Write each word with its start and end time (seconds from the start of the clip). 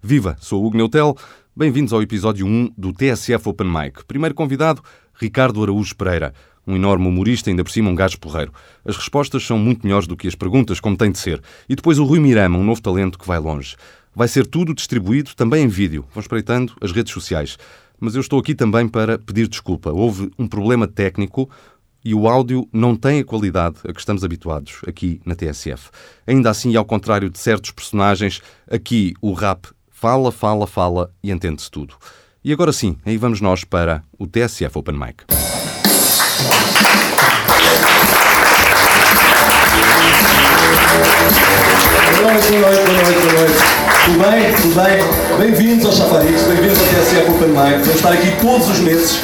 Viva, 0.00 0.36
sou 0.40 0.62
o 0.62 0.66
Hugo 0.66 0.76
Neutel. 0.76 1.16
Bem-vindos 1.56 1.92
ao 1.92 2.00
episódio 2.00 2.46
1 2.46 2.70
do 2.78 2.92
TSF 2.92 3.48
Open 3.48 3.66
Mic. 3.66 4.04
Primeiro 4.06 4.32
convidado, 4.32 4.80
Ricardo 5.12 5.60
Araújo 5.60 5.96
Pereira, 5.96 6.32
um 6.64 6.76
enorme 6.76 7.08
humorista, 7.08 7.50
ainda 7.50 7.64
por 7.64 7.72
cima 7.72 7.90
um 7.90 7.96
gajo 7.96 8.16
porreiro. 8.20 8.52
As 8.84 8.96
respostas 8.96 9.44
são 9.44 9.58
muito 9.58 9.84
melhores 9.84 10.06
do 10.06 10.16
que 10.16 10.28
as 10.28 10.36
perguntas, 10.36 10.78
como 10.78 10.96
tem 10.96 11.10
de 11.10 11.18
ser. 11.18 11.42
E 11.68 11.74
depois 11.74 11.98
o 11.98 12.04
Rui 12.04 12.20
Mirama, 12.20 12.56
um 12.56 12.62
novo 12.62 12.80
talento 12.80 13.18
que 13.18 13.26
vai 13.26 13.40
longe. 13.40 13.74
Vai 14.14 14.28
ser 14.28 14.46
tudo 14.46 14.72
distribuído 14.72 15.34
também 15.34 15.64
em 15.64 15.68
vídeo. 15.68 16.04
Vão 16.14 16.20
espreitando 16.20 16.74
as 16.80 16.92
redes 16.92 17.12
sociais. 17.12 17.58
Mas 17.98 18.14
eu 18.14 18.20
estou 18.20 18.38
aqui 18.38 18.54
também 18.54 18.86
para 18.86 19.18
pedir 19.18 19.48
desculpa. 19.48 19.90
Houve 19.90 20.30
um 20.38 20.46
problema 20.46 20.86
técnico 20.86 21.50
e 22.04 22.14
o 22.14 22.28
áudio 22.28 22.68
não 22.72 22.94
tem 22.94 23.18
a 23.18 23.24
qualidade 23.24 23.78
a 23.84 23.92
que 23.92 23.98
estamos 23.98 24.22
habituados 24.22 24.76
aqui 24.86 25.20
na 25.26 25.34
TSF. 25.34 25.90
Ainda 26.24 26.50
assim, 26.50 26.70
e 26.70 26.76
ao 26.76 26.84
contrário 26.84 27.28
de 27.28 27.38
certos 27.38 27.72
personagens, 27.72 28.40
aqui 28.70 29.14
o 29.20 29.32
rap 29.32 29.66
Fala, 30.00 30.30
fala, 30.30 30.64
fala 30.64 31.10
e 31.20 31.32
entende-se 31.32 31.68
tudo. 31.68 31.94
E 32.44 32.52
agora 32.52 32.72
sim, 32.72 32.96
aí 33.04 33.16
vamos 33.16 33.40
nós 33.40 33.64
para 33.64 34.04
o 34.16 34.28
TSF 34.28 34.78
Open 34.78 34.94
Mic. 34.96 35.24
Boa 42.14 42.32
noite, 42.32 42.48
boa 42.48 42.70
noite, 42.70 42.84
boa 42.84 43.02
noite, 43.02 43.18
boa 43.18 43.32
noite. 43.32 43.58
Tudo 44.04 44.18
bem? 44.20 44.54
Tudo 44.54 44.74
bem? 44.76 45.38
Bem-vindos 45.40 45.86
ao 45.86 45.92
Chafarix, 45.92 46.42
bem-vindos 46.44 46.78
ao 46.78 46.86
TSF 46.86 47.30
Open 47.32 47.48
Mic. 47.48 47.78
Vamos 47.80 47.96
estar 47.96 48.12
aqui 48.12 48.30
todos 48.40 48.68
os 48.68 48.78
meses 48.78 49.20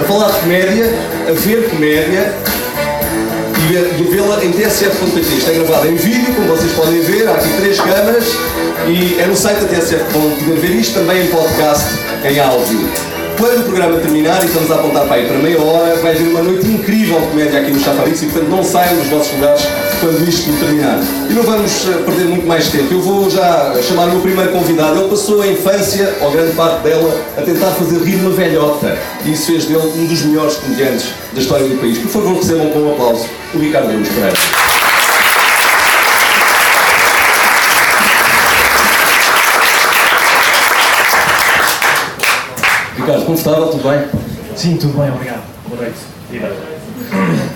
a 0.00 0.04
falar 0.04 0.30
de 0.30 0.40
comédia, 0.40 0.86
a 1.28 1.32
ver 1.32 1.68
comédia 1.68 2.34
e 3.98 4.02
vê-la 4.04 4.44
em 4.44 4.50
tsf.pt. 4.52 5.50
É 5.50 5.54
gravado 5.54 5.88
em 5.88 5.96
vídeo, 5.96 6.34
como 6.34 6.48
vocês 6.48 6.72
podem 6.72 7.00
ver, 7.00 7.28
há 7.28 7.32
aqui 7.32 7.48
três 7.56 7.80
câmaras 7.80 8.26
e 8.86 9.20
é 9.20 9.26
no 9.26 9.36
site 9.36 9.60
da 9.60 9.68
TSF 9.68 10.04
poder 10.12 10.60
ver 10.60 10.74
isto, 10.74 10.94
também 10.94 11.24
em 11.24 11.26
podcast, 11.28 11.86
em 12.24 12.38
áudio. 12.38 13.23
Quando 13.38 13.60
o 13.60 13.64
programa 13.64 13.98
terminar, 13.98 14.42
e 14.42 14.46
estamos 14.46 14.70
a 14.70 14.76
apontar 14.76 15.06
para 15.06 15.16
aí 15.16 15.26
para 15.26 15.38
meia 15.38 15.60
hora, 15.60 15.96
vai 15.96 16.12
haver 16.12 16.28
uma 16.28 16.42
noite 16.42 16.66
incrível 16.68 17.20
de 17.20 17.26
comédia 17.28 17.60
aqui 17.60 17.72
no 17.72 17.80
Chafarix 17.80 18.22
e 18.22 18.26
portanto 18.26 18.48
não 18.48 18.62
saiam 18.62 18.96
dos 18.96 19.08
vossos 19.08 19.32
lugares 19.34 19.62
quando 20.00 20.28
isto 20.28 20.52
terminar. 20.60 21.00
E 21.28 21.32
não 21.32 21.42
vamos 21.42 21.88
eh, 21.88 22.02
perder 22.04 22.24
muito 22.26 22.46
mais 22.46 22.68
tempo. 22.68 22.94
Eu 22.94 23.00
vou 23.00 23.28
já 23.28 23.74
chamar 23.82 24.04
o 24.06 24.12
meu 24.12 24.20
primeiro 24.20 24.52
convidado. 24.52 25.00
Ele 25.00 25.08
passou 25.08 25.42
a 25.42 25.46
infância, 25.48 26.14
ou 26.20 26.30
grande 26.30 26.52
parte 26.52 26.82
dela, 26.84 27.20
a 27.36 27.42
tentar 27.42 27.70
fazer 27.72 27.98
rir 28.04 28.16
uma 28.16 28.30
velhota. 28.30 28.96
E 29.24 29.32
isso 29.32 29.46
fez 29.46 29.64
dele 29.64 29.92
um 29.96 30.06
dos 30.06 30.22
melhores 30.22 30.54
comediantes 30.56 31.06
da 31.32 31.40
história 31.40 31.66
do 31.66 31.76
país. 31.80 31.98
Por 31.98 32.10
favor, 32.10 32.36
recebam 32.36 32.70
com 32.70 32.78
um 32.78 32.92
aplauso 32.92 33.26
o 33.52 33.58
Ricardo 33.58 33.88
Lemos 33.88 34.08
Pereira. 34.08 34.63
Ricardo, 43.04 43.26
confortável? 43.26 43.66
Tudo 43.66 43.82
bem? 43.86 44.00
Sim, 44.56 44.76
tudo 44.78 44.98
bem, 44.98 45.10
obrigado. 45.10 45.42
Boa 45.68 45.82
noite. 45.82 45.98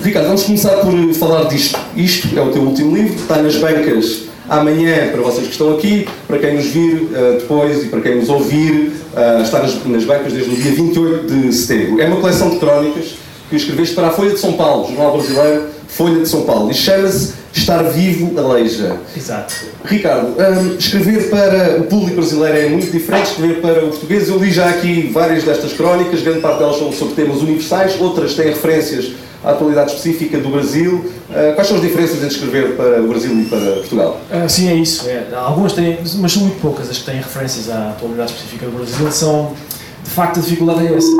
Ricardo, 0.05 0.27
vamos 0.27 0.43
começar 0.43 0.77
por 0.77 1.15
falar 1.15 1.45
disto. 1.45 1.79
Isto 1.97 2.39
é 2.39 2.43
o 2.43 2.53
teu 2.53 2.61
último 2.61 2.95
livro, 2.95 3.15
está 3.15 3.41
nas 3.41 3.57
bancas 3.57 4.25
amanhã 4.47 5.09
para 5.11 5.23
vocês 5.23 5.47
que 5.47 5.53
estão 5.53 5.73
aqui, 5.75 6.07
para 6.27 6.39
quem 6.39 6.55
nos 6.55 6.67
vir 6.67 6.97
uh, 6.97 7.39
depois 7.39 7.83
e 7.83 7.89
para 7.89 8.01
quem 8.03 8.17
nos 8.17 8.29
ouvir, 8.29 8.93
uh, 9.15 9.43
está 9.43 9.61
nas, 9.61 9.83
nas, 9.87 10.05
bancas 10.05 10.35
desde 10.35 10.51
o 10.51 10.55
dia 10.55 10.73
28 10.73 11.27
de 11.27 11.53
setembro. 11.55 12.03
É 12.03 12.07
uma 12.07 12.21
coleção 12.21 12.51
de 12.51 12.59
crónicas 12.59 13.15
que 13.49 13.57
escreveste 13.57 13.95
para 13.95 14.09
a 14.09 14.11
Folha 14.11 14.33
de 14.33 14.39
São 14.39 14.53
Paulo, 14.53 14.87
Jornal 14.89 15.17
Brasileiro, 15.17 15.65
Folha 15.89 16.21
de 16.21 16.29
São 16.29 16.43
Paulo, 16.43 16.71
e 16.71 16.75
chama-se 16.75 17.33
Estar 17.53 17.83
Vivo 17.85 18.39
Aleija. 18.39 18.97
Exato. 19.17 19.55
Ricardo, 19.85 20.37
um, 20.39 20.77
escrever 20.77 21.31
para 21.31 21.81
o 21.81 21.85
público 21.85 22.17
brasileiro 22.17 22.59
é 22.59 22.69
muito 22.69 22.91
diferente 22.91 23.25
de 23.25 23.31
escrever 23.31 23.61
para 23.61 23.85
o 23.85 23.89
português. 23.89 24.29
Eu 24.29 24.39
li 24.39 24.51
já 24.51 24.69
aqui 24.69 25.11
várias 25.13 25.45
destas 25.45 25.73
crónicas, 25.73 26.23
grande 26.23 26.41
parte 26.41 26.59
delas 26.59 26.79
são 26.79 26.93
sobre 26.93 27.15
temas 27.15 27.41
universais, 27.41 28.01
outras 28.01 28.35
têm 28.35 28.49
referências 28.49 29.13
à 29.43 29.51
atualidade 29.53 29.93
específica 29.93 30.39
do 30.39 30.51
Brasil. 30.51 31.05
Uh, 31.31 31.55
quais 31.55 31.69
são 31.69 31.77
as 31.77 31.83
diferenças 31.83 32.17
entre 32.17 32.29
escrever 32.29 32.77
para 32.77 33.01
o 33.03 33.09
Brasil 33.09 33.33
e 33.39 33.45
para 33.45 33.61
Portugal? 33.77 34.21
Uh, 34.31 34.49
sim, 34.49 34.69
é 34.69 34.75
isso. 34.75 35.09
É. 35.09 35.27
Algumas 35.35 35.73
têm, 35.73 35.99
mas 36.21 36.33
são 36.33 36.43
muito 36.43 36.61
poucas 36.61 36.91
as 36.91 36.99
que 36.99 37.05
têm 37.05 37.17
referências 37.17 37.71
à 37.71 37.91
atualidade 37.91 38.33
específica 38.33 38.67
do 38.67 38.73
Brasil. 38.73 39.11
São, 39.13 39.55
de 40.03 40.11
facto, 40.11 40.39
a 40.39 40.43
dificuldade 40.43 40.87
é 40.87 40.95
essa. 40.95 41.13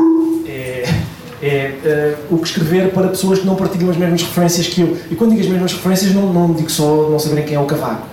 É, 1.41 2.17
uh, 2.29 2.35
o 2.35 2.37
que 2.37 2.47
escrever 2.47 2.91
para 2.91 3.07
pessoas 3.07 3.39
que 3.39 3.45
não 3.45 3.55
partilham 3.55 3.89
as 3.89 3.95
mesmas 3.95 4.21
referências 4.23 4.67
que 4.67 4.81
eu. 4.81 4.97
E 5.09 5.15
quando 5.15 5.31
digo 5.31 5.43
as 5.43 5.47
mesmas 5.47 5.71
referências, 5.71 6.13
não, 6.13 6.33
não 6.33 6.53
digo 6.53 6.69
só 6.69 7.07
não 7.09 7.17
saberem 7.17 7.45
quem 7.45 7.55
é 7.55 7.59
o 7.59 7.65
Cavaco. 7.65 8.05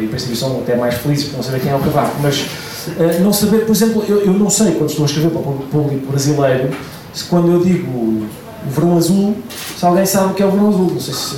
E 0.00 0.06
princípio 0.06 0.36
são 0.36 0.58
até 0.60 0.76
mais 0.76 0.94
felizes 0.94 1.28
por 1.28 1.36
não 1.36 1.42
saber 1.42 1.60
quem 1.60 1.70
é 1.70 1.74
o 1.74 1.78
Cavaco. 1.78 2.16
Mas 2.20 2.42
uh, 2.42 3.22
não 3.22 3.32
saber, 3.32 3.64
por 3.64 3.72
exemplo, 3.72 4.04
eu, 4.06 4.26
eu 4.26 4.32
não 4.34 4.50
sei 4.50 4.72
quando 4.72 4.90
estou 4.90 5.04
a 5.04 5.06
escrever 5.06 5.30
para 5.30 5.40
o 5.40 5.66
público 5.70 6.06
brasileiro, 6.06 6.70
se 7.14 7.24
quando 7.24 7.50
eu 7.50 7.64
digo 7.64 7.90
o 7.90 8.26
verão 8.68 8.96
azul, 8.96 9.36
se 9.76 9.84
alguém 9.84 10.04
sabe 10.04 10.32
o 10.32 10.34
que 10.34 10.42
é 10.42 10.46
o 10.46 10.50
verão 10.50 10.68
azul. 10.68 10.90
Não 10.92 11.00
sei 11.00 11.14
se 11.14 11.36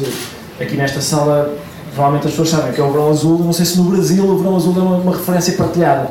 aqui 0.60 0.76
nesta 0.76 1.00
sala 1.00 1.56
provavelmente 1.94 2.26
as 2.26 2.32
pessoas 2.32 2.50
sabem 2.50 2.72
o 2.72 2.74
que 2.74 2.80
é 2.80 2.84
o 2.84 2.90
verão 2.90 3.10
azul, 3.10 3.38
não 3.38 3.52
sei 3.52 3.64
se 3.64 3.78
no 3.78 3.84
Brasil 3.84 4.24
o 4.24 4.36
verão 4.36 4.56
azul 4.56 4.74
é 4.76 4.82
uma, 4.82 4.96
uma 4.96 5.16
referência 5.16 5.54
partilhada. 5.54 6.10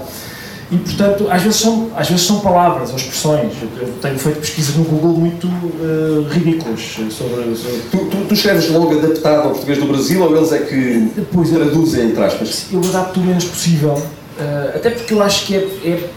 E, 0.71 0.77
portanto, 0.77 1.27
às 1.29 1.43
vezes 1.43 1.59
são, 1.59 1.91
às 1.95 2.09
vezes 2.09 2.25
são 2.25 2.39
palavras 2.39 2.89
ou 2.89 2.95
expressões. 2.95 3.53
Eu 3.79 3.87
tenho 4.01 4.17
feito 4.17 4.39
pesquisas 4.39 4.75
no 4.75 4.83
Google 4.83 5.13
muito 5.13 5.45
uh, 5.47 6.27
ridículas 6.29 6.79
sobre. 7.11 7.55
sobre... 7.55 7.81
Tu, 7.91 7.97
tu, 7.97 8.25
tu, 8.27 8.33
escreves 8.33 8.69
logo 8.69 8.97
adaptado 8.97 9.43
ao 9.43 9.51
português 9.51 9.77
do 9.77 9.85
Brasil 9.85 10.23
ou 10.23 10.35
eles 10.35 10.51
é 10.51 10.59
que 10.59 11.11
Depois, 11.15 11.51
traduzem, 11.51 12.09
entre 12.09 12.23
aspas? 12.23 12.65
Eu 12.71 12.79
adapto 12.79 13.19
o 13.19 13.23
menos 13.23 13.45
possível, 13.45 13.91
uh, 13.91 14.75
até 14.75 14.89
porque 14.89 15.13
eu 15.13 15.21
acho 15.21 15.45
que 15.45 15.55
é, 15.55 15.59
é, 15.85 16.09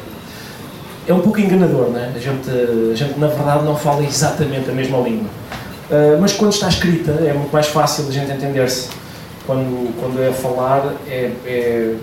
é, 1.09 1.13
um 1.13 1.21
pouco 1.21 1.39
enganador, 1.41 1.91
né? 1.91 2.15
a, 2.17 2.19
gente, 2.19 2.49
a 2.51 2.95
gente, 2.95 3.19
na 3.19 3.27
verdade, 3.27 3.65
não 3.65 3.77
fala 3.77 4.03
exatamente 4.03 4.71
a 4.71 4.73
mesma 4.73 4.99
língua. 5.01 5.29
Uh, 5.91 6.19
mas 6.19 6.33
quando 6.33 6.53
está 6.53 6.69
escrita, 6.69 7.11
é 7.11 7.35
muito 7.35 7.53
mais 7.53 7.67
fácil 7.67 8.07
a 8.09 8.11
gente 8.11 8.33
entender-se. 8.33 8.89
Quando, 9.47 9.95
quando 10.01 10.23
é 10.23 10.29
a 10.29 10.33
falar, 10.33 10.95
é, 11.07 11.33
é 11.47 11.95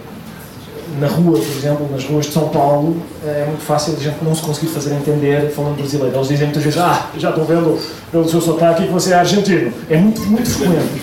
na 0.99 1.07
rua, 1.07 1.37
por 1.37 1.57
exemplo, 1.57 1.89
nas 1.91 2.05
ruas 2.05 2.25
de 2.27 2.31
São 2.31 2.49
Paulo, 2.49 2.95
é 3.25 3.45
muito 3.45 3.61
fácil 3.61 3.93
a 3.93 4.01
gente 4.01 4.23
não 4.23 4.33
se 4.33 4.41
conseguir 4.41 4.67
fazer 4.67 4.93
entender 4.93 5.51
falando 5.51 5.77
brasileiro. 5.77 6.15
Eles 6.15 6.27
dizem 6.27 6.45
muitas 6.45 6.63
vezes, 6.63 6.79
ah, 6.79 7.09
já 7.17 7.29
estou 7.29 7.43
vendo 7.43 7.79
pelo 8.11 8.27
seu 8.29 8.39
sotaque 8.39 8.83
que 8.83 8.91
você 8.91 9.11
é 9.11 9.15
argentino. 9.15 9.73
É 9.89 9.97
muito, 9.97 10.21
muito 10.21 10.49
frequente, 10.49 11.01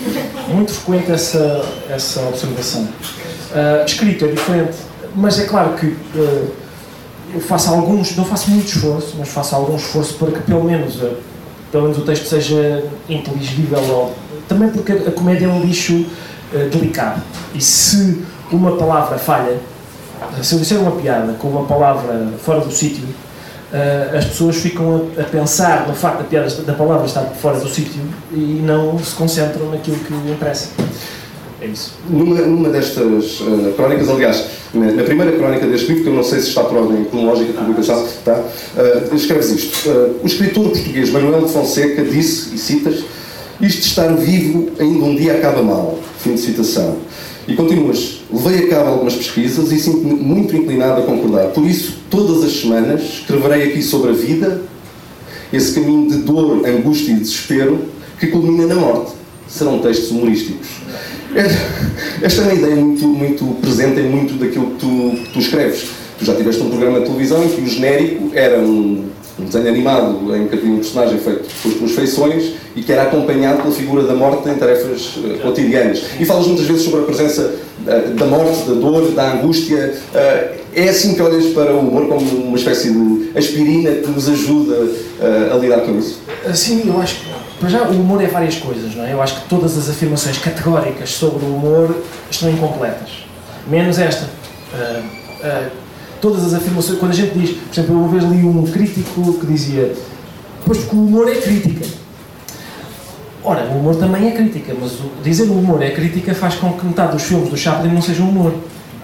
muito 0.48 0.72
frequente 0.72 1.12
essa, 1.12 1.64
essa 1.90 2.20
observação. 2.22 2.82
Uh, 2.82 3.84
escrito 3.84 4.24
é 4.24 4.28
diferente, 4.28 4.76
mas 5.14 5.38
é 5.38 5.44
claro 5.44 5.74
que 5.74 5.86
uh, 5.86 6.52
eu 7.34 7.40
faço 7.40 7.70
alguns, 7.70 8.16
não 8.16 8.24
faço 8.24 8.50
muito 8.50 8.66
esforço, 8.66 9.14
mas 9.18 9.28
faço 9.28 9.54
algum 9.54 9.76
esforço 9.76 10.14
para 10.14 10.30
que 10.30 10.40
pelo 10.40 10.64
menos, 10.64 11.02
uh, 11.02 11.16
pelo 11.70 11.84
menos 11.84 11.98
o 11.98 12.02
texto 12.02 12.26
seja 12.26 12.84
inteligível. 13.08 14.12
Também 14.48 14.70
porque 14.70 14.92
a 14.92 15.10
comédia 15.10 15.46
é 15.46 15.48
um 15.48 15.60
lixo 15.62 16.06
delicado. 16.70 17.22
E 17.54 17.60
se 17.62 18.22
uma 18.50 18.76
palavra 18.76 19.16
falha, 19.18 19.56
se 20.42 20.54
eu 20.54 20.58
disser 20.58 20.80
uma 20.80 20.92
piada 20.92 21.32
com 21.34 21.48
uma 21.48 21.64
palavra 21.64 22.28
fora 22.38 22.60
do 22.60 22.72
sítio, 22.72 23.04
uh, 23.04 24.16
as 24.16 24.26
pessoas 24.26 24.56
ficam 24.56 25.08
a, 25.16 25.22
a, 25.22 25.24
pensar 25.24 25.88
no 25.88 25.94
facto 25.94 26.18
da, 26.18 26.24
piada, 26.24 26.48
da 26.62 26.74
palavra 26.74 27.06
estar 27.06 27.24
fora 27.40 27.58
do 27.58 27.68
sítio 27.68 28.02
e 28.32 28.60
não 28.62 28.98
se 28.98 29.14
concentram 29.14 29.70
naquilo 29.70 29.96
que 29.98 30.14
interessa. 30.30 30.70
É 31.62 31.66
isso. 31.66 31.94
Numa, 32.10 32.34
numa 32.40 32.70
destas 32.70 33.40
uh, 33.40 33.72
crónicas, 33.76 34.08
aliás, 34.08 34.44
na, 34.74 34.90
na, 34.90 35.04
primeira 35.04 35.30
crónica 35.30 35.64
deste 35.64 35.86
livro, 35.86 36.02
que 36.02 36.08
eu 36.08 36.14
não 36.14 36.24
sei 36.24 36.40
se 36.40 36.48
está 36.48 36.64
por 36.64 36.76
ordem 36.76 37.04
cronológica 37.04 37.52
publicação, 37.52 38.04
tá? 38.24 38.34
Uh, 38.34 39.14
escreves 39.14 39.50
isto. 39.50 39.88
Uh, 39.88 40.16
o 40.24 40.26
escritor 40.26 40.70
português 40.70 41.10
Manuel 41.10 41.44
de 41.44 41.52
Fonseca 41.52 42.02
disse, 42.02 42.52
e 42.52 42.58
citas, 42.58 43.04
isto 43.60 43.80
de 43.80 43.86
estar 43.86 44.08
vivo 44.16 44.72
ainda 44.80 45.04
um 45.04 45.14
dia 45.14 45.34
acaba 45.34 45.62
mal. 45.62 46.00
Fim 46.18 46.34
de 46.34 46.40
citação. 46.40 46.96
E 47.46 47.54
continuas, 47.54 48.21
levei 48.32 48.66
a 48.66 48.68
cabo 48.68 48.90
algumas 48.90 49.14
pesquisas 49.14 49.70
e 49.70 49.78
sinto-me 49.78 50.14
muito 50.14 50.56
inclinado 50.56 51.02
a 51.02 51.04
concordar. 51.04 51.48
Por 51.48 51.64
isso, 51.64 51.98
todas 52.10 52.42
as 52.42 52.52
semanas, 52.52 53.02
escreverei 53.02 53.70
aqui 53.70 53.82
sobre 53.82 54.10
a 54.10 54.14
vida, 54.14 54.62
esse 55.52 55.74
caminho 55.74 56.10
de 56.10 56.18
dor, 56.18 56.66
angústia 56.66 57.12
e 57.12 57.16
desespero 57.16 57.78
que 58.18 58.28
culmina 58.28 58.66
na 58.66 58.74
morte. 58.76 59.12
Serão 59.48 59.80
textos 59.80 60.10
humorísticos. 60.10 60.66
Esta 62.22 62.42
é 62.42 62.44
uma 62.44 62.54
ideia 62.54 62.76
muito, 62.76 63.06
muito 63.06 63.44
presente 63.60 64.00
em 64.00 64.08
muito 64.08 64.38
daquilo 64.38 64.70
que 64.72 64.78
tu, 64.78 65.22
que 65.24 65.32
tu 65.32 65.38
escreves. 65.38 65.88
Tu 66.18 66.24
já 66.24 66.34
tiveste 66.34 66.62
um 66.62 66.68
programa 66.68 67.00
de 67.00 67.06
televisão 67.06 67.44
em 67.44 67.48
que 67.48 67.60
o 67.60 67.66
genérico 67.66 68.30
era 68.32 68.58
um 68.60 69.06
um 69.38 69.44
desenho 69.44 69.68
animado 69.68 70.36
em 70.36 70.46
que 70.46 70.56
havia 70.56 70.70
um 70.70 70.76
personagem 70.76 71.18
feito 71.18 71.48
pelas 71.62 71.78
tuas 71.78 71.92
feições 71.92 72.52
e 72.76 72.82
que 72.82 72.92
era 72.92 73.02
acompanhado 73.04 73.62
pela 73.62 73.74
figura 73.74 74.04
da 74.04 74.14
morte 74.14 74.48
em 74.48 74.54
tarefas 74.54 75.16
uh, 75.16 75.38
cotidianas. 75.42 76.02
E 76.18 76.24
falas 76.24 76.46
muitas 76.46 76.66
vezes 76.66 76.82
sobre 76.82 77.00
a 77.00 77.04
presença 77.04 77.54
uh, 77.86 78.14
da 78.14 78.26
morte, 78.26 78.68
da 78.68 78.74
dor, 78.74 79.10
da 79.12 79.32
angústia. 79.32 79.94
Uh, 80.14 80.62
é 80.74 80.88
assim 80.88 81.14
que 81.14 81.22
olhas 81.22 81.46
para 81.52 81.74
o 81.74 81.80
humor 81.80 82.08
como 82.08 82.20
uma 82.20 82.56
espécie 82.56 82.92
de 82.92 83.36
aspirina 83.36 83.90
que 83.90 84.10
nos 84.10 84.28
ajuda 84.28 84.88
a 85.52 85.56
lidar 85.58 85.82
com 85.82 85.98
isso? 85.98 86.18
Sim, 86.54 86.84
eu 86.86 86.98
acho 86.98 87.16
que 87.16 87.26
para 87.60 87.68
já 87.68 87.82
o 87.82 87.90
humor 87.90 88.22
é 88.22 88.26
várias 88.26 88.56
coisas, 88.56 88.94
não 88.94 89.04
é? 89.04 89.12
Eu 89.12 89.20
acho 89.20 89.42
que 89.42 89.48
todas 89.50 89.76
as 89.76 89.90
afirmações 89.90 90.38
categóricas 90.38 91.10
sobre 91.10 91.44
o 91.44 91.48
humor 91.54 91.94
estão 92.30 92.50
incompletas. 92.50 93.10
Menos 93.68 93.98
esta. 93.98 94.26
Todas 96.22 96.44
as 96.44 96.54
afirmações, 96.54 97.00
quando 97.00 97.10
a 97.10 97.14
gente 97.14 97.36
diz, 97.36 97.50
por 97.50 97.72
exemplo, 97.72 97.96
eu 97.96 97.98
uma 97.98 98.08
vez 98.08 98.22
li 98.22 98.44
um 98.44 98.62
crítico 98.62 99.34
que 99.40 99.44
dizia, 99.44 99.92
pois 100.64 100.78
porque 100.78 100.94
o 100.94 101.00
humor 101.00 101.28
é 101.28 101.34
crítica. 101.34 101.84
Ora, 103.42 103.64
o 103.64 103.78
humor 103.80 103.96
também 103.96 104.28
é 104.28 104.30
crítica, 104.30 104.72
mas 104.80 104.92
o, 105.00 105.10
dizer 105.24 105.48
o 105.50 105.52
humor 105.52 105.82
é 105.82 105.90
crítica 105.90 106.32
faz 106.32 106.54
com 106.54 106.74
que 106.74 106.86
metade 106.86 107.14
dos 107.14 107.24
filmes 107.24 107.48
do 107.48 107.56
Chaplin 107.56 107.92
não 107.92 108.00
sejam 108.00 108.28
humor. 108.28 108.54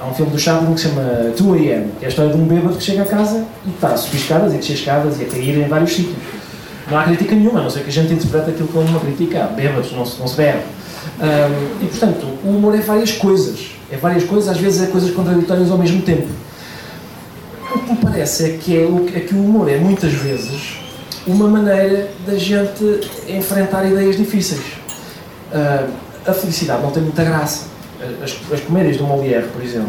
Há 0.01 0.07
um 0.07 0.15
filme 0.15 0.31
do 0.31 0.39
Chaplin 0.39 0.73
que 0.75 0.81
se 0.81 0.91
chama 0.91 1.03
2AM, 1.37 1.87
que 1.99 2.05
é 2.05 2.07
a 2.07 2.09
história 2.09 2.33
de 2.33 2.39
um 2.39 2.47
bêbado 2.47 2.77
que 2.77 2.85
chega 2.85 3.03
a 3.03 3.07
casa 3.07 3.45
e 3.67 3.71
está 3.71 3.89
a 3.89 3.97
subir 3.97 4.19
escadas 4.19 4.55
e 4.55 4.59
descer 4.59 4.75
escadas 4.75 5.19
e 5.19 5.25
a 5.25 5.27
cair 5.27 5.59
em 5.59 5.67
vários 5.67 5.93
sítios. 5.93 6.17
Não 6.89 6.97
há 6.97 7.03
crítica 7.03 7.35
nenhuma, 7.35 7.59
a 7.59 7.63
não 7.65 7.71
ser 7.71 7.83
que 7.83 7.89
a 7.89 7.93
gente 7.93 8.13
interprete 8.13 8.51
aquilo 8.51 8.69
como 8.69 8.87
uma 8.87 9.01
crítica. 9.01 9.51
Bêbados, 9.57 9.91
não 9.91 10.07
se, 10.07 10.21
não 10.21 10.29
se 10.29 10.37
bebe. 10.37 10.63
Um, 11.19 11.85
e, 11.85 11.87
portanto, 11.89 12.27
o 12.45 12.49
humor 12.51 12.77
é 12.77 12.81
várias 12.81 13.11
coisas. 13.11 13.73
É 13.91 13.97
várias 13.97 14.23
coisas, 14.23 14.49
às 14.49 14.59
vezes 14.59 14.83
é 14.83 14.87
coisas 14.87 15.11
contraditórias 15.11 15.69
ao 15.69 15.79
mesmo 15.79 16.01
tempo. 16.03 16.29
O 18.29 18.31
parece 18.31 18.45
é 18.45 18.59
que, 18.59 18.77
é, 18.77 18.83
é 19.17 19.21
que 19.21 19.35
o 19.35 19.39
humor 19.39 19.71
é, 19.71 19.79
muitas 19.79 20.13
vezes, 20.13 20.77
uma 21.27 21.49
maneira 21.49 22.11
da 22.27 22.37
gente 22.37 23.01
enfrentar 23.27 23.87
ideias 23.87 24.19
difíceis. 24.19 24.61
Uh, 25.51 25.91
a 26.27 26.35
felicidade 26.35 26.83
não 26.83 26.91
tem 26.91 27.03
muita 27.03 27.25
graça. 27.25 27.69
As, 28.23 28.37
as 28.53 28.61
comédias 28.61 28.99
do 28.99 29.05
Molière, 29.05 29.47
por 29.49 29.63
exemplo, 29.63 29.89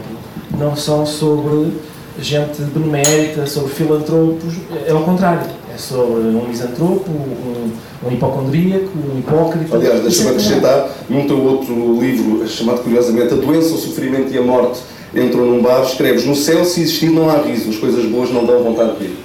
não 0.58 0.74
são 0.74 1.06
sobre 1.06 1.74
gente 2.22 2.62
benemérita, 2.62 3.46
sobre 3.46 3.74
filantropos, 3.74 4.54
é 4.88 4.92
ao 4.92 5.04
contrário. 5.04 5.46
É 5.74 5.78
sobre 5.78 6.22
um 6.22 6.48
misantropo, 6.48 7.12
um, 7.12 7.72
um 8.08 8.12
hipocondríaco, 8.12 8.90
um 8.98 9.20
hipócrita. 9.20 9.76
Aliás, 9.76 10.02
deixa-me 10.02 10.30
acrescentar, 10.30 10.90
num 11.10 11.28
teu 11.28 11.44
outro 11.44 12.00
livro, 12.00 12.48
chamado 12.48 12.84
curiosamente 12.84 13.34
A 13.34 13.38
Doença, 13.38 13.76
o 13.76 13.78
Sofrimento 13.78 14.34
e 14.34 14.38
a 14.38 14.42
Morte, 14.42 14.80
entrou 15.14 15.46
num 15.46 15.62
bar, 15.62 15.82
escreves: 15.84 16.26
No 16.26 16.36
céu, 16.36 16.64
se 16.66 16.82
existir, 16.82 17.10
não 17.10 17.30
há 17.30 17.42
riso, 17.42 17.70
as 17.70 17.78
coisas 17.78 18.06
boas 18.06 18.32
não 18.32 18.46
dão 18.46 18.64
vontade 18.64 18.98
de 18.98 19.08
rir. 19.08 19.18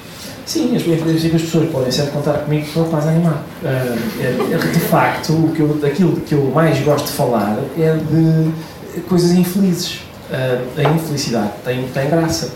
Sim, 0.46 0.76
as, 0.76 0.82
as, 0.82 1.25
as 1.34 1.42
pessoas 1.42 1.70
podem 1.70 1.90
sempre 1.90 2.12
contar 2.12 2.34
comigo 2.34 2.66
para 2.72 2.84
quase 2.84 3.08
animar. 3.08 3.42
Uh, 3.62 4.72
de 4.72 4.81
facto, 4.81 5.32
o 5.32 5.52
que 5.54 5.60
eu, 5.60 5.78
aquilo 5.82 6.16
que 6.20 6.34
eu 6.34 6.44
mais 6.54 6.78
gosto 6.81 7.06
de 7.06 7.12
falar 7.12 7.58
é 7.78 7.96
de 7.96 9.00
coisas 9.02 9.32
infelizes. 9.32 10.00
Uh, 10.31 10.81
a 10.81 10.94
infelicidade 10.94 11.50
tem, 11.64 11.82
tem 11.88 12.10
graça. 12.10 12.52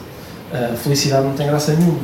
A 0.53 0.77
felicidade 0.77 1.27
não 1.27 1.35
tem 1.35 1.47
graça 1.47 1.75
nenhuma. 1.75 2.01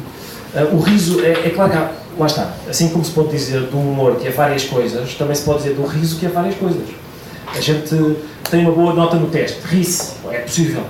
O 0.72 0.78
riso, 0.78 1.24
é, 1.24 1.32
é 1.32 1.50
claro 1.50 1.70
que 1.70 1.76
há, 1.78 1.90
lá 2.18 2.26
está, 2.26 2.52
assim 2.68 2.88
como 2.88 3.04
se 3.04 3.10
pode 3.10 3.30
dizer 3.30 3.60
do 3.62 3.78
humor 3.78 4.16
que 4.16 4.28
é 4.28 4.30
várias 4.30 4.64
coisas, 4.64 5.14
também 5.14 5.34
se 5.34 5.42
pode 5.42 5.62
dizer 5.62 5.74
do 5.74 5.84
riso 5.84 6.16
que 6.18 6.26
é 6.26 6.28
várias 6.28 6.54
coisas. 6.54 6.82
A 7.54 7.60
gente 7.60 8.16
tem 8.50 8.60
uma 8.60 8.72
boa 8.72 8.94
nota 8.94 9.16
no 9.16 9.28
teste, 9.28 9.60
ri-se, 9.66 10.12
é 10.30 10.38
possível. 10.40 10.84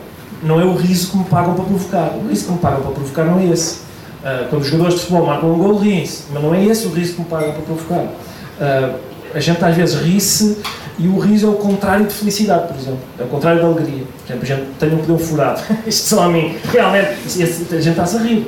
Não 0.45 0.61
é 0.61 0.65
o 0.65 0.75
riso 0.75 1.11
que 1.11 1.17
me 1.17 1.25
pagam 1.25 1.55
para 1.55 1.65
provocar. 1.65 2.13
O 2.23 2.29
riso 2.29 2.47
que 2.47 2.53
me 2.53 2.59
pagam 2.59 2.83
para 2.83 2.91
provocar 2.93 3.25
não 3.25 3.41
é 3.41 3.47
esse. 3.47 3.79
Uh, 4.23 4.49
quando 4.49 4.63
os 4.63 4.69
jogadores 4.69 4.95
de 4.95 5.01
futebol 5.01 5.27
marcam 5.27 5.53
um 5.53 5.59
gol, 5.59 5.79
riem-se, 5.79 6.25
mas 6.33 6.43
não 6.43 6.55
é 6.55 6.65
esse 6.65 6.87
o 6.87 6.91
riso 6.91 7.15
que 7.15 7.21
me 7.21 7.27
pagam 7.27 7.53
para 7.53 7.63
provocar. 7.63 8.05
Uh, 8.05 8.99
a 9.35 9.41
gente 9.41 9.65
às 9.65 9.77
vezes 9.77 9.97
ri-se 9.97 10.59
e 10.99 11.09
o 11.09 11.19
riso 11.19 11.47
é 11.47 11.51
o 11.51 11.55
contrário 11.55 12.07
de 12.07 12.15
felicidade, 12.15 12.69
por 12.69 12.77
exemplo. 12.77 13.01
É 13.19 13.25
o 13.25 13.27
contrário 13.27 13.61
da 13.61 13.67
alegria. 13.67 14.05
Por 14.05 14.27
exemplo, 14.27 14.43
a 14.43 14.47
gente 14.47 14.67
tem 14.79 14.95
um 14.95 14.99
pneu 14.99 15.19
furado. 15.19 15.61
Isto 15.87 16.09
só 16.09 16.23
a 16.25 16.29
mim. 16.29 16.57
Realmente, 16.73 17.09
a 17.09 17.81
gente 17.81 17.89
está-se 17.89 18.17
a 18.17 18.21
rir. 18.21 18.47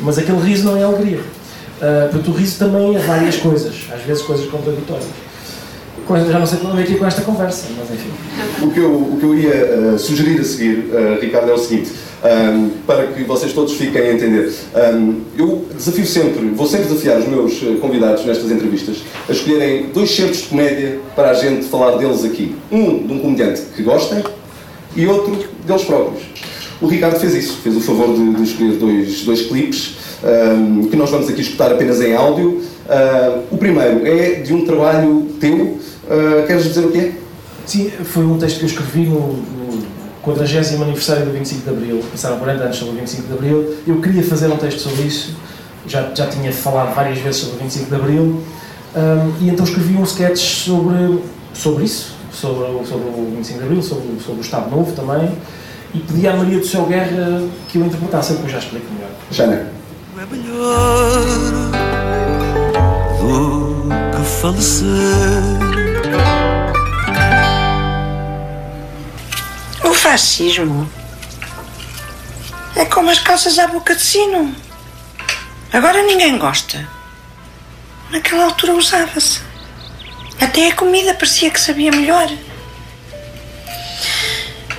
Mas 0.00 0.16
aquele 0.16 0.38
riso 0.38 0.64
não 0.64 0.76
é 0.76 0.84
alegria. 0.84 1.18
Uh, 1.20 2.10
portanto, 2.10 2.28
o 2.28 2.34
riso 2.34 2.58
também 2.58 2.96
é 2.96 2.98
várias 2.98 3.36
coisas, 3.36 3.74
às 3.92 4.02
vezes 4.02 4.22
coisas 4.22 4.46
contraditórias. 4.46 5.06
Já 6.30 6.38
não 6.38 6.46
sei 6.46 6.58
como 6.58 6.78
é 6.78 6.82
aqui 6.82 6.96
com 6.96 7.06
esta 7.06 7.20
conversa, 7.22 7.66
mas 7.76 7.90
enfim. 7.90 8.10
O 8.62 8.70
que 8.70 8.80
eu, 8.80 8.92
o 8.92 9.16
que 9.18 9.24
eu 9.24 9.34
ia 9.34 9.94
uh, 9.94 9.98
sugerir 9.98 10.40
a 10.40 10.44
seguir, 10.44 10.90
uh, 10.90 11.20
Ricardo, 11.20 11.50
é 11.50 11.54
o 11.54 11.58
seguinte, 11.58 11.90
um, 12.24 12.70
para 12.86 13.08
que 13.08 13.22
vocês 13.24 13.52
todos 13.52 13.74
fiquem 13.74 14.00
a 14.00 14.12
entender. 14.14 14.50
Um, 14.94 15.20
eu 15.36 15.66
desafio 15.74 16.06
sempre, 16.06 16.48
vou 16.48 16.66
sempre 16.66 16.88
desafiar 16.88 17.18
os 17.18 17.28
meus 17.28 17.60
convidados 17.80 18.24
nestas 18.24 18.50
entrevistas 18.50 18.98
a 19.28 19.32
escolherem 19.32 19.90
dois 19.92 20.10
certos 20.10 20.38
de 20.38 20.44
comédia 20.44 20.98
para 21.14 21.30
a 21.30 21.34
gente 21.34 21.66
falar 21.66 21.98
deles 21.98 22.24
aqui. 22.24 22.56
Um 22.72 23.06
de 23.06 23.12
um 23.12 23.18
comediante 23.18 23.62
que 23.76 23.82
gostem 23.82 24.24
e 24.96 25.06
outro 25.06 25.36
deles 25.66 25.84
próprios. 25.84 26.22
O 26.80 26.86
Ricardo 26.86 27.18
fez 27.18 27.34
isso, 27.34 27.58
fez 27.62 27.76
o 27.76 27.80
favor 27.80 28.14
de, 28.14 28.34
de 28.34 28.42
escolher 28.42 28.72
dois, 28.72 29.24
dois 29.24 29.42
clipes 29.42 29.96
um, 30.22 30.88
que 30.88 30.96
nós 30.96 31.10
vamos 31.10 31.28
aqui 31.28 31.40
escutar 31.40 31.72
apenas 31.72 32.00
em 32.00 32.14
áudio. 32.14 32.62
Uh, 32.88 33.42
o 33.50 33.58
primeiro 33.58 34.06
é 34.06 34.40
de 34.40 34.54
um 34.54 34.64
trabalho 34.64 35.26
teu. 35.40 35.78
Uh, 36.08 36.46
queres 36.46 36.64
dizer 36.64 36.86
o 36.86 36.90
que 36.90 36.98
é? 36.98 37.12
Sim, 37.66 37.90
foi 37.90 38.24
um 38.24 38.38
texto 38.38 38.58
que 38.58 38.64
eu 38.64 38.68
escrevi 38.68 39.06
no, 39.06 39.34
no 39.34 39.86
40 40.22 40.82
aniversário 40.82 41.26
do 41.26 41.32
25 41.32 41.62
de 41.62 41.70
Abril. 41.70 42.04
Passaram 42.10 42.38
40 42.38 42.62
anos 42.64 42.76
sobre 42.76 42.94
o 42.94 42.98
25 42.98 43.26
de 43.26 43.32
Abril. 43.32 43.76
Eu 43.86 44.00
queria 44.00 44.22
fazer 44.22 44.46
um 44.48 44.56
texto 44.56 44.78
sobre 44.78 45.02
isso. 45.02 45.36
Já, 45.86 46.10
já 46.14 46.26
tinha 46.26 46.52
falado 46.52 46.94
várias 46.94 47.18
vezes 47.18 47.42
sobre 47.42 47.56
o 47.56 47.58
25 47.60 47.88
de 47.88 47.94
Abril. 47.94 48.42
Um, 48.96 49.44
e 49.44 49.48
então 49.50 49.64
escrevi 49.64 49.94
um 49.94 50.04
sketch 50.04 50.38
sobre, 50.38 51.22
sobre 51.52 51.84
isso, 51.84 52.14
sobre, 52.32 52.86
sobre 52.86 53.08
o 53.08 53.32
25 53.36 53.58
de 53.58 53.64
Abril, 53.64 53.82
sobre, 53.82 54.20
sobre 54.20 54.40
o 54.40 54.42
Estado 54.42 54.70
Novo 54.70 54.92
também 54.92 55.30
e 55.94 56.00
pedi 56.00 56.28
à 56.28 56.36
Maria 56.36 56.58
do 56.58 56.66
Céu 56.66 56.84
Guerra 56.86 57.42
que 57.68 57.78
eu 57.78 57.86
interpretasse, 57.86 58.32
depois 58.34 58.52
já 58.52 58.58
explico 58.58 58.86
melhor. 58.92 59.10
Jana. 59.30 59.66
É 60.16 60.26
melhor 60.34 61.24
do 63.20 64.16
que 64.16 64.24
falecer. 64.40 65.67
Fascismo 70.10 70.90
é 72.74 72.86
como 72.86 73.10
as 73.10 73.18
calças 73.18 73.58
à 73.58 73.66
boca 73.66 73.94
de 73.94 74.00
sino. 74.00 74.56
Agora 75.70 76.02
ninguém 76.02 76.38
gosta. 76.38 76.88
Naquela 78.10 78.44
altura 78.44 78.72
usava-se. 78.72 79.42
Até 80.40 80.68
a 80.68 80.74
comida 80.74 81.12
parecia 81.12 81.50
que 81.50 81.60
sabia 81.60 81.90
melhor. 81.90 82.26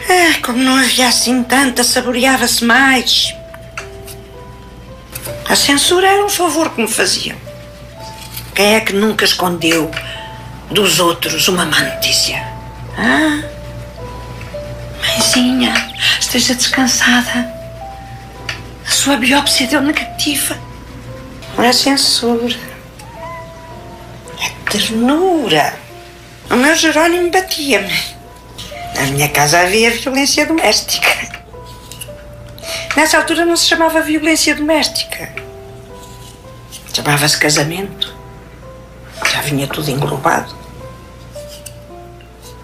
Ah, 0.10 0.42
como 0.44 0.58
não 0.58 0.76
havia 0.78 1.08
assim 1.08 1.44
tanta, 1.44 1.84
saboreava-se 1.84 2.66
mais. 2.66 3.32
A 5.48 5.56
censura 5.56 6.08
era 6.08 6.26
um 6.26 6.30
favor 6.30 6.72
que 6.72 6.82
me 6.82 6.88
faziam. 6.88 7.38
Quem 8.56 8.74
é 8.74 8.80
que 8.80 8.94
nunca 8.94 9.26
escondeu 9.26 9.92
dos 10.72 11.00
outros 11.00 11.48
uma 11.48 11.66
má 11.66 11.82
notícia? 11.82 12.44
Ah? 12.98 13.49
Mãezinha, 15.30 15.74
esteja 16.20 16.56
descansada. 16.56 17.54
A 18.86 18.90
sua 18.90 19.16
biópsia 19.16 19.68
deu 19.68 19.80
negativa. 19.80 20.58
Não 21.56 21.64
é 21.64 21.72
censura. 21.72 22.56
É 24.42 24.50
ternura. 24.72 25.78
O 26.50 26.56
meu 26.56 26.76
Jerónimo 26.76 27.30
batia-me. 27.30 27.94
Na 28.96 29.04
minha 29.04 29.30
casa 29.30 29.60
havia 29.60 29.92
violência 29.92 30.48
doméstica. 30.48 31.30
Nessa 32.96 33.18
altura 33.18 33.46
não 33.46 33.56
se 33.56 33.68
chamava 33.68 34.02
violência 34.02 34.56
doméstica. 34.56 35.32
Chamava-se 36.92 37.38
casamento. 37.38 38.16
Já 39.32 39.42
vinha 39.42 39.68
tudo 39.68 39.92
englobado. 39.92 40.58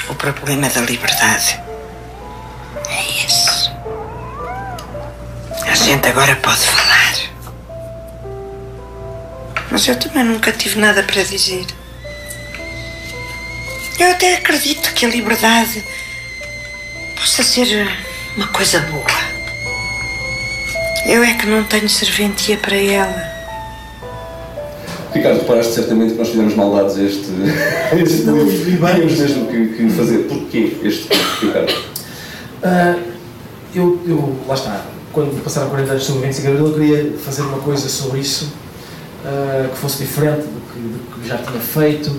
O 0.10 0.16
problema 0.16 0.68
da 0.68 0.82
liberdade 0.82 1.65
é 2.90 3.26
esse. 3.26 3.70
A 5.68 5.76
gente 5.76 6.08
agora 6.08 6.36
pode 6.38 6.62
falar. 6.62 7.16
Mas 9.72 9.88
eu 9.88 10.00
também 10.00 10.24
nunca 10.24 10.52
tive 10.52 10.80
nada 10.80 11.04
para 11.04 11.24
dizer. 11.24 11.66
Eu 14.00 14.12
até 14.12 14.36
acredito 14.36 14.94
que 14.94 15.06
a 15.06 15.10
liberdade 15.10 15.84
possa 17.16 17.44
ser 17.44 17.88
uma 18.36 18.48
coisa 18.48 18.80
boa. 18.82 19.06
Eu 21.08 21.24
é 21.24 21.34
que 21.34 21.46
não 21.46 21.64
tenho 21.64 21.88
serventia 21.88 22.58
para 22.58 22.76
ela. 22.76 23.36
Ricardo, 25.14 25.40
reparaste 25.40 25.74
certamente 25.74 26.12
que 26.12 26.18
nós 26.18 26.30
fizemos 26.30 26.56
maldades 26.56 26.98
a 26.98 27.04
este, 27.04 27.26
este 28.02 28.24
não, 28.24 28.44
livro. 28.44 28.78
Tínhamos 28.78 29.20
mesmo 29.20 29.48
que, 29.48 29.68
que, 29.68 29.90
fazer. 29.92 30.18
Porquê 30.28 30.78
este 30.84 31.08
Ricardo? 31.42 31.95
Uh, 32.66 33.16
eu, 33.74 34.02
eu, 34.08 34.36
lá 34.48 34.56
está, 34.56 34.86
quando 35.14 35.44
passaram 35.44 35.70
40 35.70 35.92
anos 35.92 36.04
sobre 36.04 36.20
o 36.20 36.26
25 36.26 36.42
de 36.42 36.54
Abril, 36.54 36.68
eu 36.68 36.74
queria 36.74 37.18
fazer 37.20 37.44
uma 37.44 37.60
coisa 37.60 37.88
sobre 37.88 38.20
isso 38.20 38.54
uh, 39.24 39.70
que 39.70 39.78
fosse 39.78 40.04
diferente 40.04 40.42
do 40.42 40.74
que, 40.74 40.80
do 40.80 41.22
que 41.22 41.28
já 41.28 41.38
tinha 41.38 41.60
feito 41.60 42.12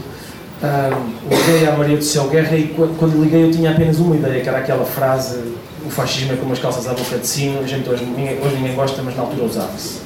liguei 1.28 1.68
à 1.68 1.76
Maria 1.76 1.96
do 1.96 2.04
Céu 2.04 2.28
Guerra 2.28 2.56
e 2.56 2.68
quando 2.98 3.22
liguei 3.22 3.44
eu 3.44 3.50
tinha 3.50 3.72
apenas 3.72 3.98
uma 3.98 4.16
ideia, 4.16 4.42
que 4.42 4.48
era 4.48 4.58
aquela 4.58 4.84
frase 4.84 5.38
o 5.84 5.90
fascismo 5.90 6.32
é 6.32 6.36
como 6.36 6.52
as 6.52 6.58
calças 6.58 6.86
à 6.88 6.94
boca 6.94 7.16
de 7.16 7.26
sino, 7.26 7.60
a 7.60 7.66
gente 7.66 7.88
hoje, 7.88 8.04
hoje 8.04 8.56
ninguém 8.56 8.74
gosta, 8.74 9.02
mas 9.02 9.16
na 9.16 9.22
altura 9.22 9.44
usava-se. 9.44 10.00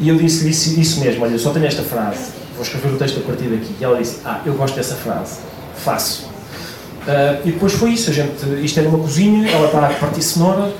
E 0.00 0.08
eu 0.08 0.16
disse 0.16 0.48
isso, 0.48 0.80
isso 0.80 1.00
mesmo, 1.00 1.22
olha, 1.22 1.32
eu 1.32 1.38
só 1.38 1.50
tenho 1.50 1.66
esta 1.66 1.82
frase, 1.82 2.30
vou 2.54 2.62
escrever 2.62 2.94
o 2.94 2.96
texto 2.96 3.18
a 3.18 3.22
partir 3.22 3.44
daqui. 3.44 3.74
E 3.78 3.84
ela 3.84 3.98
disse, 3.98 4.20
ah, 4.24 4.40
eu 4.46 4.54
gosto 4.54 4.74
dessa 4.74 4.94
frase, 4.94 5.40
faço. 5.76 6.31
Uh, 7.02 7.48
e 7.48 7.52
depois 7.52 7.72
foi 7.72 7.90
isso, 7.90 8.10
a 8.10 8.12
gente, 8.12 8.44
isto 8.62 8.78
era 8.78 8.88
uma 8.88 8.98
cozinha, 8.98 9.50
ela 9.50 9.66
está 9.66 9.86
a 9.86 9.94
partir 9.94 10.22
cenoura, 10.22 10.72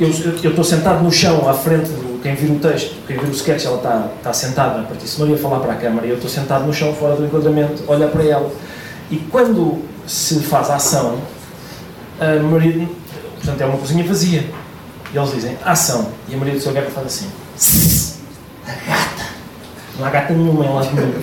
eu 0.00 0.08
estou 0.08 0.64
sentado 0.64 1.02
no 1.02 1.12
chão 1.12 1.48
à 1.48 1.52
frente 1.52 1.90
do 1.90 2.22
quem 2.22 2.34
vira 2.34 2.52
o 2.52 2.58
texto, 2.58 2.96
quem 3.06 3.16
vira 3.16 3.28
o 3.28 3.34
sketch, 3.34 3.64
ela 3.64 3.76
está, 3.76 4.08
está 4.16 4.32
sentada, 4.32 4.80
a 4.80 4.82
partir 4.84 5.06
se 5.06 5.20
não 5.20 5.28
ia 5.28 5.36
falar 5.36 5.60
para 5.60 5.72
a 5.72 5.76
câmara, 5.76 6.06
e 6.06 6.10
eu 6.10 6.16
estou 6.16 6.30
sentado 6.30 6.64
no 6.64 6.72
chão 6.72 6.94
fora 6.94 7.16
do 7.16 7.24
enquadramento, 7.24 7.82
olhar 7.86 8.08
para 8.08 8.24
ela. 8.24 8.50
E 9.10 9.16
quando 9.16 9.82
se 10.06 10.40
faz 10.40 10.70
a 10.70 10.76
ação, 10.76 11.18
a 12.20 12.42
Maria, 12.42 12.88
portanto 13.36 13.60
é 13.60 13.66
uma 13.66 13.78
cozinha 13.78 14.04
vazia. 14.04 14.48
E 15.12 15.16
eles 15.16 15.32
dizem, 15.32 15.56
ação. 15.64 16.08
E 16.28 16.34
a 16.34 16.38
Maria 16.38 16.54
do 16.54 16.60
Seu 16.60 16.72
Guerra 16.72 16.90
faz 16.90 17.06
assim. 17.06 17.30
A 18.66 18.70
gata. 18.70 19.24
Não 19.98 20.06
há 20.06 20.10
gata 20.10 20.34
nenhuma 20.34 20.64
em 20.64 20.74
lado 20.74 20.94
nenhum. 20.94 21.14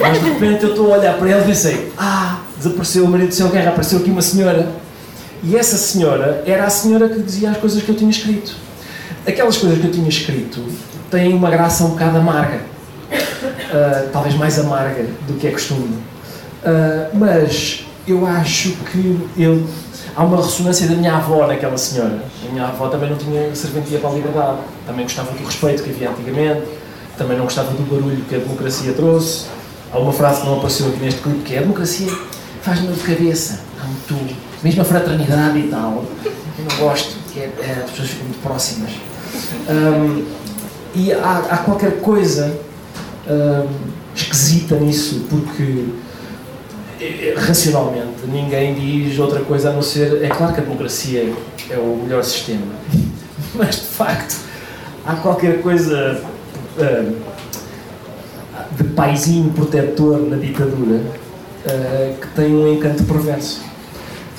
Mas 0.00 0.20
de 0.20 0.28
repente 0.30 0.64
eu 0.64 0.70
estou 0.70 0.92
a 0.92 0.98
olhar 0.98 1.16
para 1.16 1.30
ela 1.30 1.42
e 1.42 1.46
pensei, 1.46 1.92
ah, 1.96 2.40
desapareceu 2.58 3.04
o 3.04 3.08
marido 3.08 3.28
do 3.28 3.34
Seu 3.34 3.48
Guerra, 3.48 3.70
apareceu 3.70 3.98
aqui 3.98 4.10
uma 4.10 4.22
senhora. 4.22 4.68
E 5.42 5.56
essa 5.56 5.76
senhora 5.76 6.42
era 6.46 6.64
a 6.64 6.70
senhora 6.70 7.08
que 7.08 7.20
dizia 7.20 7.50
as 7.50 7.56
coisas 7.58 7.82
que 7.82 7.88
eu 7.88 7.94
tinha 7.94 8.10
escrito. 8.10 8.56
Aquelas 9.26 9.56
coisas 9.56 9.78
que 9.78 9.86
eu 9.86 9.92
tinha 9.92 10.08
escrito 10.08 10.62
têm 11.10 11.34
uma 11.34 11.50
graça 11.50 11.84
um 11.84 11.90
bocado 11.90 12.18
amarga. 12.18 12.60
Uh, 13.12 14.08
talvez 14.12 14.34
mais 14.34 14.58
amarga 14.58 15.04
do 15.26 15.34
que 15.34 15.46
é 15.46 15.50
costume. 15.50 15.98
Uh, 16.64 17.14
mas 17.14 17.84
eu 18.08 18.26
acho 18.26 18.70
que 18.90 19.20
eu, 19.36 19.66
há 20.16 20.24
uma 20.24 20.36
ressonância 20.38 20.88
da 20.88 20.94
minha 20.94 21.14
avó 21.14 21.46
naquela 21.46 21.76
senhora. 21.76 22.24
A 22.48 22.52
minha 22.52 22.66
avó 22.66 22.88
também 22.88 23.10
não 23.10 23.16
tinha 23.16 23.54
serventia 23.54 23.98
para 23.98 24.10
a 24.10 24.12
liberdade, 24.14 24.58
também 24.86 25.04
gostava 25.04 25.30
do 25.32 25.44
respeito 25.44 25.82
que 25.82 25.90
havia 25.90 26.10
antigamente, 26.10 26.62
também 27.18 27.36
não 27.36 27.44
gostava 27.44 27.70
do 27.72 27.82
barulho 27.82 28.22
que 28.28 28.34
a 28.34 28.38
democracia 28.38 28.92
trouxe. 28.92 29.46
Há 29.92 29.98
uma 29.98 30.12
frase 30.12 30.40
que 30.40 30.46
não 30.46 30.56
apareceu 30.56 30.88
aqui 30.88 30.98
neste 30.98 31.20
clipe 31.20 31.42
que 31.42 31.54
é 31.54 31.58
a 31.58 31.62
democracia 31.62 32.10
faz-me 32.66 32.92
de 32.92 33.00
cabeça, 33.00 33.60
há 33.80 33.84
muito, 33.86 34.36
mesmo 34.60 34.82
a 34.82 34.84
fraternidade 34.84 35.56
e 35.56 35.68
tal. 35.68 36.04
Eu 36.24 36.64
não 36.68 36.76
gosto, 36.78 37.16
que 37.32 37.38
é, 37.38 37.52
é, 37.60 37.82
as 37.84 37.90
pessoas 37.92 38.08
ficam 38.08 38.24
muito 38.24 38.42
próximas. 38.42 38.90
Um, 39.70 40.24
e 40.92 41.12
há, 41.12 41.46
há, 41.48 41.58
qualquer 41.58 42.00
coisa 42.00 42.58
um, 43.28 43.68
esquisita 44.16 44.74
nisso, 44.80 45.26
porque 45.30 45.84
eh, 47.00 47.34
racionalmente 47.36 48.26
ninguém 48.26 48.74
diz 48.74 49.16
outra 49.16 49.40
coisa 49.40 49.70
a 49.70 49.72
não 49.72 49.82
ser. 49.82 50.24
É 50.24 50.28
claro 50.28 50.52
que 50.52 50.60
a 50.60 50.64
democracia 50.64 51.32
é 51.70 51.78
o 51.78 52.00
melhor 52.02 52.24
sistema, 52.24 52.66
mas 53.54 53.76
de 53.76 53.86
facto 53.86 54.40
há 55.06 55.14
qualquer 55.14 55.62
coisa 55.62 56.20
um, 56.78 57.16
de 58.76 58.84
paizinho 58.94 59.52
protetor 59.52 60.18
na 60.22 60.36
ditadura 60.36 61.25
uh, 61.66 62.20
que 62.20 62.28
tem 62.28 62.54
um 62.54 62.72
encanto 62.72 63.02
perverso. 63.04 63.60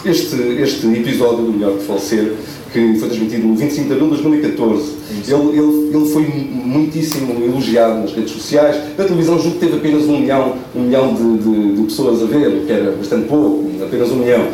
Este, 0.05 0.35
este 0.61 0.87
episódio 0.87 1.45
do 1.45 1.53
Melhor 1.53 1.77
que 1.77 1.83
Falecer, 1.83 2.33
que 2.71 2.99
foi 2.99 3.09
transmitido 3.09 3.47
no 3.47 3.55
25 3.55 3.87
de 3.87 3.93
abril 3.93 4.09
de 4.09 4.21
2014, 4.21 4.93
ele, 5.27 5.57
ele, 5.57 5.95
ele 5.95 6.09
foi 6.11 6.23
muitíssimo 6.23 7.43
elogiado 7.43 8.01
nas 8.01 8.13
redes 8.13 8.31
sociais. 8.31 8.75
Na 8.97 9.03
televisão, 9.03 9.39
julgo 9.39 9.59
que 9.59 9.65
teve 9.65 9.77
apenas 9.77 10.03
um 10.03 10.19
milhão, 10.19 10.55
um 10.75 10.81
milhão 10.81 11.13
de, 11.13 11.37
de, 11.39 11.75
de 11.75 11.83
pessoas 11.83 12.21
a 12.21 12.25
ver, 12.25 12.47
o 12.47 12.65
que 12.65 12.71
era 12.71 12.91
bastante 12.91 13.27
pouco, 13.27 13.69
apenas 13.83 14.11
um 14.11 14.17
milhão. 14.17 14.47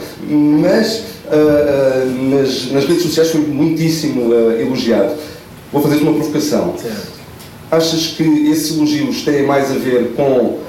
Mas 0.62 1.04
uh, 1.26 1.36
uh, 1.36 2.30
nas, 2.30 2.72
nas 2.72 2.86
redes 2.86 3.04
sociais 3.04 3.32
foi 3.32 3.42
muitíssimo 3.42 4.34
elogiado. 4.34 5.14
Vou 5.72 5.82
fazer-te 5.82 6.04
uma 6.04 6.14
provocação. 6.14 6.76
Certo. 6.78 7.14
Achas 7.70 8.08
que 8.16 8.24
esses 8.50 8.78
elogios 8.78 9.24
têm 9.24 9.46
mais 9.46 9.72
a 9.72 9.76
ver 9.76 10.14
com 10.16 10.60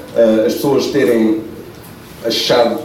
as 0.45 0.53
pessoas 0.53 0.87
terem 0.87 1.44
achado, 2.25 2.79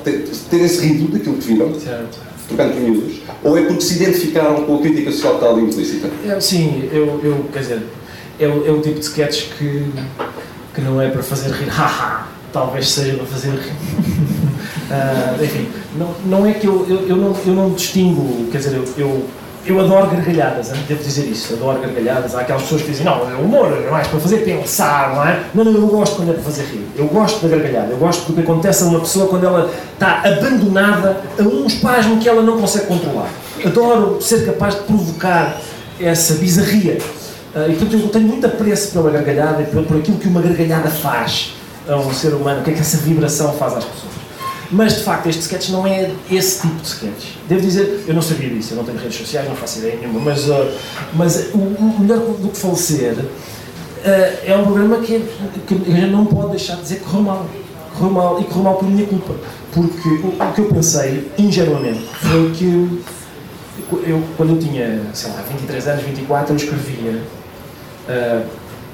terem-se 0.50 0.87
rido 0.87 1.12
daquilo 1.12 1.37
que 1.37 1.47
viram, 1.49 1.78
certo. 1.78 2.18
trocando 2.49 2.73
por 2.73 2.80
miúdos, 2.80 3.20
ou 3.42 3.59
é 3.59 3.62
porque 3.62 3.80
se 3.80 4.02
identificaram 4.02 4.64
com 4.64 4.76
a 4.76 4.80
crítica 4.80 5.11
social 5.11 5.38
que 5.38 5.44
está 5.44 5.54
ali 5.54 5.64
implícita? 5.64 6.11
É, 6.26 6.40
sim, 6.40 6.88
eu, 6.92 7.20
eu, 7.23 7.47
quer 7.52 7.61
dizer, 7.61 7.82
é, 8.38 8.47
o, 8.47 8.66
é 8.66 8.70
o 8.70 8.80
tipo 8.80 8.99
de 8.99 9.04
sketch 9.04 9.49
que, 9.59 9.87
que 10.75 10.80
não 10.80 11.00
é 11.00 11.09
para 11.09 11.23
fazer 11.23 11.50
rir, 11.50 11.68
haha, 11.73 12.26
talvez 12.52 12.88
seja 12.88 13.14
para 13.14 13.26
fazer 13.26 13.50
rir. 13.50 13.73
uh, 14.90 15.42
enfim, 15.44 15.68
não, 15.97 16.14
não 16.26 16.47
é 16.47 16.52
que 16.52 16.66
eu, 16.66 16.87
eu, 16.88 17.09
eu, 17.09 17.16
não, 17.16 17.37
eu 17.47 17.54
não 17.54 17.70
distingo, 17.70 18.50
quer 18.50 18.59
dizer, 18.59 18.75
eu, 18.75 18.85
eu 18.97 19.25
eu 19.67 19.79
adoro 19.79 20.07
gargalhadas, 20.07 20.69
devo 20.88 21.02
dizer 21.02 21.26
isso, 21.26 21.52
adoro 21.55 21.81
gargalhadas. 21.81 22.35
Há 22.35 22.40
aquelas 22.40 22.62
pessoas 22.62 22.83
que 22.83 22.90
dizem, 22.90 23.05
não, 23.05 23.31
é 23.31 23.35
humor 23.35 23.73
é 23.87 23.90
mais 23.90 24.09
para 24.09 24.19
fazer 24.19 24.38
pensar, 24.38 25.14
não 25.14 25.26
é? 25.26 25.45
Não, 25.55 25.64
não, 25.64 25.73
eu 25.75 25.87
gosto 25.87 26.17
quando 26.17 26.31
é 26.31 26.33
para 26.33 26.43
fazer 26.43 26.62
rir. 26.64 26.87
Eu 26.97 27.07
gosto 27.07 27.47
da 27.47 27.49
gargalhada, 27.49 27.93
eu 27.93 27.99
gosto 27.99 28.26
do 28.26 28.33
que 28.33 28.40
acontece 28.40 28.83
a 28.83 28.87
uma 28.87 29.00
pessoa 29.00 29.29
quando 29.29 29.45
ela 29.45 29.71
está 29.93 30.23
abandonada 30.25 31.21
a 31.38 31.43
um 31.43 31.67
espasmo 31.67 32.19
que 32.19 32.29
ela 32.29 32.43
não 32.43 32.59
consegue 32.59 32.87
controlar. 32.87 33.29
Adoro 33.64 34.21
ser 34.23 34.47
capaz 34.47 34.75
de 34.75 34.81
provocar 34.83 35.61
essa 36.00 36.35
bizarria. 36.35 36.99
Uh, 37.55 37.71
e 37.71 37.75
portanto 37.75 38.02
eu 38.02 38.09
tenho 38.09 38.29
muito 38.29 38.47
apreço 38.47 38.93
pela 38.93 39.11
gargalhada 39.11 39.62
e 39.62 39.67
por 39.67 39.99
aquilo 39.99 40.19
que 40.19 40.29
uma 40.29 40.40
gargalhada 40.40 40.88
faz 40.88 41.55
a 41.88 41.97
um 41.97 42.12
ser 42.14 42.33
humano, 42.33 42.61
o 42.61 42.64
que 42.64 42.71
é 42.71 42.75
que 42.75 42.81
essa 42.81 42.99
vibração 42.99 43.52
faz 43.55 43.75
às 43.75 43.85
pessoas. 43.85 44.20
Mas 44.73 44.97
de 44.97 45.03
facto 45.03 45.29
este 45.29 45.43
sketch 45.43 45.71
não 45.71 45.87
é 45.87 46.11
esse 46.31 46.62
tipo 46.62 46.77
de 46.77 46.87
sketch. 46.87 47.25
Devo 47.49 47.61
dizer, 47.61 48.05
eu 48.07 48.15
não 48.15 48.23
sabia 48.23 48.49
disso, 48.49 48.73
eu 48.75 48.77
não 48.77 48.85
tenho 48.85 48.99
redes 48.99 49.17
sociais, 49.17 49.49
não 49.49 49.57
faço 49.57 49.81
ideia 49.81 49.97
nenhuma, 49.97 50.21
mas, 50.21 50.49
uh, 50.49 50.71
mas 51.15 51.49
o, 51.53 51.59
o, 51.59 51.97
melhor 52.00 52.19
do 52.19 52.49
que 52.49 52.57
falecer 52.57 53.15
uh, 53.15 53.27
é 54.05 54.57
um 54.57 54.65
programa 54.65 54.99
que, 54.99 55.25
que 55.67 55.75
a 55.75 55.97
gente 55.97 56.11
não 56.11 56.25
pode 56.25 56.50
deixar 56.50 56.77
de 56.77 56.83
dizer 56.83 56.97
que 57.00 57.05
correu 57.05 57.23
mal. 57.23 57.47
Correu 57.99 58.12
mal 58.12 58.41
e 58.41 58.45
correu 58.45 58.62
mal 58.62 58.75
por 58.77 58.89
minha 58.89 59.07
culpa. 59.07 59.35
Porque 59.73 60.09
o, 60.09 60.29
o 60.29 60.53
que 60.53 60.61
eu 60.61 60.67
pensei, 60.67 61.31
ingenuamente, 61.37 62.05
foi 62.21 62.50
que 62.53 63.03
eu, 64.07 64.23
quando 64.37 64.50
eu 64.50 64.59
tinha, 64.59 65.03
sei 65.12 65.33
lá, 65.33 65.43
23 65.50 65.89
anos, 65.89 66.05
24, 66.05 66.53
eu 66.53 66.57
escrevia 66.57 67.23
uh, 68.09 68.47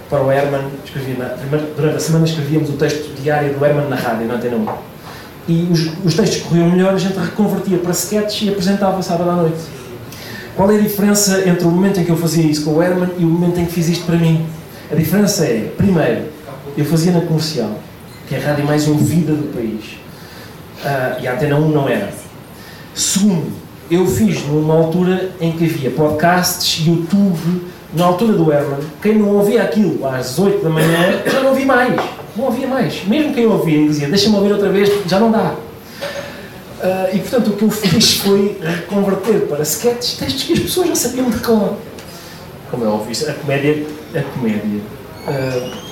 para 0.08 0.22
o 0.22 0.32
Herman, 0.32 0.70
escrevia 0.84 1.16
na, 1.18 1.58
durante 1.76 1.96
a 1.96 2.00
semana 2.00 2.24
escrevíamos 2.24 2.70
o 2.70 2.74
texto 2.74 3.14
diário 3.20 3.52
do 3.52 3.62
Herman 3.62 3.88
na 3.88 3.96
rádio, 3.96 4.26
na 4.26 4.34
Antena 4.34 4.56
1 4.56 4.85
e 5.48 5.68
os, 5.70 5.90
os 6.04 6.14
textos 6.14 6.42
corriam 6.42 6.70
melhor, 6.70 6.94
a 6.94 6.98
gente 6.98 7.16
reconvertia 7.18 7.78
para 7.78 7.92
sketches 7.92 8.48
e 8.48 8.48
apresentava 8.50 9.02
sábado 9.02 9.30
à 9.30 9.36
noite. 9.36 9.58
Qual 10.56 10.70
é 10.70 10.76
a 10.76 10.80
diferença 10.80 11.48
entre 11.48 11.66
o 11.66 11.70
momento 11.70 12.00
em 12.00 12.04
que 12.04 12.10
eu 12.10 12.16
fazia 12.16 12.44
isso 12.44 12.64
com 12.64 12.74
o 12.74 12.82
Herman 12.82 13.10
e 13.18 13.24
o 13.24 13.28
momento 13.28 13.60
em 13.60 13.66
que 13.66 13.72
fiz 13.72 13.88
isto 13.88 14.06
para 14.06 14.16
mim? 14.16 14.44
A 14.90 14.94
diferença 14.94 15.44
é, 15.44 15.70
primeiro, 15.76 16.24
eu 16.76 16.84
fazia 16.84 17.12
na 17.12 17.20
comercial, 17.20 17.78
que 18.26 18.34
é 18.34 18.38
a 18.38 18.40
rádio 18.40 18.64
mais 18.64 18.88
ouvida 18.88 19.32
do 19.32 19.52
país, 19.52 19.98
uh, 20.84 21.22
e 21.22 21.28
a 21.28 21.34
Antena 21.34 21.56
1 21.56 21.68
não 21.68 21.88
era. 21.88 22.10
Segundo, 22.94 23.52
eu 23.90 24.06
fiz 24.06 24.44
numa 24.46 24.74
altura 24.74 25.30
em 25.40 25.52
que 25.52 25.64
havia 25.64 25.90
podcasts, 25.90 26.86
YouTube, 26.86 27.66
na 27.94 28.04
altura 28.06 28.32
do 28.32 28.52
Herman, 28.52 28.80
quem 29.02 29.18
não 29.18 29.28
ouvia 29.28 29.62
aquilo 29.62 30.06
às 30.06 30.38
8 30.38 30.62
da 30.62 30.70
manhã 30.70 31.22
já 31.26 31.40
não 31.40 31.50
ouvia 31.50 31.66
mais 31.66 31.94
não 32.36 32.44
ouvia 32.46 32.66
mais. 32.66 33.04
Mesmo 33.06 33.34
quem 33.34 33.46
ouvia 33.46 33.86
dizia, 33.86 34.08
deixa-me 34.08 34.36
ouvir 34.36 34.52
outra 34.52 34.70
vez, 34.70 34.90
já 35.06 35.18
não 35.18 35.30
dá. 35.30 35.54
Uh, 36.78 37.16
e 37.16 37.18
portanto 37.20 37.48
o 37.48 37.56
que 37.56 37.64
eu 37.64 37.70
fiz 37.70 38.18
foi 38.18 38.58
converter 38.88 39.46
para 39.48 39.62
sketches 39.62 40.18
textos 40.18 40.42
que 40.42 40.52
as 40.52 40.58
pessoas 40.58 40.88
já 40.88 40.94
sabiam 40.94 41.30
de 41.30 41.38
cor. 41.38 41.76
Como 42.70 42.84
é 42.84 42.88
óbvio, 42.88 43.30
a 43.30 43.32
comédia, 43.32 43.86
a 44.14 44.22
comédia 44.22 44.80
uh, 45.26 45.85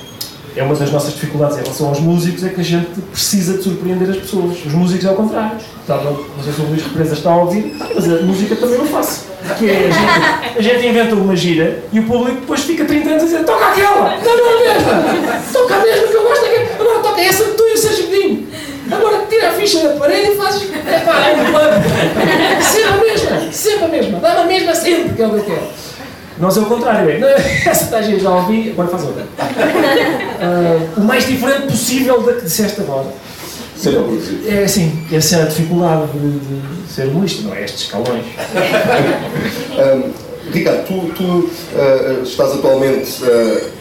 é 0.57 0.63
uma 0.63 0.75
das 0.75 0.91
nossas 0.91 1.15
dificuldades 1.15 1.59
em 1.59 1.63
relação 1.63 1.89
aos 1.89 2.01
músicos, 2.01 2.45
é 2.45 2.49
que 2.49 2.61
a 2.61 2.65
gente 2.65 2.87
precisa 3.11 3.59
de 3.59 3.65
surpreender 3.65 4.09
as 4.09 4.17
pessoas. 4.17 4.65
Os 4.65 4.73
músicos 4.73 5.05
é 5.05 5.11
o 5.11 5.15
contrário. 5.15 5.57
Tá, 5.87 5.97
não, 5.97 6.17
sei 6.43 6.53
se 6.53 6.61
o 6.61 6.65
Luís 6.67 6.83
Represa 6.83 7.15
está 7.15 7.33
a 7.33 7.37
ouvir, 7.37 7.77
mas 7.95 8.05
a 8.05 8.23
música 8.23 8.55
também 8.57 8.79
não 8.79 8.87
faço. 8.87 9.27
Que 9.59 9.69
é, 9.69 9.89
a, 9.89 9.91
gente, 9.91 10.59
a 10.59 10.63
gente 10.63 10.87
inventa 10.87 11.15
uma 11.15 11.37
gira 11.37 11.83
e 11.93 12.01
o 12.01 12.05
público 12.05 12.41
depois 12.41 12.61
fica 12.61 12.85
30 12.85 13.09
anos 13.11 13.23
a 13.23 13.27
dizer 13.27 13.45
toca 13.45 13.67
aquela! 13.67 14.17
Não, 14.17 14.37
não 14.37 14.51
é 14.51 14.75
mesmo! 14.75 15.53
Toca 15.53 15.75
a 15.75 15.83
mesma 15.83 16.09
que 16.09 16.15
eu 16.15 16.23
gosto 16.23 16.43
daquela! 16.43 16.75
Agora 16.81 16.99
toca 17.01 17.21
essa 17.21 17.45
tu 17.45 17.63
e 17.63 17.73
o 17.75 17.77
Sérgio 17.77 18.07
Godinho! 18.07 18.47
Agora 18.91 19.27
tira 19.29 19.49
a 19.49 19.53
ficha 19.53 19.89
da 19.89 19.97
parede 19.97 20.31
e 20.31 20.37
fazes. 20.37 20.71
É 20.73 20.99
pá, 21.01 21.29
é 21.29 21.43
um 21.43 21.51
plano! 21.51 21.85
Sempre 22.63 22.89
a 22.89 22.97
mesma! 22.97 23.53
Sempre 23.53 23.85
a 23.85 23.89
mesma! 23.89 24.19
Dá-me 24.21 24.41
a 24.41 24.45
mesma 24.45 24.75
sempre 24.75 25.15
que 25.15 25.23
é 25.23 25.27
o 25.27 25.31
que 25.31 25.37
eu 25.37 25.45
quero! 25.45 25.94
Nós 26.39 26.57
é 26.57 26.61
o 26.61 26.67
contrário, 26.67 27.11
é. 27.11 27.19
Essa 27.67 27.87
taxa 27.87 28.19
já 28.19 28.31
ouvi, 28.31 28.71
agora 28.71 28.89
faz 28.89 29.05
outra. 29.05 29.23
Uh, 29.23 31.01
o 31.01 31.05
mais 31.05 31.27
diferente 31.27 31.69
possível 31.69 32.23
da 32.23 32.33
que 32.35 32.43
disseste 32.43 32.81
agora. 32.81 33.07
Ser. 33.77 33.95
É 34.47 34.65
assim, 34.65 35.05
essa 35.13 35.37
é 35.37 35.43
a 35.43 35.47
dificuldade 35.47 36.13
de, 36.13 36.39
de 36.39 36.93
ser 36.93 37.09
humorista, 37.09 37.43
não 37.43 37.55
é? 37.55 37.65
Estes 37.65 37.83
escalões. 37.83 38.25
um, 39.75 40.51
Ricardo, 40.53 40.87
tu, 40.87 41.13
tu 41.15 41.25
uh, 41.25 42.23
estás 42.23 42.53
atualmente. 42.53 43.23
Uh, 43.23 43.75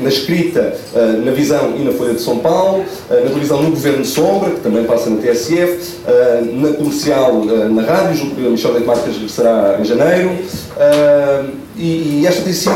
na 0.00 0.08
escrita, 0.08 0.76
na 1.24 1.32
visão 1.32 1.74
e 1.76 1.82
na 1.82 1.90
Folha 1.90 2.14
de 2.14 2.20
São 2.20 2.38
Paulo, 2.38 2.84
na 3.10 3.16
televisão 3.16 3.60
no 3.60 3.70
Governo 3.70 4.02
de 4.02 4.06
Sombra, 4.06 4.50
que 4.50 4.60
também 4.60 4.84
passa 4.84 5.10
na 5.10 5.20
TSF, 5.20 6.02
na 6.52 6.72
comercial, 6.74 7.44
na 7.44 7.82
rádio, 7.82 8.16
julgo 8.16 8.36
que 8.36 8.46
a 8.46 8.50
Michel 8.50 8.74
de 8.74 8.84
Marcas 8.84 9.14
regressará 9.14 9.78
em 9.80 9.84
janeiro. 9.84 10.38
E, 11.78 12.20
e, 12.20 12.26
esta 12.26 12.42
tem 12.42 12.52
sido, 12.52 12.72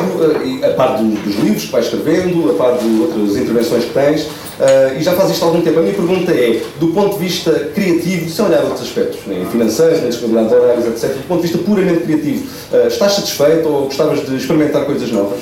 a 0.65 0.75
par 0.75 0.99
dos, 0.99 1.19
dos 1.21 1.37
livros 1.37 1.65
que 1.65 1.73
vais 1.73 1.87
escrevendo, 1.87 2.51
a 2.51 2.55
par 2.55 2.77
de 2.77 3.01
outras 3.01 3.37
intervenções 3.37 3.85
que 3.85 3.95
tens, 3.95 4.27
Uh, 4.61 5.01
e 5.01 5.03
já 5.03 5.15
faz 5.15 5.31
isto 5.31 5.43
há 5.43 5.47
algum 5.49 5.63
tempo. 5.63 5.79
A 5.79 5.83
minha 5.83 5.95
pergunta 5.95 6.33
é, 6.33 6.63
do 6.79 6.89
ponto 6.89 7.19
de 7.19 7.25
vista 7.25 7.51
criativo, 7.75 8.29
sem 8.29 8.45
olhar 8.45 8.63
outros 8.63 8.83
aspectos, 8.83 9.21
nem 9.27 9.47
financeiros, 9.47 10.01
nem 10.01 10.11
disponibilidade 10.11 10.51
de 10.51 10.55
horários, 10.55 10.87
etc., 10.87 11.17
do 11.17 11.27
ponto 11.27 11.41
de 11.41 11.49
vista 11.49 11.65
puramente 11.65 12.01
criativo, 12.01 12.47
uh, 12.71 12.87
estás 12.87 13.15
satisfeito 13.15 13.67
ou 13.67 13.87
gostavas 13.87 14.27
de 14.27 14.37
experimentar 14.37 14.85
coisas 14.85 15.11
novas? 15.11 15.41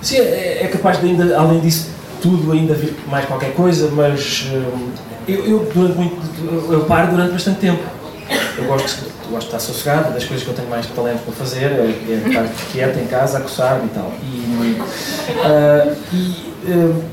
Sim, 0.00 0.16
é, 0.16 0.62
é 0.62 0.68
capaz 0.72 0.98
de 0.98 1.08
ainda, 1.08 1.36
além 1.36 1.60
disso 1.60 1.88
tudo, 2.22 2.50
ainda 2.52 2.72
vir 2.72 2.94
mais 3.06 3.26
qualquer 3.26 3.52
coisa, 3.52 3.90
mas 3.92 4.46
eu, 5.28 5.44
eu, 5.44 5.68
durante 5.74 5.98
muito, 5.98 6.16
eu 6.72 6.80
paro 6.86 7.10
durante 7.10 7.32
bastante 7.32 7.60
tempo. 7.60 7.82
Eu 8.56 8.64
gosto, 8.64 9.04
gosto 9.30 9.48
de 9.48 9.56
estar 9.56 9.60
sossegado, 9.60 10.12
das 10.12 10.24
coisas 10.24 10.44
que 10.44 10.50
eu 10.50 10.54
tenho 10.54 10.68
mais 10.68 10.86
talento 10.86 11.22
para 11.24 11.32
fazer 11.34 11.64
é, 11.64 11.94
é 12.08 12.28
estar 12.28 12.46
quieto 12.72 12.98
em 12.98 13.06
casa, 13.06 13.38
a 13.38 13.40
coçar 13.40 13.80
e 13.84 13.88
tal. 13.88 14.12
E, 14.22 14.80
uh, 15.30 15.96
e, 16.12 16.72
uh, 16.72 17.04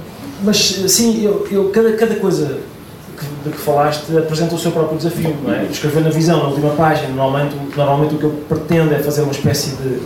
mas 0.44 0.58
sim, 0.58 1.24
eu, 1.24 1.48
eu, 1.52 1.70
cada, 1.70 1.94
cada 1.94 2.16
coisa 2.16 2.60
que, 3.18 3.50
de 3.50 3.56
que 3.56 3.62
falaste 3.62 4.18
apresenta 4.18 4.56
o 4.56 4.60
seu 4.60 4.72
próprio 4.72 4.98
desafio, 4.98 5.36
não 5.44 5.54
é? 5.54 5.64
Escrever 5.66 6.04
na 6.04 6.10
visão, 6.10 6.40
na 6.40 6.50
última 6.50 6.72
página, 6.72 7.08
normalmente, 7.10 7.56
normalmente 7.76 8.16
o 8.16 8.18
que 8.18 8.24
eu 8.26 8.32
pretendo 8.50 8.94
é 8.94 9.00
fazer 9.00 9.22
uma 9.22 9.32
espécie 9.32 9.76
de 9.78 10.02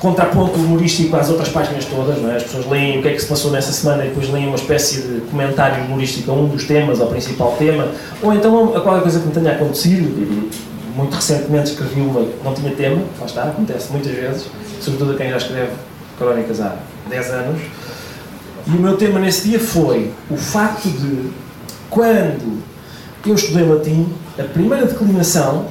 contraponto 0.00 0.58
humorístico 0.58 1.16
às 1.16 1.28
outras 1.30 1.48
páginas 1.48 1.84
todas, 1.84 2.20
não 2.20 2.30
é? 2.30 2.36
As 2.36 2.44
pessoas 2.44 2.66
leem 2.66 2.98
o 2.98 3.02
que 3.02 3.08
é 3.08 3.12
que 3.12 3.20
se 3.20 3.26
passou 3.26 3.50
nessa 3.50 3.72
semana 3.72 4.04
e 4.04 4.08
depois 4.08 4.30
leem 4.30 4.46
uma 4.46 4.56
espécie 4.56 5.02
de 5.02 5.20
comentário 5.22 5.84
humorístico 5.84 6.30
a 6.30 6.34
um 6.34 6.48
dos 6.48 6.64
temas, 6.64 7.00
ao 7.00 7.08
principal 7.08 7.56
tema, 7.58 7.88
ou 8.22 8.32
então 8.32 8.76
a 8.76 8.80
qualquer 8.80 9.02
coisa 9.02 9.20
que 9.20 9.26
me 9.26 9.32
tenha 9.32 9.52
acontecido. 9.52 10.50
Muito 10.96 11.14
recentemente 11.14 11.72
escrevi 11.72 12.00
uma 12.00 12.20
que 12.22 12.42
não 12.42 12.54
tinha 12.54 12.74
tema, 12.74 13.02
lá 13.20 13.26
está, 13.26 13.42
acontece 13.42 13.92
muitas 13.92 14.12
vezes, 14.12 14.46
sobretudo 14.80 15.12
a 15.12 15.16
quem 15.16 15.28
já 15.28 15.36
escreve 15.36 15.72
crónicas 16.18 16.58
há 16.58 16.76
10 17.10 17.30
anos. 17.32 17.60
E 18.66 18.70
o 18.70 18.80
meu 18.80 18.96
tema 18.96 19.20
nesse 19.20 19.46
dia 19.46 19.60
foi 19.60 20.10
o 20.30 20.36
facto 20.38 20.88
de, 20.88 21.30
quando 21.90 22.62
eu 23.26 23.34
estudei 23.34 23.68
latim, 23.68 24.08
a 24.38 24.44
primeira 24.44 24.86
declinação, 24.86 25.66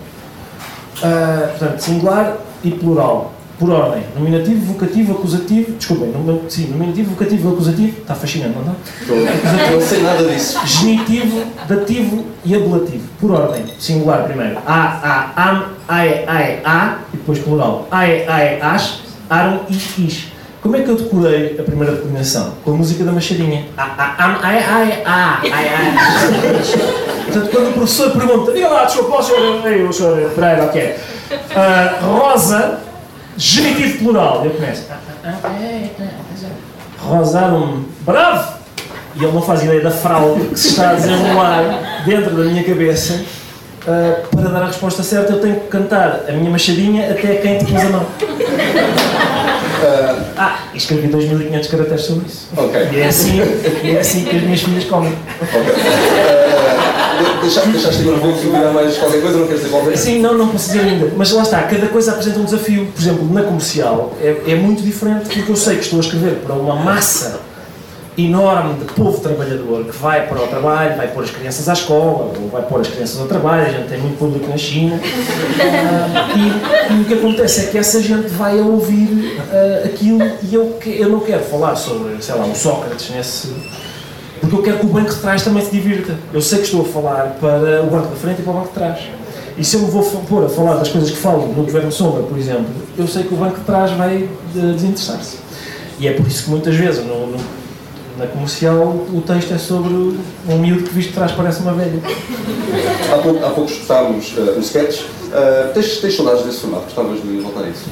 uh, 0.98 1.50
portanto, 1.50 1.79
singular 1.79 2.38
e 2.63 2.70
plural, 2.70 3.34
por 3.60 3.70
ordem. 3.70 4.04
Nominativo, 4.16 4.74
vocativo, 4.74 5.14
acusativo. 5.14 5.72
Desculpem, 5.74 6.14
sim, 6.50 6.68
nominativo, 6.68 7.12
vocativo, 7.12 7.54
acusativo. 7.54 8.00
Está 8.00 8.16
fascinante, 8.16 8.56
não 8.56 8.62
está? 8.62 9.72
Não 9.72 9.82
sei 9.82 10.02
nada 10.02 10.24
disso. 10.24 10.60
Genitivo, 10.66 11.44
dativo 11.68 12.26
e 12.44 12.56
ablativo. 12.56 13.08
Por 13.20 13.32
ordem. 13.32 13.64
Singular 13.80 14.24
primeiro. 14.24 14.58
A, 14.66 15.32
a, 15.36 15.50
am, 15.50 15.64
ae, 15.88 16.26
ae, 16.28 16.62
a. 16.64 16.98
E 17.14 17.18
depois 17.18 17.40
plural. 17.40 17.88
Ae, 17.92 18.26
ae, 18.28 18.60
as, 18.62 19.00
aram 19.30 19.62
e 19.70 20.06
is. 20.06 20.28
Como 20.62 20.76
é 20.76 20.82
que 20.82 20.90
eu 20.90 20.96
decorei 20.96 21.58
a 21.60 21.64
primeira 21.64 21.94
declinação? 21.94 22.56
Com 22.64 22.72
a 22.72 22.74
música 22.76 23.04
da 23.04 23.12
Machadinha. 23.12 23.66
A, 23.78 23.84
a, 23.84 24.26
am, 24.26 24.40
ae, 24.42 24.58
ae, 24.58 25.04
a, 25.06 25.40
ae, 25.42 25.52
ae. 25.52 25.96
Portanto, 27.26 27.52
quando 27.52 27.70
o 27.70 27.74
professor 27.74 28.12
pergunta, 28.12 28.52
diga 28.52 28.70
lá, 28.70 28.86
desculpa, 28.86 29.20
o 29.20 29.24
senhor, 29.24 29.68
eu, 29.68 29.90
o 29.90 29.94
senhor 29.94 30.30
Pereira, 30.32 30.64
ok. 30.66 30.96
Uh, 31.32 32.06
Rosa 32.06 32.85
genitivo 33.38 33.98
plural. 34.00 34.46
Eu 34.46 34.51
começo. 34.51 34.86
Rosaram-me. 37.00 37.86
Bravo! 38.01 38.56
E 39.15 39.24
ele 39.24 39.32
não 39.32 39.42
faz 39.42 39.63
ideia 39.63 39.82
da 39.82 39.92
fraude 39.92 40.48
que 40.48 40.60
se 40.60 40.70
está 40.70 40.89
a 40.89 40.94
desenrolar 40.94 42.04
dentro 42.06 42.36
da 42.36 42.44
minha 42.44 42.63
cabeça. 42.63 43.24
Uh, 43.88 44.27
para 44.36 44.50
dar 44.50 44.63
a 44.63 44.65
resposta 44.65 45.04
certa, 45.04 45.34
eu 45.34 45.39
tenho 45.39 45.60
que 45.60 45.68
cantar 45.68 46.22
a 46.27 46.32
minha 46.32 46.50
machadinha 46.50 47.12
até 47.12 47.36
quem 47.36 47.60
te 47.60 47.65
pôs 47.65 47.86
a 47.86 47.89
mão. 47.89 48.01
Uh, 49.75 50.25
ah, 50.38 50.60
escrevi 50.74 51.08
2500 51.08 51.70
caracteres 51.70 52.04
sobre 52.04 52.25
isso. 52.25 52.48
Okay. 52.58 52.89
E 52.92 53.00
é 53.00 53.08
assim, 53.08 53.42
é 53.84 54.00
assim 54.00 54.25
que 54.25 54.36
as 54.36 54.42
minhas 54.42 54.62
filhas 54.62 54.84
comem. 54.86 55.13
Okay. 55.39 55.62
Uh, 55.62 56.95
Deixaste, 57.42 57.70
deixaste 57.70 58.02
agora 58.02 58.18
vou 58.18 58.36
subir 58.36 58.74
mais 58.74 58.98
qualquer 58.98 59.22
coisa, 59.22 59.38
não 59.38 59.48
queres 59.48 59.68
qualquer 59.68 59.98
Sim, 59.98 60.20
não, 60.20 60.38
não 60.38 60.48
dizer 60.50 60.80
ainda. 60.80 61.12
Mas 61.16 61.32
lá 61.32 61.44
está, 61.44 61.64
cada 61.64 61.88
coisa 61.88 62.12
apresenta 62.12 62.40
um 62.40 62.46
desafio. 62.46 62.88
Por 62.88 63.02
exemplo, 63.02 63.34
na 63.34 63.44
comercial 63.44 64.14
é, 64.22 64.42
é 64.48 64.56
muito 64.56 64.82
diferente 64.82 65.30
porque 65.30 65.52
eu 65.52 65.56
sei 65.56 65.76
que 65.78 65.84
estou 65.84 66.00
a 66.00 66.02
escrever 66.02 66.42
para 66.46 66.54
uma 66.56 66.76
massa 66.76 67.40
enorme 68.18 68.76
de 68.76 68.86
povo 68.94 69.20
trabalhador 69.20 69.84
que 69.84 69.98
vai 69.98 70.25
para 70.28 70.42
o 70.42 70.48
trabalho, 70.48 70.96
vai 70.96 71.08
pôr 71.10 71.24
as 71.24 71.32
crianças 71.32 71.68
à 71.68 71.74
escola, 71.74 72.34
ou 72.40 72.50
vai 72.50 72.62
pôr 72.62 72.80
as 72.80 72.88
crianças 72.88 73.20
ao 73.20 73.28
trabalho, 73.28 73.66
a 73.66 73.70
gente 73.70 73.90
tem 73.90 74.00
muito 74.00 74.18
público 74.18 74.48
na 74.48 74.58
China. 74.58 74.96
Uh, 74.96 76.90
e, 76.90 76.94
e, 76.94 77.01
o 77.01 77.06
que 77.06 77.14
acontece 77.14 77.66
é 77.66 77.68
que 77.68 77.78
essa 77.78 78.01
gente 78.01 78.30
vai 78.30 78.60
a 78.60 78.64
ouvir 78.64 79.38
uh, 79.38 79.86
aquilo 79.86 80.24
e 80.44 80.56
eu, 80.56 80.80
eu 80.86 81.10
não 81.10 81.20
quero 81.20 81.44
falar 81.44 81.75
sobre, 81.75 82.22
sei 82.22 82.36
lá, 82.36 82.46
o 82.46 82.56
Sócrates 82.56 83.10
nesse 83.10 83.54
porque 84.42 84.56
eu 84.56 84.62
quero 84.62 84.80
que 84.80 84.86
o 84.86 84.90
banco 84.90 85.10
de 85.10 85.20
trás 85.20 85.42
também 85.44 85.64
se 85.64 85.72
divirta. 85.72 86.18
Eu 86.34 86.42
sei 86.42 86.60
que 86.60 86.66
estou 86.66 86.82
a 86.82 86.86
falar 86.86 87.38
para 87.40 87.84
o 87.84 87.88
banco 87.88 88.08
da 88.10 88.16
frente 88.16 88.42
e 88.42 88.44
para 88.44 88.52
o 88.52 88.56
banco 88.56 88.68
de 88.68 88.74
trás. 88.74 89.00
E 89.58 89.64
se 89.64 89.76
eu 89.76 89.82
me 89.82 89.90
vou 89.90 90.04
pôr 90.04 90.46
a 90.46 90.50
falar 90.50 90.76
das 90.76 90.90
coisas 90.90 91.10
que 91.10 91.18
falo 91.18 91.48
no 91.48 91.64
Governo 91.64 91.92
Sombra, 91.92 92.24
por 92.24 92.38
exemplo, 92.38 92.66
eu 92.98 93.08
sei 93.08 93.24
que 93.24 93.34
o 93.34 93.38
banco 93.38 93.58
de 93.58 93.66
trás 93.66 93.92
vai 93.92 94.30
desinteressar-se. 94.54 95.38
E 95.98 96.08
é 96.08 96.12
por 96.12 96.28
isso 96.28 96.44
que 96.44 96.50
muitas 96.50 96.76
vezes 96.76 97.06
no, 97.06 97.28
no, 97.28 97.38
na 98.18 98.28
comercial 98.28 98.84
o 98.84 99.24
texto 99.26 99.54
é 99.54 99.58
sobre 99.58 99.94
um 99.94 100.58
miúdo 100.60 100.84
que 100.84 100.94
visto 100.94 101.10
de 101.10 101.16
trás 101.16 101.32
parece 101.32 101.62
uma 101.62 101.72
velha. 101.72 102.02
Há 103.14 103.18
pouco, 103.20 103.46
há 103.46 103.50
pouco 103.52 103.72
escutámos 103.72 104.34
uh, 104.38 104.58
um 104.58 104.60
sketch. 104.60 105.02
Uh, 105.02 105.74
tens, 105.74 106.00
tens 106.00 106.16
saudades 106.16 106.44
desse 106.44 106.60
formato? 106.60 106.84
Gostavas 106.86 107.22
de 107.22 107.40
voltar 107.40 107.64
a 107.64 107.70
isso? 107.70 107.86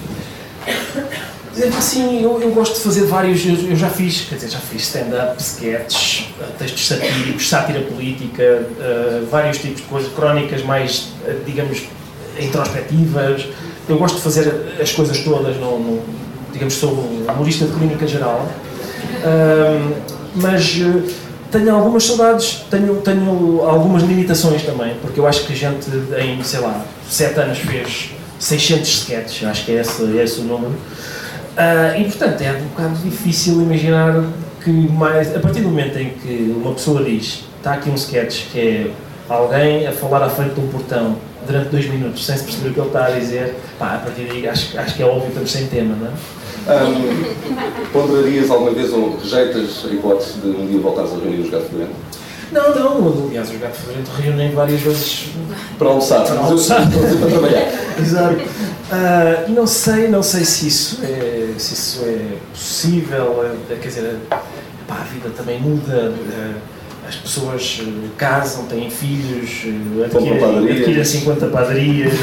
Sim, 1.82 2.24
eu, 2.24 2.42
eu 2.42 2.52
gosto 2.52 2.76
de 2.76 2.82
fazer 2.82 3.06
vários. 3.06 3.46
Eu, 3.46 3.70
eu 3.70 3.76
já 3.76 3.90
fiz, 3.90 4.22
quer 4.22 4.36
dizer, 4.36 4.50
já 4.50 4.60
fiz 4.60 4.84
stand-up, 4.84 5.40
sketches, 5.40 6.28
eh, 6.42 6.46
textos 6.58 6.88
satíricos, 6.88 7.48
sátira 7.48 7.82
política, 7.82 8.66
uh, 8.72 9.26
vários 9.30 9.60
tipos 9.60 9.78
de 9.78 9.84
coisas, 9.84 10.12
crónicas 10.14 10.64
mais, 10.64 11.10
uh, 11.28 11.44
digamos, 11.46 11.84
introspectivas. 12.40 13.46
Eu 13.88 13.98
gosto 13.98 14.16
de 14.16 14.22
fazer 14.22 14.52
as 14.82 14.92
coisas 14.92 15.20
todas, 15.20 15.56
no 15.58 16.02
digamos, 16.52 16.74
sou 16.76 16.92
um 16.92 17.26
humorista 17.32 17.66
de 17.66 17.74
clínica 17.74 18.08
geral. 18.08 18.48
Uh, 19.24 19.94
mas 20.36 20.80
tenho 21.52 21.76
algumas 21.76 22.04
saudades, 22.04 22.66
tenho, 22.72 22.96
tenho 23.02 23.62
algumas 23.64 24.02
limitações 24.02 24.64
também, 24.64 24.96
porque 25.02 25.20
eu 25.20 25.28
acho 25.28 25.46
que 25.46 25.54
a 25.54 25.56
gente 25.56 25.88
em, 26.18 26.44
sei 26.44 26.60
lá, 26.60 26.84
7 27.08 27.40
anos 27.40 27.60
fez 27.60 28.10
600 28.40 28.90
sketches, 28.90 29.48
acho 29.48 29.66
que 29.66 29.72
é 29.72 29.82
esse, 29.82 30.18
é 30.18 30.24
esse 30.24 30.40
o 30.40 30.44
número. 30.44 30.74
Uh, 31.54 32.02
e 32.02 32.04
portanto 32.06 32.42
é 32.42 32.52
um 32.52 32.68
bocado 32.70 32.96
difícil 33.04 33.62
imaginar 33.62 34.24
que 34.64 34.72
mais. 34.72 35.36
A 35.36 35.40
partir 35.40 35.62
do 35.62 35.70
momento 35.70 35.98
em 36.00 36.10
que 36.10 36.54
uma 36.58 36.74
pessoa 36.74 37.04
diz 37.04 37.44
está 37.58 37.74
aqui 37.74 37.90
um 37.90 37.96
sketch 37.96 38.48
que 38.52 38.60
é 38.60 38.92
alguém 39.30 39.86
a 39.86 39.92
falar 39.92 40.24
à 40.24 40.30
frente 40.30 40.56
de 40.56 40.62
um 40.62 40.68
portão 40.68 41.16
durante 41.46 41.70
dois 41.70 41.86
minutos 41.88 42.26
sem 42.26 42.36
se 42.38 42.44
perceber 42.44 42.70
o 42.70 42.74
que 42.74 42.80
ele 42.80 42.88
está 42.88 43.06
a 43.06 43.12
dizer, 43.12 43.56
pá, 43.78 43.96
a 43.96 43.98
partir 44.00 44.24
daí 44.24 44.48
acho, 44.48 44.78
acho 44.78 44.96
que 44.96 45.04
é 45.04 45.06
óbvio 45.06 45.22
que 45.22 45.28
estamos 45.28 45.52
sem 45.52 45.68
tema, 45.68 45.96
não 45.96 46.08
é? 46.08 46.12
Um, 46.66 47.92
ponderarias 47.92 48.50
alguma 48.50 48.72
vez 48.72 48.94
ou 48.94 49.18
rejeitas 49.18 49.86
a 49.86 49.94
hipótese 49.94 50.40
de 50.40 50.48
um 50.48 50.66
dia 50.66 50.80
voltares 50.80 51.12
a 51.12 51.16
reunir 51.16 51.42
os 51.42 51.50
gatos 51.50 51.70
de 51.70 51.86
não, 52.54 52.76
não, 52.76 53.26
aliás, 53.28 53.50
os 53.50 53.58
gatos 53.58 53.80
fedorento 53.80 54.12
reúnem 54.12 54.52
várias 54.52 54.80
vezes 54.80 55.30
para 55.80 55.88
almoçar, 55.88 56.24
para, 56.24 56.40
almoçar. 56.40 56.88
para 56.88 57.30
trabalhar. 57.30 57.83
Exato. 58.00 58.36
Uh, 58.36 59.52
não 59.52 59.68
sei, 59.68 60.08
não 60.08 60.24
sei 60.24 60.46
se 60.46 60.68
isso 60.68 61.00
é, 61.04 61.54
se 61.58 61.74
isso 61.74 62.04
é 62.06 62.38
possível, 62.52 63.58
é, 63.70 63.76
quer 63.76 63.88
dizer, 63.88 64.18
pá, 64.88 64.98
a 65.02 65.04
vida 65.04 65.30
também 65.30 65.60
muda, 65.60 66.12
uh, 66.12 66.56
as 67.08 67.16
pessoas 67.16 67.82
casam, 68.18 68.66
têm 68.66 68.90
filhos, 68.90 69.66
adquirem, 70.06 70.72
adquirem 70.72 71.04
50 71.04 71.48
padarias, 71.48 72.14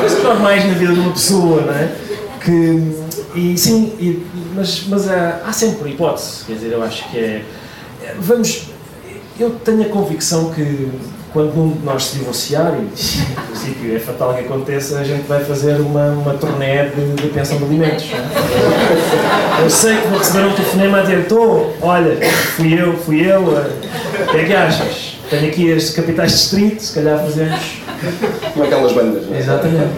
coisas 0.00 0.22
normais 0.22 0.64
na 0.64 0.74
vida 0.74 0.92
de 0.92 1.00
uma 1.00 1.12
pessoa, 1.12 1.62
não 1.62 1.74
é? 1.74 1.92
Que, 2.40 3.38
e 3.38 3.56
sim, 3.56 3.92
e, 3.98 4.26
mas, 4.54 4.84
mas 4.88 5.08
há, 5.08 5.42
há 5.46 5.52
sempre 5.52 5.90
hipótese, 5.90 6.44
quer 6.46 6.54
dizer, 6.54 6.72
eu 6.72 6.82
acho 6.82 7.08
que 7.10 7.18
é. 7.18 7.44
Vamos, 8.18 8.68
eu 9.38 9.50
tenho 9.50 9.82
a 9.82 9.88
convicção 9.88 10.52
que 10.52 10.90
quando 11.34 11.60
um 11.60 11.72
de 11.72 11.84
nós 11.84 12.04
se 12.04 12.18
divorciar, 12.18 12.74
e 12.78 12.82
em 12.82 12.86
princípio 12.86 13.96
é 13.96 13.98
fatal 13.98 14.34
que 14.34 14.44
aconteça, 14.44 15.00
a 15.00 15.04
gente 15.04 15.26
vai 15.26 15.44
fazer 15.44 15.80
uma, 15.80 16.10
uma 16.10 16.34
turnê 16.34 16.84
de, 16.90 17.14
de 17.14 17.28
pensão 17.28 17.58
de 17.58 17.64
alimentos. 17.64 18.04
É? 18.12 19.64
Eu 19.64 19.68
sei 19.68 19.96
que 19.96 20.06
vou 20.06 20.18
receber 20.20 20.44
um 20.44 20.52
telefonema 20.54 20.98
a 20.98 21.00
dizer: 21.02 21.18
estou, 21.18 21.74
olha, 21.82 22.16
fui 22.56 22.80
eu, 22.80 22.96
fui 22.98 23.28
eu, 23.28 23.40
o 23.42 24.30
que 24.30 24.36
é 24.36 24.44
que 24.44 24.52
achas? 24.54 25.18
Tenho 25.28 25.48
aqui 25.48 25.72
as 25.72 25.90
capitais 25.90 26.30
de 26.30 26.38
distrito, 26.38 26.80
se 26.80 26.94
calhar 26.94 27.18
fazemos. 27.18 27.82
Como 28.52 28.64
aquelas 28.64 28.92
bandas, 28.92 29.26
não 29.26 29.34
é? 29.34 29.38
Exatamente. 29.40 29.92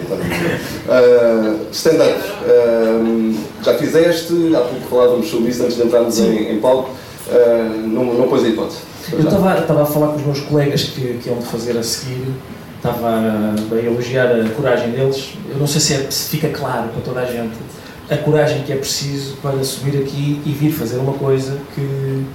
Uh, 0.87 1.67
Stand-up, 1.71 2.19
uh, 2.47 3.35
já 3.61 3.75
fizeste, 3.75 4.33
há 4.55 4.61
pouco 4.61 4.87
falávamos 4.89 5.27
sobre 5.27 5.49
isso 5.49 5.61
antes 5.63 5.75
de 5.75 5.83
entrarmos 5.83 6.17
em, 6.19 6.53
em 6.53 6.59
palco, 6.59 6.89
uh, 7.27 7.87
não, 7.87 8.05
não 8.05 8.27
pôs 8.27 8.43
a 8.43 8.47
hipótese. 8.47 8.79
Eu 9.11 9.19
estava 9.19 9.83
a 9.83 9.85
falar 9.85 10.07
com 10.07 10.15
os 10.15 10.25
meus 10.25 10.39
colegas 10.41 10.83
que, 10.83 11.19
que 11.21 11.29
iam 11.29 11.39
de 11.39 11.45
fazer 11.45 11.77
a 11.77 11.83
seguir, 11.83 12.27
estava 12.75 13.07
a, 13.07 13.55
a, 13.71 13.77
elogiar 13.77 14.27
a 14.27 14.49
coragem 14.49 14.91
deles. 14.91 15.33
Eu 15.49 15.57
não 15.57 15.67
sei 15.67 15.81
se, 15.81 15.93
é, 15.93 16.11
se 16.11 16.29
fica 16.29 16.49
claro 16.49 16.89
para 16.89 17.01
toda 17.01 17.21
a 17.21 17.25
gente 17.25 17.55
a 18.09 18.17
coragem 18.17 18.63
que 18.63 18.71
é 18.71 18.75
preciso 18.75 19.35
para 19.41 19.61
subir 19.63 19.99
aqui 19.99 20.41
e 20.45 20.51
vir 20.51 20.71
fazer 20.71 20.97
uma 20.97 21.13
coisa 21.13 21.57
que 21.75 22.25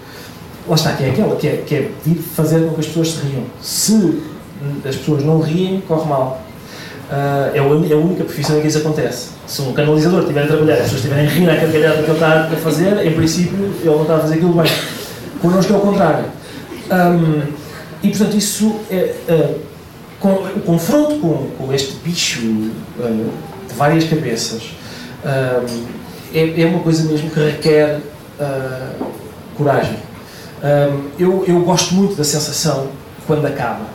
lá 0.68 0.74
está, 0.74 0.92
que 0.92 1.04
é 1.04 1.10
aquela, 1.10 1.36
que 1.36 1.48
é, 1.48 1.56
que 1.66 1.74
é 1.74 1.90
vir 2.04 2.16
fazer 2.16 2.60
com 2.66 2.74
que 2.74 2.80
as 2.80 2.86
pessoas 2.86 3.10
se 3.12 3.26
riam. 3.26 3.44
Se 3.60 4.22
as 4.86 4.96
pessoas 4.96 5.24
não 5.24 5.40
riem, 5.40 5.80
corre 5.88 6.08
mal. 6.08 6.42
Uh, 7.10 7.54
é, 7.54 7.58
a, 7.58 7.96
única 7.96 8.24
profissão 8.24 8.58
em 8.58 8.62
que 8.62 8.68
isso 8.68 8.78
acontece. 8.78 9.30
Se 9.46 9.60
um 9.62 9.72
canalizador 9.72 10.20
estiver 10.20 10.44
a 10.44 10.46
trabalhar 10.46 10.76
e 10.76 10.80
as 10.80 10.82
pessoas 10.84 11.04
estiverem 11.04 11.26
a 11.26 11.30
rir 11.30 11.50
à 11.50 11.54
gargalhada 11.56 12.02
que 12.02 12.10
ele 12.10 12.12
está 12.12 12.44
a 12.44 12.56
fazer, 12.56 13.06
em 13.06 13.12
princípio 13.12 13.58
ele 13.58 13.84
não 13.84 14.02
está 14.02 14.16
a 14.16 14.20
fazer 14.20 14.34
aquilo 14.34 14.54
bem. 14.54 14.72
Connosco 15.40 15.72
é 15.72 15.76
o 15.76 15.80
contrário. 15.80 16.24
Um, 16.92 17.52
e 18.02 18.08
portanto 18.08 18.36
isso 18.36 18.76
é, 18.90 19.14
uh, 19.28 19.60
com, 20.20 20.32
o 20.34 20.60
confronto 20.60 21.18
com, 21.20 21.50
com 21.56 21.72
este 21.72 21.94
bicho 22.04 22.40
uh, 22.42 23.32
de 23.66 23.74
várias 23.74 24.04
cabeças 24.04 24.62
um, 25.24 25.86
é, 26.34 26.60
é, 26.60 26.66
uma 26.66 26.80
coisa 26.80 27.04
mesmo 27.10 27.30
que 27.30 27.40
requer 27.40 28.00
coragem. 29.56 29.96
Um, 30.62 31.10
eu, 31.18 31.44
eu 31.46 31.60
gosto 31.60 31.94
muito 31.94 32.14
da 32.14 32.24
sensação 32.24 32.88
quando 33.26 33.46
acaba. 33.46 33.86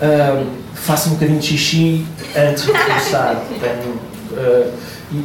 Um, 0.00 0.46
faço 0.74 1.10
um 1.10 1.12
bocadinho 1.14 1.38
de 1.38 1.46
xixi 1.46 2.06
antes 2.36 2.64
de 2.64 2.72
começar. 2.72 3.42
Tenho, 3.60 3.94
uh, 4.32 4.72
e, 5.10 5.24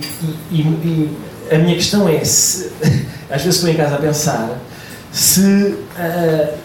e, 0.52 0.62
e, 0.62 1.18
a 1.52 1.58
minha 1.58 1.76
questão 1.76 2.08
é, 2.08 2.24
se, 2.24 2.72
às 3.30 3.42
vezes 3.44 3.56
estou 3.56 3.70
em 3.70 3.76
casa 3.76 3.96
a 3.96 4.00
pensar, 4.00 4.58
se 5.14 5.42
uh, 5.42 5.78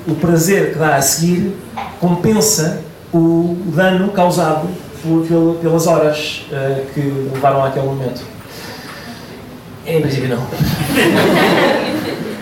o 0.08 0.14
prazer 0.14 0.72
que 0.72 0.78
dá 0.78 0.96
a 0.96 1.02
seguir 1.02 1.54
compensa 2.00 2.82
o 3.12 3.58
dano 3.66 4.10
causado 4.10 4.66
por, 5.02 5.26
pelas 5.60 5.86
horas 5.86 6.46
uh, 6.50 6.86
que 6.92 7.00
levaram 7.34 7.62
àquele 7.62 7.86
momento. 7.86 8.22
Em 9.86 10.00
princípio, 10.00 10.30
não. 10.30 10.38
Uh, 10.38 10.48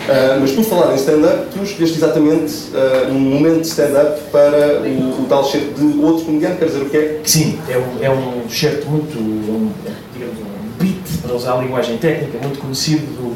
mas 0.39 0.51
por 0.51 0.63
falar 0.63 0.93
em 0.93 0.95
stand-up, 0.95 1.47
tu 1.53 1.61
escolheste 1.63 1.97
exatamente 1.97 2.53
uh, 2.73 3.11
um 3.11 3.19
momento 3.19 3.61
de 3.61 3.67
stand-up 3.67 4.21
para 4.31 4.81
o, 4.81 5.23
o 5.23 5.25
tal 5.27 5.43
certo 5.43 5.73
de 5.73 5.99
outro 5.99 6.23
comediante, 6.25 6.57
quer 6.57 6.65
dizer 6.65 6.83
o 6.83 6.89
que 6.89 6.97
é? 6.97 7.21
Sim, 7.25 7.59
é 7.69 7.77
um, 7.77 8.03
é 8.03 8.09
um 8.09 8.49
certo 8.49 8.89
muito, 8.89 9.17
um, 9.19 9.71
digamos, 10.13 10.37
um 10.39 10.69
beat, 10.79 11.21
para 11.21 11.35
usar 11.35 11.53
a 11.53 11.57
linguagem 11.57 11.97
técnica, 11.97 12.37
muito 12.41 12.59
conhecido 12.59 13.05
do 13.07 13.35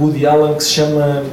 Woody 0.00 0.26
Allen, 0.26 0.54
que 0.54 0.64
se 0.64 0.70
chama 0.70 1.24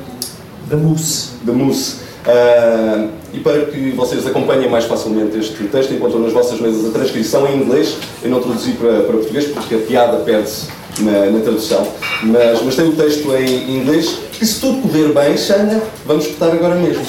The 0.70 0.76
Moose. 0.76 1.32
The 1.46 1.52
Moose. 1.52 2.08
Uh, 2.28 3.10
e 3.34 3.40
para 3.40 3.66
que 3.68 3.92
vocês 3.92 4.28
acompanhem 4.28 4.70
mais 4.70 4.86
facilmente 4.86 5.38
este 5.38 5.64
texto, 5.66 5.94
encontram 5.94 6.20
nas 6.20 6.34
vossas 6.34 6.60
mesas 6.60 6.86
a 6.86 6.92
transcrição 6.92 7.48
em 7.48 7.62
inglês. 7.62 7.98
Eu 8.22 8.30
não 8.30 8.42
traduzi 8.42 8.72
para, 8.74 9.02
para 9.04 9.14
português 9.14 9.48
porque 9.52 9.76
a 9.76 9.80
piada 9.80 10.18
perde-se 10.18 10.68
na, 11.00 11.28
na, 11.28 11.40
tradução. 11.40 11.96
Mas, 12.24 12.62
mas 12.62 12.76
tem 12.76 12.90
o 12.90 12.96
texto 12.96 13.34
em 13.36 13.78
inglês. 13.78 14.20
E 14.42 14.46
se 14.46 14.60
tudo 14.60 14.82
correr 14.82 15.14
bem, 15.14 15.38
Xana, 15.38 15.82
vamos 16.06 16.26
escutar 16.26 16.52
agora 16.52 16.76
mesmo. 16.76 17.06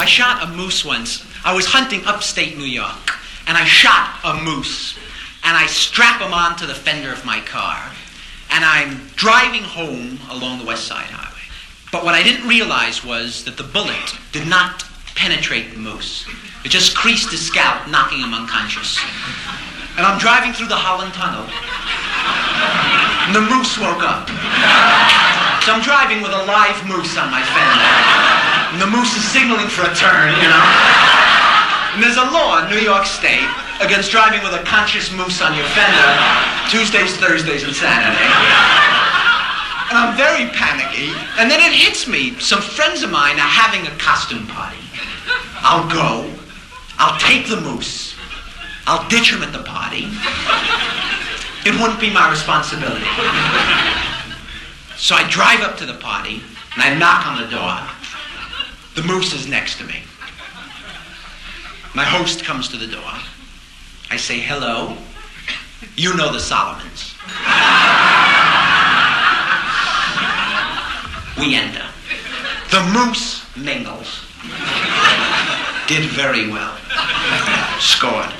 I 0.00 0.06
shot 0.06 0.42
a 0.42 0.46
moose 0.46 0.86
once. 0.86 1.22
I 1.44 1.54
was 1.54 1.66
hunting 1.66 2.02
upstate 2.06 2.56
New 2.56 2.66
York. 2.66 3.14
And 3.46 3.56
I 3.56 3.64
shot 3.66 4.18
a 4.24 4.34
moose. 4.34 4.96
And 5.44 5.56
I 5.56 5.68
strap 5.68 6.20
him 6.20 6.32
onto 6.32 6.66
the 6.66 6.74
fender 6.74 7.12
of 7.12 7.24
my 7.24 7.40
car. 7.40 7.92
And 8.50 8.64
I'm 8.64 9.00
driving 9.14 9.62
home 9.62 10.18
along 10.28 10.58
the 10.58 10.66
West 10.66 10.88
Side 10.88 11.06
Highway. 11.06 11.25
But 11.92 12.04
what 12.04 12.14
I 12.14 12.22
didn't 12.22 12.48
realize 12.48 13.04
was 13.04 13.44
that 13.44 13.56
the 13.56 13.62
bullet 13.62 14.16
did 14.32 14.46
not 14.46 14.84
penetrate 15.14 15.72
the 15.72 15.78
moose. 15.78 16.26
It 16.64 16.68
just 16.68 16.96
creased 16.96 17.30
his 17.30 17.46
scalp, 17.46 17.88
knocking 17.88 18.18
him 18.18 18.34
unconscious. 18.34 18.98
And 19.96 20.04
I'm 20.04 20.18
driving 20.18 20.52
through 20.52 20.68
the 20.68 20.76
Holland 20.76 21.14
Tunnel. 21.14 21.46
And 23.26 23.32
the 23.32 23.46
moose 23.48 23.78
woke 23.78 24.02
up. 24.02 24.28
So 25.64 25.72
I'm 25.72 25.82
driving 25.82 26.22
with 26.22 26.34
a 26.34 26.44
live 26.44 26.78
moose 26.86 27.16
on 27.16 27.30
my 27.30 27.42
fender. 27.42 27.90
And 28.74 28.78
the 28.82 28.90
moose 28.90 29.14
is 29.16 29.24
signaling 29.24 29.70
for 29.70 29.86
a 29.86 29.94
turn, 29.94 30.30
you 30.36 30.48
know. 30.50 30.66
And 31.96 32.02
there's 32.02 32.20
a 32.20 32.28
law 32.28 32.60
in 32.60 32.68
New 32.68 32.82
York 32.82 33.06
State 33.06 33.48
against 33.80 34.10
driving 34.10 34.42
with 34.42 34.52
a 34.52 34.62
conscious 34.66 35.10
moose 35.12 35.40
on 35.40 35.56
your 35.56 35.66
fender 35.72 36.10
Tuesdays, 36.68 37.16
Thursdays, 37.16 37.62
and 37.62 37.74
Saturday. 37.74 38.95
And 39.88 39.96
I'm 39.96 40.16
very 40.16 40.50
panicky. 40.50 41.12
And 41.38 41.50
then 41.50 41.60
it 41.60 41.72
hits 41.72 42.08
me. 42.08 42.38
Some 42.40 42.60
friends 42.60 43.02
of 43.02 43.10
mine 43.10 43.36
are 43.36 43.48
having 43.48 43.86
a 43.86 43.96
costume 43.98 44.46
party. 44.46 44.78
I'll 45.62 45.88
go. 45.88 46.30
I'll 46.98 47.18
take 47.20 47.48
the 47.48 47.60
moose. 47.60 48.14
I'll 48.86 49.08
ditch 49.08 49.32
him 49.32 49.42
at 49.42 49.52
the 49.52 49.62
party. 49.62 50.08
It 51.64 51.80
wouldn't 51.80 52.00
be 52.00 52.12
my 52.12 52.30
responsibility. 52.30 53.06
So 54.96 55.14
I 55.14 55.28
drive 55.28 55.60
up 55.60 55.76
to 55.78 55.86
the 55.86 55.94
party 55.94 56.40
and 56.74 56.82
I 56.82 56.94
knock 56.98 57.26
on 57.26 57.42
the 57.42 57.48
door. 57.48 57.78
The 58.94 59.02
moose 59.02 59.34
is 59.34 59.46
next 59.46 59.78
to 59.78 59.84
me. 59.84 60.02
My 61.94 62.04
host 62.04 62.44
comes 62.44 62.68
to 62.68 62.76
the 62.76 62.86
door. 62.86 63.12
I 64.10 64.16
say, 64.16 64.38
hello. 64.38 64.96
You 65.96 66.16
know 66.16 66.32
the 66.32 66.40
Solomons. 66.40 67.14
We 71.38 71.54
enter. 71.54 71.84
The 72.70 72.82
moose 72.92 73.44
mingles. 73.56 74.22
Did 75.86 76.08
very 76.10 76.48
well. 76.50 76.76
Scored. 77.78 78.32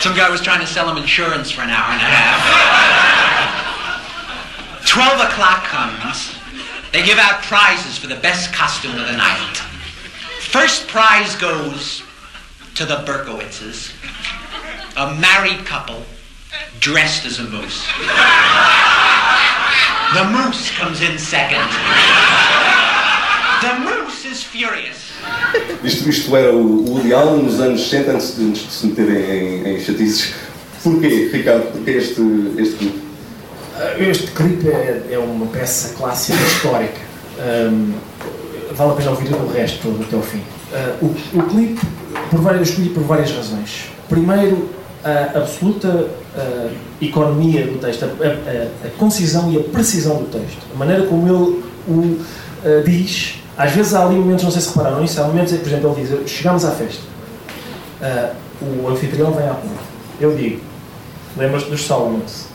Some 0.00 0.14
guy 0.14 0.28
was 0.30 0.40
trying 0.40 0.60
to 0.60 0.66
sell 0.66 0.88
him 0.88 0.98
insurance 0.98 1.50
for 1.50 1.62
an 1.62 1.70
hour 1.70 1.90
and 1.92 2.00
a 2.00 2.04
half. 2.04 2.42
Twelve 4.86 5.20
o'clock 5.20 5.64
comes. 5.64 6.36
They 6.92 7.02
give 7.04 7.18
out 7.18 7.42
prizes 7.42 7.98
for 7.98 8.06
the 8.06 8.16
best 8.16 8.52
costume 8.52 8.92
of 8.92 9.06
the 9.06 9.16
night. 9.16 9.56
First 10.40 10.86
prize 10.88 11.34
goes 11.34 12.02
to 12.76 12.84
the 12.84 12.96
Berkowitzes, 13.04 13.92
a 14.96 15.14
married 15.20 15.66
couple 15.66 16.04
dressed 16.78 17.26
as 17.26 17.38
a 17.40 17.44
moose. 17.44 17.86
The 20.14 20.24
moose 20.24 20.70
comes 20.78 21.00
in 21.02 21.18
second. 21.18 21.68
The 23.60 23.78
moose 23.80 24.24
is 24.24 24.42
furious. 24.42 25.06
Isto, 25.82 26.08
isto 26.08 26.36
era 26.36 26.52
o 26.52 26.84
Woody 26.88 27.12
Allen 27.12 27.44
nos 27.44 27.60
anos 27.60 27.88
60, 27.88 28.12
antes 28.12 28.36
de, 28.36 28.44
antes 28.44 28.62
de 28.66 28.72
se 28.72 28.86
meterem 28.86 29.16
em, 29.16 29.74
em 29.74 29.80
chatices. 29.80 30.34
Porquê, 30.82 31.30
Ricardo? 31.32 31.72
Porquê 31.72 31.90
este, 31.92 32.20
este 32.58 32.76
clipe? 32.76 33.00
Ah, 33.76 33.94
este 33.98 34.30
clipe 34.30 34.68
é, 34.68 35.08
é 35.10 35.18
uma 35.18 35.46
peça 35.46 35.94
clássica 35.94 36.38
histórica. 36.42 37.00
Um, 37.38 37.92
vale 38.72 38.92
a 38.92 38.94
pena 38.94 39.10
ouvir 39.10 39.32
o 39.32 39.48
resto 39.48 39.82
todo 39.82 40.02
até 40.02 40.16
ao 40.16 40.22
fim. 40.22 40.42
Uh, 40.72 41.06
o, 41.06 41.38
o 41.38 41.42
clipe, 41.44 41.80
por 42.30 42.40
várias, 42.40 42.68
eu 42.68 42.72
escolhi 42.72 42.88
por 42.90 43.02
várias 43.02 43.32
razões. 43.32 43.90
Primeiro, 44.08 44.70
a 45.04 45.38
absoluta 45.38 46.08
uh, 46.36 46.70
economia 47.00 47.66
do 47.66 47.78
texto, 47.78 48.04
a, 48.04 48.06
a, 48.06 48.86
a, 48.86 48.90
concisão 48.98 49.50
e 49.52 49.58
a 49.58 49.62
precisão 49.62 50.16
do 50.16 50.26
texto. 50.26 50.58
A 50.74 50.78
maneira 50.78 51.06
como 51.06 51.26
ele 51.26 51.62
o 51.88 51.92
uh, 51.92 52.82
diz 52.84 53.40
às 53.56 53.72
vezes 53.72 53.94
há 53.94 54.04
ali 54.04 54.16
momentos, 54.16 54.44
não 54.44 54.50
sei 54.50 54.60
se 54.60 54.68
repararam 54.68 55.02
isso, 55.02 55.20
há 55.20 55.24
momentos 55.24 55.52
em 55.52 55.56
que, 55.56 55.62
por 55.62 55.70
exemplo, 55.70 55.96
ele 55.96 56.06
diz: 56.06 56.30
Chegamos 56.30 56.64
à 56.64 56.72
festa, 56.72 57.02
uh, 58.02 58.84
o 58.84 58.88
anfitrião 58.88 59.32
vem 59.32 59.46
à 59.48 59.54
porta. 59.54 59.84
Eu 60.20 60.36
digo: 60.36 60.60
Lembras-te 61.36 61.70
dos 61.70 61.82
Solomons? 61.82 62.48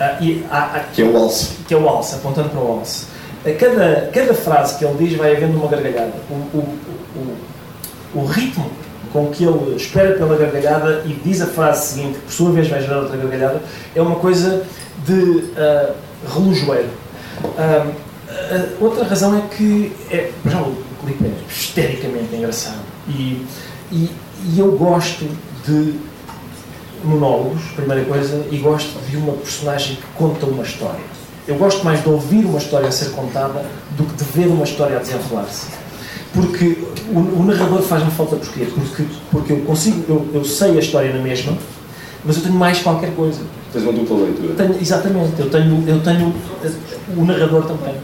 Uh, 0.00 0.22
e 0.22 0.46
há, 0.50 0.76
há, 0.76 0.80
que 0.80 1.02
é 1.02 1.04
o 1.04 1.14
alce. 1.16 1.56
Que 1.68 1.74
é 1.74 1.76
o 1.76 1.86
alce, 1.86 2.14
apontando 2.14 2.48
para 2.48 2.60
o 2.60 2.72
alce. 2.72 3.04
A 3.44 3.52
cada, 3.52 4.10
cada 4.12 4.34
frase 4.34 4.78
que 4.78 4.84
ele 4.84 4.96
diz 5.06 5.18
vai 5.18 5.36
havendo 5.36 5.58
uma 5.58 5.68
gargalhada. 5.68 6.12
O, 6.30 6.34
o, 6.34 6.78
o, 7.16 8.20
o 8.20 8.24
ritmo 8.24 8.70
com 9.12 9.28
que 9.28 9.44
ele 9.44 9.76
espera 9.76 10.16
pela 10.16 10.36
gargalhada 10.36 11.02
e 11.04 11.12
diz 11.24 11.40
a 11.40 11.46
frase 11.46 11.94
seguinte, 11.94 12.18
que 12.18 12.24
por 12.26 12.32
sua 12.32 12.52
vez 12.52 12.68
vai 12.68 12.80
gerar 12.80 13.00
outra 13.00 13.16
gargalhada, 13.16 13.60
é 13.94 14.00
uma 14.00 14.16
coisa 14.16 14.64
de 15.06 15.12
uh, 15.14 15.94
relojoeiro. 16.26 16.88
Uh, 17.44 18.10
Uh, 18.30 18.84
outra 18.84 19.04
razão 19.04 19.36
é 19.36 19.42
que 19.56 19.92
é, 20.08 20.30
já 20.46 20.60
o 20.60 20.76
clipe 21.02 21.24
é 21.24 21.32
histericamente 21.48 22.34
engraçado 22.34 22.78
e, 23.08 23.44
e, 23.90 24.10
e, 24.44 24.58
eu 24.58 24.70
gosto 24.72 25.28
de 25.66 25.94
monólogos, 27.02 27.62
primeira 27.74 28.04
coisa, 28.04 28.46
e 28.50 28.58
gosto 28.58 28.98
de 29.08 29.16
uma 29.16 29.32
personagem 29.32 29.96
que 29.96 30.06
conta 30.16 30.46
uma 30.46 30.62
história. 30.62 31.00
Eu 31.48 31.56
gosto 31.56 31.84
mais 31.84 32.02
de 32.02 32.08
ouvir 32.08 32.44
uma 32.44 32.58
história 32.58 32.88
a 32.88 32.92
ser 32.92 33.10
contada 33.10 33.64
do 33.96 34.04
que 34.04 34.14
de 34.14 34.24
ver 34.24 34.46
uma 34.46 34.64
história 34.64 34.96
a 34.96 35.00
desenrolar-se. 35.00 35.79
Porque 36.32 36.78
o, 37.12 37.18
o 37.18 37.44
narrador 37.44 37.82
faz-me 37.82 38.10
falta 38.10 38.36
porquê? 38.36 38.66
Porque, 38.72 39.04
porque 39.30 39.52
eu 39.52 39.60
consigo, 39.60 40.04
eu, 40.08 40.28
eu 40.34 40.44
sei 40.44 40.76
a 40.76 40.80
história 40.80 41.12
na 41.12 41.20
mesma, 41.20 41.56
mas 42.24 42.36
eu 42.36 42.42
tenho 42.42 42.54
mais 42.54 42.80
qualquer 42.80 43.14
coisa. 43.14 43.40
Tens 43.72 43.82
uma 43.82 43.92
dupla 43.92 44.18
leitura. 44.18 44.54
Tenho, 44.54 44.76
exatamente, 44.80 45.40
eu 45.40 45.50
tenho, 45.50 45.84
eu 45.88 46.00
tenho 46.00 46.34
o 47.16 47.24
narrador 47.24 47.64
também 47.64 47.94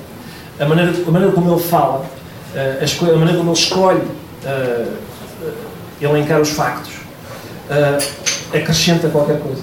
a 0.58 0.64
maneira, 0.64 0.92
a 1.06 1.10
maneira 1.10 1.34
como 1.34 1.52
ele 1.52 1.62
fala, 1.62 1.98
uh, 2.00 2.58
a, 2.58 3.10
a, 3.10 3.16
maneira 3.16 3.38
como 3.38 3.50
ele 3.50 3.58
escolhe 3.58 4.00
uh, 4.00 4.92
elencar 6.00 6.40
os 6.40 6.50
factos, 6.50 6.92
uh, 7.70 8.56
acrescenta 8.56 9.08
qualquer 9.08 9.38
coisa. 9.40 9.62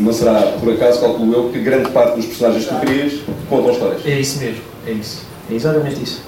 Não 0.00 0.12
será, 0.12 0.40
por 0.58 0.72
acaso, 0.72 1.00
calculo 1.00 1.32
eu, 1.32 1.50
que 1.50 1.60
grande 1.60 1.90
parte 1.90 2.16
dos 2.16 2.26
personagens 2.26 2.66
que 2.66 2.74
tu 2.74 2.80
crias 2.80 3.12
contam 3.48 3.72
histórias? 3.72 4.06
É 4.06 4.18
isso 4.18 4.38
mesmo, 4.40 4.62
é 4.86 4.92
isso. 4.92 5.22
É 5.50 5.54
exatamente 5.54 6.02
isso. 6.02 6.22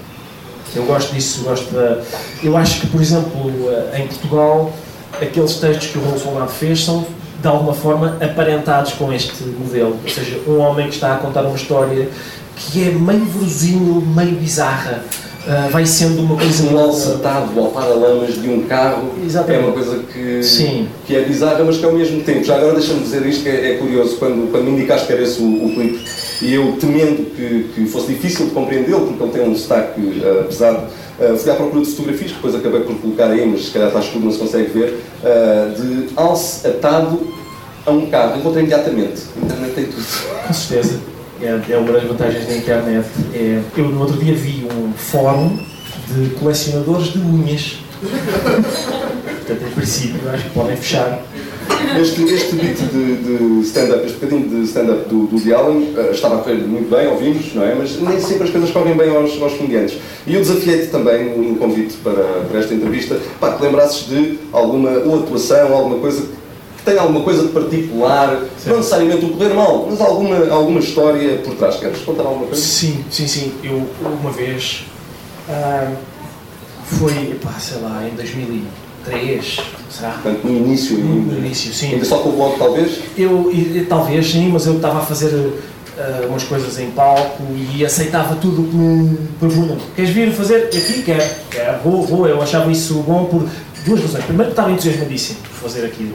Eu 0.75 0.85
gosto 0.85 1.15
disso, 1.15 1.43
gosto 1.45 1.73
da. 1.73 2.03
Eu 2.43 2.57
acho 2.57 2.81
que, 2.81 2.87
por 2.89 3.01
exemplo, 3.01 3.53
eh, 3.69 4.03
em 4.03 4.07
Portugal, 4.09 4.73
aqueles 5.21 5.55
textos 5.55 5.89
que 5.89 5.99
o 5.99 6.05
Raul 6.05 6.19
Soldado 6.19 6.51
fez 6.51 6.85
são, 6.85 7.07
de 7.41 7.47
alguma 7.47 7.73
forma, 7.73 8.17
aparentados 8.21 8.93
com 8.95 9.13
este 9.13 9.45
modelo. 9.45 9.97
Ou 10.03 10.11
seja, 10.11 10.41
um 10.49 10.59
homem 10.59 10.89
que 10.89 10.95
está 10.95 11.15
a 11.15 11.17
contar 11.19 11.43
uma 11.43 11.57
história 11.57 12.09
que 12.57 12.89
é 12.89 12.91
meio 12.91 13.25
verossímil, 13.25 14.01
meio 14.01 14.37
bizarra. 14.37 15.05
Uh, 15.47 15.71
vai 15.71 15.85
sendo 15.85 16.23
uma 16.23 16.37
coisa. 16.37 16.65
Um 16.65 16.79
alçatado 16.79 17.61
ao 17.61 17.67
paralamas 17.67 18.41
de 18.41 18.49
um 18.49 18.63
carro 18.63 19.13
Exatamente. 19.23 19.63
é 19.63 19.67
uma 19.67 19.73
coisa 19.75 19.99
que, 20.11 20.43
Sim. 20.43 20.89
que 21.07 21.15
é 21.15 21.21
bizarra, 21.21 21.63
mas 21.63 21.77
que 21.77 21.85
ao 21.85 21.93
mesmo 21.93 22.23
tempo. 22.23 22.43
Já 22.43 22.57
agora 22.57 22.73
deixa-me 22.73 23.01
dizer 23.01 23.27
isto 23.27 23.43
que 23.43 23.51
é, 23.51 23.73
é 23.73 23.77
curioso, 23.77 24.17
quando, 24.17 24.51
quando 24.51 24.65
me 24.65 24.71
indicaste 24.71 25.07
que 25.07 25.13
era 25.13 25.23
esse 25.23 25.43
o, 25.43 25.67
o 25.67 25.75
clipe, 25.75 26.03
eu 26.42 26.77
temendo 26.81 27.31
que, 27.35 27.70
que 27.75 27.87
fosse 27.87 28.09
difícil 28.09 28.47
de 28.47 28.53
compreendê-lo, 28.53 29.07
porque 29.07 29.23
ele 29.23 29.33
tem 29.33 29.42
um 29.49 29.53
destaque 29.53 30.01
uh, 30.01 30.44
pesado, 30.44 30.87
uh, 31.18 31.37
fui 31.37 31.51
à 31.51 31.55
procura 31.55 31.85
de 31.85 31.90
fotografias, 31.90 32.31
que 32.31 32.37
depois 32.37 32.55
acabei 32.55 32.81
por 32.81 32.97
colocar 32.97 33.31
aí, 33.31 33.47
mas 33.47 33.66
se 33.66 33.70
calhar 33.70 33.88
está 33.88 34.01
escuro, 34.01 34.25
não 34.25 34.33
se 34.33 34.38
consegue 34.38 34.70
ver, 34.70 35.01
uh, 35.23 35.81
de 35.81 36.09
alce 36.16 36.66
atado 36.66 37.35
a 37.87 37.90
um 37.90 38.07
carro. 38.11 38.38
Encontrei 38.38 38.62
imediatamente. 38.62 39.23
A 39.37 39.44
internet 39.44 39.75
tem 39.75 39.85
tudo. 39.85 40.07
Com 40.47 40.53
certeza. 40.53 41.01
É, 41.40 41.73
é 41.73 41.77
uma 41.77 41.92
das 41.92 42.05
vantagens 42.05 42.47
da 42.47 42.57
internet. 42.57 43.07
É, 43.35 43.61
eu 43.77 43.88
no 43.88 44.01
outro 44.01 44.16
dia 44.16 44.35
vi 44.35 44.66
um 44.73 44.92
fórum 44.92 45.59
de 46.09 46.31
colecionadores 46.37 47.09
de 47.09 47.18
unhas. 47.18 47.79
Portanto, 48.01 49.68
em 49.68 49.75
princípio, 49.75 50.31
acho 50.31 50.44
que 50.44 50.51
podem 50.51 50.77
fechar. 50.77 51.23
Este, 52.00 52.22
este 52.24 52.57
beat 52.57 52.77
de, 52.77 53.16
de 53.16 53.61
stand-up, 53.66 54.05
este 54.05 54.18
bocadinho 54.18 54.48
de 54.48 54.62
stand-up 54.64 55.09
do, 55.09 55.27
do 55.27 55.37
Woody 55.37 55.94
uh, 55.96 56.11
estava 56.11 56.37
a 56.37 56.38
correr 56.38 56.57
muito 56.57 56.90
bem, 56.90 57.07
ouvimos, 57.07 57.55
não 57.55 57.62
é? 57.62 57.74
Mas 57.74 58.00
nem 58.00 58.20
sempre 58.20 58.44
as 58.44 58.50
coisas 58.50 58.70
correm 58.70 58.96
bem 58.96 59.14
aos, 59.14 59.40
aos 59.40 59.55
comediantes. 59.55 59.98
E 60.27 60.35
eu 60.35 60.40
desafiei-te 60.40 60.88
também 60.88 61.37
no 61.37 61.57
convite 61.57 61.94
para, 62.03 62.22
para 62.48 62.59
esta 62.59 62.74
entrevista, 62.74 63.18
pá, 63.38 63.53
que 63.53 63.62
lembrasses 63.62 64.09
de 64.09 64.38
alguma 64.53 64.90
ou 64.90 65.20
atuação, 65.20 65.72
alguma 65.72 65.98
coisa 65.98 66.22
que 66.77 66.83
tenha 66.85 67.00
alguma 67.00 67.22
coisa 67.22 67.42
de 67.42 67.48
particular, 67.48 68.42
Sim. 68.59 68.70
não 68.70 68.77
necessariamente 68.79 69.24
o 69.24 69.29
correr 69.31 69.55
mal, 69.55 69.87
mas 69.88 70.00
alguma, 70.00 70.48
alguma 70.48 70.81
história 70.81 71.38
por 71.38 71.55
trás. 71.55 71.77
Queres 71.77 71.98
contar 72.00 72.24
alguma 72.24 72.46
coisa? 72.46 72.61
Sim, 72.61 73.05
sim, 73.11 73.27
sim. 73.29 73.53
Eu, 73.62 73.87
uma 74.20 74.31
vez, 74.31 74.85
ah, 75.48 75.92
foi, 76.85 77.31
epá, 77.31 77.53
sei 77.53 77.81
lá, 77.81 78.07
em 78.07 78.14
2003, 79.05 79.61
será? 79.90 80.11
Portanto, 80.11 80.40
no 80.45 80.51
início, 80.57 80.99
No 80.99 81.12
ainda, 81.33 81.35
início, 81.47 81.73
sim. 81.73 81.93
ainda 81.93 82.05
só 82.05 82.19
com 82.19 82.31
o 82.31 82.33
blog, 82.33 82.59
talvez? 82.59 83.01
Eu, 83.17 83.51
e- 83.53 83.87
talvez 83.88 84.31
sim, 84.31 84.49
mas 84.53 84.67
eu 84.67 84.77
estava 84.77 84.99
a 85.01 85.03
fazer 85.03 85.53
ah, 85.99 86.27
umas 86.29 86.43
coisas 86.45 86.79
em 86.79 86.90
palco 86.90 87.43
e 87.75 87.85
aceitava 87.85 88.35
tudo 88.37 88.62
o 88.62 88.69
que 88.69 88.77
me 88.77 89.19
perguntam. 89.38 89.77
Queres 89.95 90.11
vir 90.11 90.33
fazer 90.33 90.64
aqui? 90.64 91.03
Quero, 91.05 91.25
quero, 91.51 91.79
vou, 91.83 92.03
vou. 92.03 92.27
Eu 92.27 92.40
achava 92.43 92.71
isso 92.71 92.95
bom 93.07 93.27
por 93.27 93.47
duas 93.85 94.01
razões. 94.01 94.25
Primeiro, 94.25 94.51
estava 94.51 94.71
entusiasmadíssimo 94.73 95.38
por 95.40 95.51
fazer 95.69 95.87
aquilo. 95.87 96.14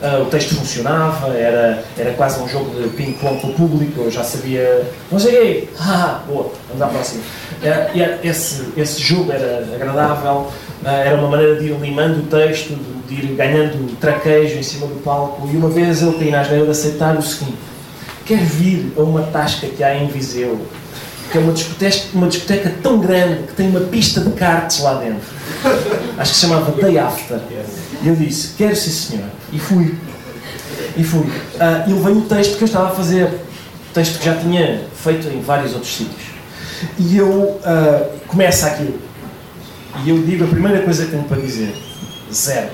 Ah, 0.00 0.20
o 0.22 0.26
texto 0.26 0.54
funcionava, 0.54 1.26
era, 1.36 1.82
era 1.96 2.12
quase 2.12 2.40
um 2.40 2.48
jogo 2.48 2.70
de 2.80 2.88
ping-pong 2.90 3.40
com 3.40 3.48
o 3.48 3.54
público, 3.54 4.02
eu 4.02 4.10
já 4.10 4.22
sabia. 4.22 4.86
Não 5.10 5.18
cheguei! 5.18 5.68
Ah, 5.80 6.20
boa, 6.28 6.52
vamos 6.68 6.82
à 6.82 6.86
próxima. 6.86 7.22
Era- 7.60 7.90
esse, 8.22 8.62
esse 8.76 9.00
jogo 9.00 9.32
era 9.32 9.66
agradável, 9.74 10.46
era 10.84 11.16
uma 11.16 11.28
maneira 11.28 11.56
de 11.56 11.66
ir 11.66 11.80
limando 11.80 12.20
o 12.20 12.22
texto, 12.24 12.78
de, 13.08 13.14
ir 13.14 13.34
ganhando 13.34 13.96
traquejo 13.98 14.58
em 14.58 14.62
cima 14.62 14.86
do 14.86 15.02
palco. 15.02 15.48
E 15.52 15.56
uma 15.56 15.68
vez 15.68 16.02
eu 16.02 16.12
caí 16.12 16.30
na 16.30 16.40
asneira 16.40 16.64
de 16.64 16.70
aceitar 16.70 17.16
o 17.16 17.22
seguinte: 17.22 17.58
quer 18.24 18.38
vir 18.38 18.92
a 18.96 19.02
uma 19.02 19.22
tasca 19.22 19.66
que 19.66 19.82
há 19.82 19.96
em 19.96 20.06
Viseu, 20.08 20.60
que 21.30 21.38
é 21.38 21.40
uma 21.40 21.52
discoteca, 21.52 21.98
uma 22.14 22.28
discoteca 22.28 22.74
tão 22.82 22.98
grande 23.00 23.44
que 23.44 23.54
tem 23.54 23.68
uma 23.68 23.80
pista 23.80 24.20
de 24.20 24.30
karts 24.32 24.80
lá 24.80 24.94
dentro. 24.94 25.38
Acho 26.16 26.30
que 26.30 26.36
se 26.36 26.46
chamava 26.46 26.70
Day 26.72 26.98
After. 26.98 27.38
E 28.02 28.08
eu 28.08 28.14
disse, 28.14 28.54
quero 28.56 28.76
sim 28.76 28.90
senhor. 28.90 29.26
E 29.52 29.58
fui. 29.58 29.94
E 30.96 31.02
fui. 31.02 31.26
Ah, 31.58 31.84
e 31.86 31.92
levei 31.92 32.12
o 32.12 32.22
texto 32.22 32.56
que 32.56 32.64
eu 32.64 32.66
estava 32.66 32.88
a 32.88 32.90
fazer. 32.90 33.28
Texto 33.92 34.18
que 34.18 34.26
já 34.26 34.36
tinha 34.36 34.82
feito 34.94 35.26
em 35.28 35.40
vários 35.40 35.72
outros 35.72 35.96
sítios. 35.96 36.28
E 36.98 37.16
eu 37.16 37.58
ah, 37.64 38.06
começo 38.26 38.66
aquilo. 38.66 39.07
E 40.04 40.10
eu 40.10 40.22
digo 40.22 40.44
a 40.44 40.48
primeira 40.48 40.82
coisa 40.82 41.04
que 41.04 41.10
tenho 41.10 41.24
para 41.24 41.40
dizer. 41.40 41.74
Zero. 42.32 42.70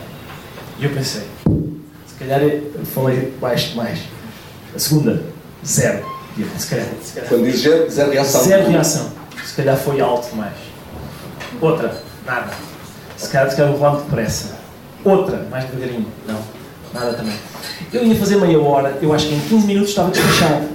E 0.79 0.85
eu 0.85 0.91
pensei, 0.91 1.23
se 2.07 2.15
calhar 2.19 2.41
falei 2.95 3.33
baixo 3.41 3.71
demais. 3.71 4.01
A 4.75 4.79
segunda, 4.79 5.23
zero. 5.65 6.05
E 6.37 6.43
eu, 6.43 6.49
se 6.59 6.67
calhar, 6.67 6.87
se 7.03 7.13
calhar 7.13 7.29
Quando 7.29 7.45
dizes 7.45 7.63
zero, 7.63 7.91
zero 7.91 8.11
reação. 8.11 8.45
Zero 8.45 8.71
reação. 8.71 9.13
Se 9.45 9.55
calhar 9.55 9.77
foi 9.77 10.01
alto 10.01 10.31
demais. 10.31 10.55
Outra, 11.61 12.03
nada. 12.27 12.53
Se 13.17 13.29
calhar, 13.29 13.51
se 13.51 13.57
calhar 13.57 13.73
vou 13.73 13.81
levar 13.81 14.03
depressa. 14.03 14.59
Outra, 15.05 15.47
mais 15.51 15.65
devagarinho. 15.65 16.07
Não, 16.27 16.41
nada 16.93 17.15
também. 17.15 17.37
Eu 17.93 18.05
ia 18.05 18.17
fazer 18.17 18.37
meia 18.37 18.61
hora, 18.61 18.99
eu 19.01 19.13
acho 19.15 19.29
que 19.29 19.35
em 19.35 19.41
15 19.41 19.67
minutos 19.67 19.91
estava 19.91 20.11
despachado. 20.11 20.67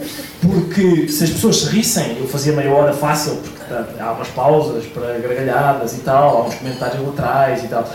Porque 0.42 1.10
se 1.10 1.26
as 1.26 1.30
pessoas 1.32 1.58
se 1.58 1.66
rissem, 1.68 2.18
eu 2.18 2.28
fazia 2.28 2.54
meia 2.54 2.72
hora 2.72 2.94
fácil, 2.94 3.36
porque 3.36 3.59
há 4.00 4.12
umas 4.12 4.28
pausas 4.30 4.86
para 4.86 5.20
gargalhadas 5.20 5.98
e 5.98 6.02
tal, 6.02 6.38
há 6.38 6.48
uns 6.48 6.56
comentários 6.56 7.06
laterais 7.06 7.64
e 7.64 7.68
tal. 7.68 7.88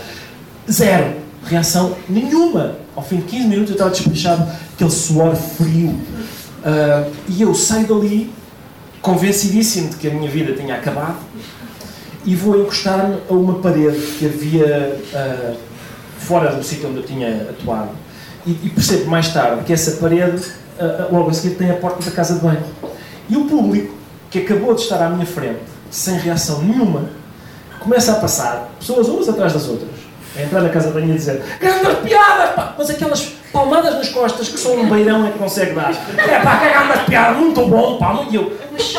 Zero. 0.69 1.25
Reação 1.45 1.95
nenhuma. 2.09 2.75
Ao 2.95 3.03
fim 3.03 3.17
de 3.17 3.23
15 3.23 3.47
minutos 3.47 3.69
eu 3.69 3.73
estava 3.75 3.91
despachado, 3.91 4.51
aquele 4.73 4.89
suor 4.89 5.35
frio. 5.35 5.95
Ah, 6.65 7.07
e 7.27 7.43
eu 7.43 7.53
saio 7.53 7.87
dali 7.87 8.33
convencidíssimo 8.99 9.89
de 9.89 9.97
que 9.97 10.07
a 10.07 10.11
minha 10.11 10.29
vida 10.29 10.53
tinha 10.53 10.73
acabado 10.73 11.17
e 12.25 12.35
vou 12.35 12.59
encostar-me 12.59 13.19
a 13.29 13.33
uma 13.33 13.59
parede 13.59 13.99
que 14.17 14.25
havia 14.25 14.99
ah, 15.13 15.53
fora 16.17 16.55
do 16.55 16.63
sítio 16.63 16.89
onde 16.89 16.97
eu 16.97 17.03
tinha 17.03 17.47
atuado 17.51 17.91
e, 18.47 18.51
e 18.63 18.71
percebo 18.73 19.05
mais 19.05 19.31
tarde 19.31 19.63
que 19.63 19.71
essa 19.71 19.91
parede 19.97 20.41
ah, 20.79 21.07
logo 21.11 21.29
a 21.29 21.33
seguir 21.33 21.53
tem 21.53 21.69
a 21.69 21.75
porta 21.75 22.03
da 22.03 22.09
casa 22.09 22.33
de 22.33 22.39
banho 22.39 22.63
e 23.29 23.37
o 23.37 23.45
público 23.45 23.93
que 24.35 24.39
acabou 24.53 24.73
de 24.75 24.81
estar 24.81 25.01
à 25.01 25.09
minha 25.09 25.25
frente 25.25 25.59
sem 25.89 26.17
reação 26.17 26.61
nenhuma 26.61 27.09
começa 27.79 28.11
a 28.11 28.15
passar 28.15 28.69
pessoas 28.79 29.07
umas 29.07 29.29
atrás 29.29 29.53
das 29.53 29.67
outras 29.69 29.89
a 30.35 30.41
entrar 30.41 30.61
na 30.61 30.67
casa 30.69 30.87
de 30.87 30.93
banho 30.93 31.11
e 31.11 31.17
dizer 31.17 31.41
grandes 31.59 31.99
piadas 31.99 32.49
pá! 32.53 32.75
mas 32.77 32.89
aquelas 32.89 33.21
palmadas 33.53 33.95
nas 33.95 34.09
costas 34.09 34.49
que 34.49 34.59
só 34.59 34.73
um 34.75 34.89
beirão 34.89 35.25
é 35.25 35.31
que 35.31 35.37
consegue 35.37 35.73
dar 35.73 35.91
é 35.91 36.39
pá, 36.39 36.57
que 36.59 36.69
grandes 36.69 37.05
piadas, 37.05 37.37
muito 37.37 37.65
bom 37.65 37.97
pá, 37.97 38.25
e 38.29 38.35
eu 38.35 38.57
mas, 38.73 38.97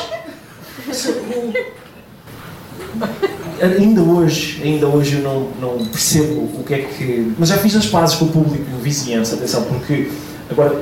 mas 0.87 1.05
eu- 1.05 1.23
ainda 3.61 4.01
hoje, 4.01 4.63
ainda 4.63 4.87
hoje 4.87 5.17
eu 5.17 5.23
não, 5.23 5.49
não 5.79 5.87
percebo 5.87 6.41
o 6.59 6.65
que 6.67 6.75
é 6.75 6.79
que. 6.79 7.35
Mas 7.39 7.49
já 7.51 7.59
fiz 7.59 7.75
as 7.77 7.87
pazes 7.87 8.17
com 8.17 8.27
o 8.27 8.29
público 8.29 8.65
vizinhança, 8.83 9.35
atenção, 9.35 9.65
porque 9.65 10.11
agora, 10.51 10.75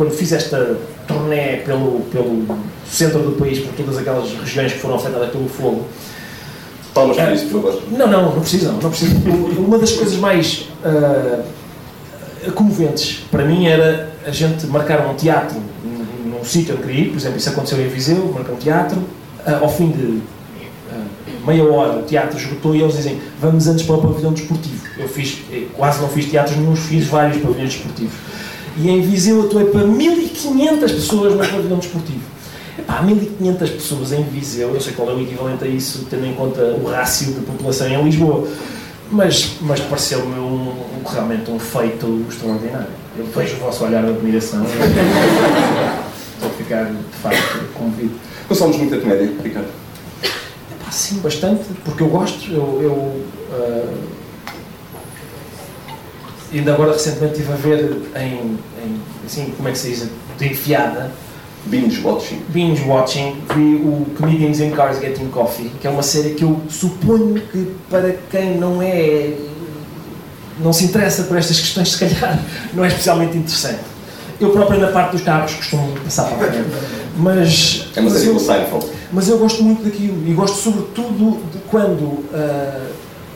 quando 0.00 0.12
fiz 0.12 0.32
esta 0.32 0.78
turnê 1.06 1.58
pelo, 1.58 2.00
pelo 2.10 2.46
centro 2.90 3.18
do 3.18 3.32
país, 3.32 3.58
por 3.58 3.74
todas 3.74 3.98
aquelas 3.98 4.30
regiões 4.30 4.72
que 4.72 4.78
foram 4.78 4.94
afetadas 4.94 5.28
pelo 5.28 5.46
fogo, 5.46 5.84
Palmas 6.94 7.18
para 7.18 7.34
isso, 7.34 7.44
por 7.48 7.62
favor. 7.62 7.82
não, 7.90 8.06
não, 8.06 8.34
não 8.34 8.40
precisam, 8.40 8.78
não 8.80 8.88
precisam. 8.88 9.20
Uma 9.58 9.78
das 9.78 9.92
coisas 9.92 10.16
mais 10.16 10.70
ah, 10.82 11.42
comoventes 12.54 13.26
para 13.30 13.44
mim 13.44 13.66
era 13.66 14.10
a 14.26 14.30
gente 14.30 14.66
marcar 14.68 15.06
um 15.06 15.12
teatro 15.12 15.60
num, 15.84 16.30
num 16.30 16.44
sítio 16.46 16.76
onde 16.76 16.84
queria 16.84 17.02
ir, 17.02 17.08
por 17.10 17.18
exemplo, 17.18 17.36
isso 17.36 17.50
aconteceu 17.50 17.78
em 17.78 17.88
Viseu, 17.88 18.32
marcar 18.32 18.54
um 18.54 18.56
teatro, 18.56 19.04
ah, 19.44 19.58
ao 19.60 19.68
fim 19.68 19.90
de 19.90 20.22
ah, 20.90 21.04
meia 21.46 21.62
hora 21.62 21.98
o 21.98 22.02
teatro 22.04 22.38
esgotou 22.38 22.74
e 22.74 22.80
eles 22.80 22.96
dizem 22.96 23.20
vamos 23.38 23.66
antes 23.66 23.84
para 23.84 23.96
o 23.96 24.00
pavilhão 24.00 24.32
desportivo. 24.32 24.80
Eu 24.96 25.06
fiz, 25.06 25.42
eh, 25.52 25.66
quase 25.76 26.00
não 26.00 26.08
fiz 26.08 26.24
teatros 26.24 26.56
nenhum, 26.56 26.74
fiz 26.74 27.06
vários 27.06 27.36
pavilhões 27.42 27.74
desportivos. 27.74 28.14
E 28.76 28.88
em 28.88 29.00
Viseu 29.02 29.42
atuei 29.42 29.66
para 29.66 29.84
1500 29.86 30.92
pessoas 30.92 31.32
no 31.32 31.38
pavilhão 31.38 31.78
desportivo. 31.78 32.22
Epá, 32.78 33.02
1500 33.02 33.70
pessoas 33.70 34.12
em 34.12 34.22
Viseu, 34.22 34.74
eu 34.74 34.80
sei 34.80 34.92
qual 34.92 35.10
é 35.10 35.14
o 35.14 35.20
equivalente 35.20 35.64
a 35.64 35.66
isso, 35.66 36.06
tendo 36.08 36.26
em 36.26 36.34
conta 36.34 36.62
o 36.62 36.86
rácio 36.86 37.32
de 37.32 37.40
população 37.40 37.88
em 37.88 38.02
Lisboa. 38.04 38.46
Mas, 39.10 39.56
mas 39.60 39.80
pareceu-me 39.80 40.38
um, 40.38 40.72
realmente 41.04 41.50
um 41.50 41.58
feito 41.58 42.24
extraordinário. 42.28 43.00
Eu 43.18 43.26
vejo 43.26 43.56
o 43.56 43.58
vosso 43.58 43.84
olhar 43.84 44.04
de 44.04 44.10
admiração 44.10 44.64
estou 46.40 46.48
a 46.48 46.54
ficar, 46.54 46.84
de 46.86 47.16
facto, 47.22 47.72
comovido. 47.74 48.14
Consomos 48.48 48.76
muita 48.78 48.98
comédia, 48.98 49.30
Ricardo. 49.42 49.68
Epá, 50.22 50.90
sim, 50.90 51.18
bastante, 51.18 51.64
porque 51.84 52.02
eu 52.02 52.08
gosto. 52.08 52.50
Eu, 52.50 52.80
eu, 52.82 53.24
ah, 53.52 53.94
ainda 56.52 56.74
agora 56.74 56.92
recentemente 56.92 57.40
estive 57.40 57.52
a 57.52 57.56
ver 57.56 58.02
em, 58.16 58.58
em 58.84 59.00
assim, 59.24 59.52
como 59.56 59.68
é 59.68 59.72
que 59.72 59.78
se 59.78 59.90
diz, 59.90 60.08
de 60.38 60.46
enfiada, 60.46 61.10
Binge 61.66 62.00
watching. 62.02 62.42
binge 62.48 62.82
watching, 62.86 63.36
vi 63.54 63.74
o 63.76 64.06
Comedians 64.16 64.60
in 64.60 64.70
Cars 64.70 64.98
Getting 64.98 65.28
Coffee, 65.28 65.70
que 65.80 65.86
é 65.86 65.90
uma 65.90 66.02
série 66.02 66.30
que 66.30 66.42
eu 66.42 66.60
suponho 66.70 67.34
que 67.34 67.74
para 67.90 68.14
quem 68.30 68.56
não 68.56 68.80
é 68.80 69.34
não 70.58 70.72
se 70.72 70.84
interessa 70.84 71.24
por 71.24 71.36
estas 71.36 71.58
questões, 71.58 71.92
se 71.92 71.98
calhar 71.98 72.38
não 72.72 72.84
é 72.84 72.88
especialmente 72.88 73.36
interessante. 73.36 73.80
Eu 74.40 74.50
próprio 74.50 74.80
na 74.80 74.88
parte 74.88 75.12
dos 75.12 75.22
carros 75.22 75.52
costumo 75.54 75.92
passar 76.00 76.24
para 76.24 76.48
a 76.48 76.50
frente. 76.50 76.68
Mas, 77.16 77.88
É 77.94 78.00
uma 78.00 78.10
série 78.10 78.32
do 78.32 78.40
Seinfeld. 78.40 78.86
mas 79.12 79.28
eu 79.28 79.38
gosto 79.38 79.62
muito 79.62 79.82
daquilo 79.84 80.26
e 80.26 80.32
gosto 80.32 80.56
sobretudo 80.56 81.38
de 81.52 81.58
quando 81.70 82.24
ah, 82.32 82.86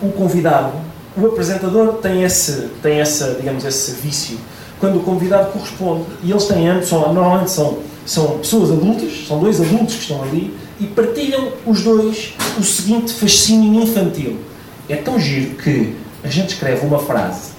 o 0.00 0.10
convidado, 0.12 0.72
o 1.16 1.26
apresentador 1.26 1.94
tem 1.94 2.22
esse, 2.22 2.68
tem 2.82 3.00
essa, 3.00 3.34
digamos, 3.34 3.64
esse 3.64 3.92
vício. 3.92 4.38
Quando 4.80 4.98
o 4.98 5.00
convidado 5.00 5.52
corresponde 5.52 6.04
e 6.22 6.30
eles 6.30 6.44
têm 6.44 6.68
ambos, 6.68 6.88
são, 6.88 7.12
normalmente 7.12 7.50
são, 7.50 7.78
são 8.04 8.38
pessoas 8.38 8.70
adultas, 8.70 9.26
são 9.26 9.38
dois 9.38 9.60
adultos 9.60 9.94
que 9.94 10.02
estão 10.02 10.22
ali 10.22 10.54
e 10.80 10.86
partilham 10.86 11.52
os 11.64 11.82
dois 11.82 12.34
o 12.58 12.62
seguinte 12.62 13.12
fascínio 13.12 13.82
infantil. 13.82 14.38
É 14.88 14.96
tão 14.96 15.18
giro 15.18 15.54
que 15.54 15.94
a 16.22 16.28
gente 16.28 16.54
escreve 16.54 16.84
uma 16.84 16.98
frase 16.98 17.52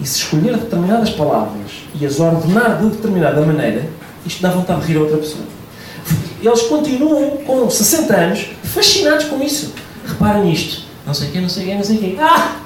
e 0.00 0.06
se 0.06 0.18
escolher 0.18 0.56
determinadas 0.56 1.10
palavras 1.10 1.70
e 1.98 2.04
as 2.04 2.18
ordenar 2.18 2.78
de 2.78 2.90
determinada 2.90 3.40
maneira, 3.40 3.88
isto 4.26 4.42
dá 4.42 4.50
vontade 4.50 4.80
de 4.80 4.88
rir 4.88 4.98
a 4.98 5.00
outra 5.02 5.18
pessoa. 5.18 5.44
Eles 6.42 6.62
continuam 6.62 7.38
com 7.38 7.70
60 7.70 8.14
anos 8.14 8.46
fascinados 8.62 9.24
com 9.26 9.42
isso. 9.42 9.72
Reparem 10.06 10.44
nisto. 10.44 10.82
Não 11.06 11.14
sei 11.14 11.30
quem, 11.30 11.40
não 11.40 11.48
sei 11.48 11.64
quem, 11.64 11.76
não 11.76 11.84
sei 11.84 11.98
quem. 11.98 12.16
Ah! 12.20 12.65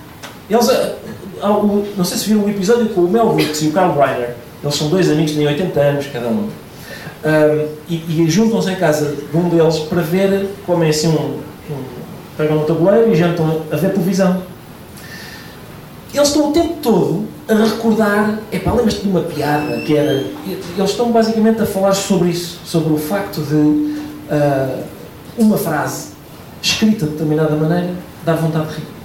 Eles, 0.50 0.68
ah, 0.68 0.94
ah, 1.42 1.62
não 1.96 2.04
sei 2.04 2.18
se 2.18 2.28
viram 2.28 2.44
o 2.44 2.50
episódio 2.50 2.88
com 2.88 3.02
o 3.02 3.08
Mel 3.08 3.28
Brooks 3.28 3.62
e 3.62 3.68
o 3.68 3.72
Carl 3.72 3.96
Reiner. 3.96 4.34
Eles 4.62 4.74
são 4.74 4.88
dois 4.88 5.08
amigos, 5.10 5.32
têm 5.32 5.46
80 5.46 5.80
anos 5.80 6.06
cada 6.12 6.26
um. 6.26 6.48
Ahm, 7.24 7.66
e, 7.88 7.94
e 7.94 8.30
juntam-se 8.30 8.70
em 8.70 8.76
casa 8.76 9.14
de 9.14 9.36
um 9.36 9.48
deles 9.48 9.78
para 9.78 10.02
ver, 10.02 10.48
comem 10.66 10.90
assim 10.90 11.08
um, 11.08 11.40
um 11.72 12.00
pegam 12.36 12.58
um 12.58 12.64
tabuleiro 12.64 13.12
e 13.12 13.14
jantam 13.14 13.62
a 13.70 13.76
ver 13.76 13.92
televisão. 13.92 14.42
Eles 16.12 16.28
estão 16.28 16.50
o 16.50 16.52
tempo 16.52 16.74
todo 16.82 17.28
a 17.48 17.54
recordar, 17.54 18.40
epá, 18.50 18.72
lembras-te 18.72 19.02
de 19.02 19.08
uma 19.08 19.20
piada 19.20 19.76
que 19.82 19.96
era. 19.96 20.24
Eles 20.46 20.90
estão 20.90 21.12
basicamente 21.12 21.62
a 21.62 21.66
falar 21.66 21.92
sobre 21.92 22.30
isso, 22.30 22.60
sobre 22.64 22.92
o 22.92 22.96
facto 22.96 23.40
de 23.42 24.02
ah, 24.30 24.82
uma 25.38 25.56
frase 25.56 26.08
escrita 26.62 27.06
de 27.06 27.12
determinada 27.12 27.54
maneira 27.54 27.94
dar 28.24 28.34
vontade 28.34 28.68
de 28.68 28.74
rir. 28.76 28.99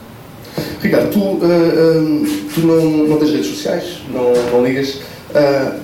Ricardo, 0.82 1.12
tu, 1.12 1.40
ah, 1.42 2.54
tu 2.54 2.62
não, 2.62 3.08
não 3.08 3.18
tens 3.18 3.32
redes 3.32 3.48
sociais, 3.48 4.02
não, 4.10 4.34
não 4.52 4.66
ligas. 4.66 5.00
Ah, 5.34 5.78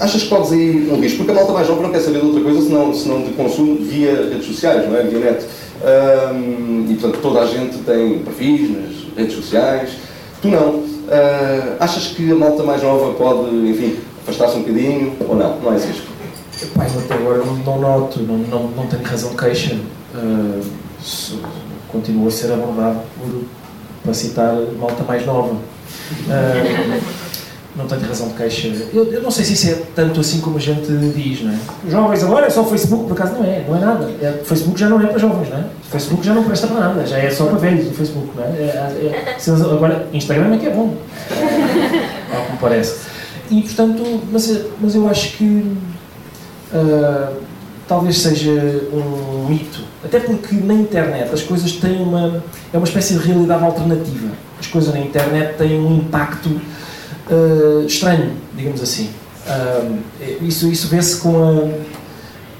achas 0.00 0.22
que 0.22 0.28
podes 0.28 0.52
ir 0.52 0.88
um 0.90 1.00
risco? 1.00 1.18
Porque 1.18 1.32
a 1.32 1.34
malta 1.34 1.52
mais 1.52 1.66
jovem 1.66 1.82
não 1.82 1.90
quer 1.90 2.00
saber 2.00 2.20
de 2.20 2.26
outra 2.26 2.42
coisa 2.42 2.62
senão, 2.62 2.94
senão 2.94 3.22
de 3.22 3.30
consumo 3.32 3.76
via 3.76 4.28
redes 4.30 4.46
sociais, 4.46 4.88
não 4.88 4.96
é? 4.96 5.02
Via 5.02 5.18
net. 5.18 5.44
Ah, 5.82 6.32
e 6.88 6.94
portanto 6.94 7.20
toda 7.20 7.40
a 7.40 7.46
gente 7.46 7.78
tem 7.78 8.20
perfis 8.20 8.70
nas 8.70 9.16
redes 9.16 9.34
sociais. 9.34 9.90
Tu 10.40 10.48
não. 10.48 10.84
Ah, 11.10 11.76
achas 11.80 12.08
que 12.08 12.30
a 12.30 12.34
malta 12.34 12.62
mais 12.62 12.82
nova 12.82 13.12
pode, 13.14 13.54
enfim, 13.68 13.96
afastar-se 14.22 14.56
um 14.56 14.60
bocadinho 14.60 15.12
ou 15.28 15.36
não? 15.36 15.58
Não 15.60 15.72
é 15.72 15.76
esse 15.76 15.88
risco. 15.88 16.06
Pai, 16.74 16.86
até 16.86 17.14
agora 17.14 17.44
não, 17.44 17.54
não 17.56 17.78
noto, 17.78 18.22
não, 18.22 18.38
não, 18.38 18.68
não 18.68 18.86
tenho 18.86 19.02
razão 19.02 19.30
de 19.30 19.36
queixa. 19.36 19.76
Continuo 21.88 22.28
a 22.28 22.30
ser 22.30 22.50
abordado 22.50 23.00
por, 23.18 23.42
para 24.06 24.14
citar 24.14 24.54
malta 24.78 25.02
mais 25.04 25.26
nova. 25.26 25.56
Ah, 26.30 26.98
não 27.76 27.86
tenho 27.86 28.00
razão 28.00 28.28
de 28.28 28.34
queixa. 28.34 28.68
Eu, 28.94 29.12
eu 29.12 29.22
não 29.22 29.30
sei 29.30 29.44
se 29.44 29.52
isso 29.52 29.68
é 29.68 29.82
tanto 29.94 30.20
assim 30.20 30.40
como 30.40 30.56
a 30.56 30.60
gente 30.60 30.86
diz, 31.14 31.42
não 31.42 31.52
é? 31.52 31.58
Os 31.84 31.92
jovens 31.92 32.24
agora 32.24 32.46
é 32.46 32.50
só 32.50 32.62
o 32.62 32.66
Facebook, 32.66 33.04
por 33.08 33.12
acaso 33.12 33.34
não 33.34 33.44
é, 33.44 33.64
não 33.68 33.76
é 33.76 33.80
nada. 33.80 34.10
É, 34.22 34.38
o 34.40 34.44
Facebook 34.46 34.80
já 34.80 34.88
não 34.88 34.98
é 34.98 35.06
para 35.06 35.18
jovens, 35.18 35.50
não 35.50 35.58
é? 35.58 35.60
O 35.60 35.90
Facebook 35.90 36.24
já 36.24 36.32
não 36.32 36.44
presta 36.44 36.66
para 36.68 36.80
nada, 36.80 37.06
já 37.06 37.18
é 37.18 37.28
só 37.30 37.44
para 37.44 37.58
velhos 37.58 37.88
o 37.88 37.90
Facebook, 37.90 38.28
não 38.34 38.44
é? 38.44 38.46
É- 38.48 38.62
é- 38.62 39.36
eles- 39.46 39.60
agora, 39.62 40.06
Instagram 40.12 40.54
é 40.54 40.58
que 40.58 40.66
é 40.66 40.70
bom. 40.70 40.94
Que 42.46 42.52
me 42.52 42.58
parece. 42.60 42.96
E 43.50 43.62
portanto, 43.62 44.20
mas, 44.32 44.60
mas 44.80 44.94
eu 44.94 45.08
acho 45.08 45.36
que 45.36 45.76
ah, 46.72 47.32
talvez 47.88 48.18
seja 48.18 48.50
um 48.92 49.46
mito. 49.48 49.80
Até 50.04 50.20
porque 50.20 50.54
na 50.56 50.74
internet 50.74 51.32
as 51.32 51.42
coisas 51.42 51.72
têm 51.72 52.00
uma. 52.02 52.42
é 52.72 52.76
uma 52.76 52.86
espécie 52.86 53.14
de 53.14 53.20
realidade 53.26 53.64
alternativa. 53.64 54.28
As 54.60 54.66
coisas 54.66 54.92
na 54.94 55.00
internet 55.00 55.56
têm 55.56 55.80
um 55.80 55.96
impacto 55.98 56.60
ah, 57.30 57.84
estranho, 57.86 58.32
digamos 58.54 58.82
assim. 58.82 59.10
Ah, 59.48 59.84
isso 60.40 60.68
isso 60.68 60.88
vê-se 60.88 61.16
com 61.18 61.36
a. 61.42 61.86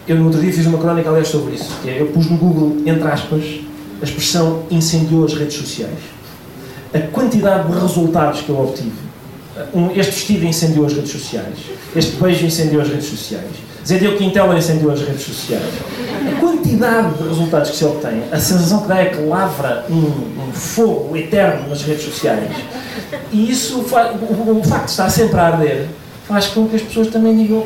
Eu 0.09 0.17
no 0.17 0.27
outro 0.27 0.41
dia 0.41 0.53
fiz 0.53 0.67
uma 0.67 0.79
crónica, 0.79 1.09
aliás, 1.09 1.29
sobre 1.29 1.55
isso. 1.55 1.77
Que 1.83 1.91
é, 1.91 2.01
eu 2.01 2.07
pus 2.07 2.27
no 2.31 2.37
Google, 2.37 2.77
entre 2.87 3.09
aspas, 3.09 3.43
a 4.01 4.05
expressão 4.05 4.63
incendiou 4.71 5.25
as 5.25 5.35
redes 5.35 5.57
sociais. 5.57 5.99
A 6.95 7.01
quantidade 7.01 7.71
de 7.73 7.79
resultados 7.79 8.41
que 8.43 8.49
eu 8.49 8.59
obtive 8.61 8.93
um- 9.75 9.91
este 9.91 10.13
vestido 10.13 10.45
incendiou 10.45 10.87
as 10.87 10.93
redes 10.93 11.11
sociais, 11.11 11.57
este 11.95 12.17
beijo 12.17 12.47
incendiou 12.47 12.83
as 12.83 12.89
redes 12.89 13.07
sociais, 13.07 13.51
Zedeu 13.87 14.17
Quintela 14.17 14.57
incendiou 14.59 14.93
as 14.93 15.01
redes 15.01 15.23
sociais. 15.23 15.63
A 16.37 16.41
quantidade 16.41 17.15
de 17.19 17.29
resultados 17.29 17.71
que 17.71 17.77
se 17.77 17.85
obtém, 17.85 18.23
a 18.33 18.39
sensação 18.39 18.81
que 18.83 18.89
dá 18.89 18.99
é 18.99 19.07
que 19.07 19.21
lavra 19.23 19.85
um, 19.89 19.95
um 20.49 20.53
fogo 20.53 21.17
eterno 21.17 21.69
nas 21.69 21.83
redes 21.83 22.05
sociais. 22.05 22.51
E 23.33 23.51
isso, 23.51 23.79
o- 23.79 24.59
o 24.59 24.65
facto 24.65 24.85
de 24.87 24.91
estar 24.91 25.09
sempre 25.09 25.39
a 25.39 25.47
arder, 25.47 25.87
faz 26.27 26.47
com 26.49 26.67
que 26.69 26.77
as 26.77 26.83
pessoas 26.83 27.07
também 27.09 27.37
digam: 27.37 27.65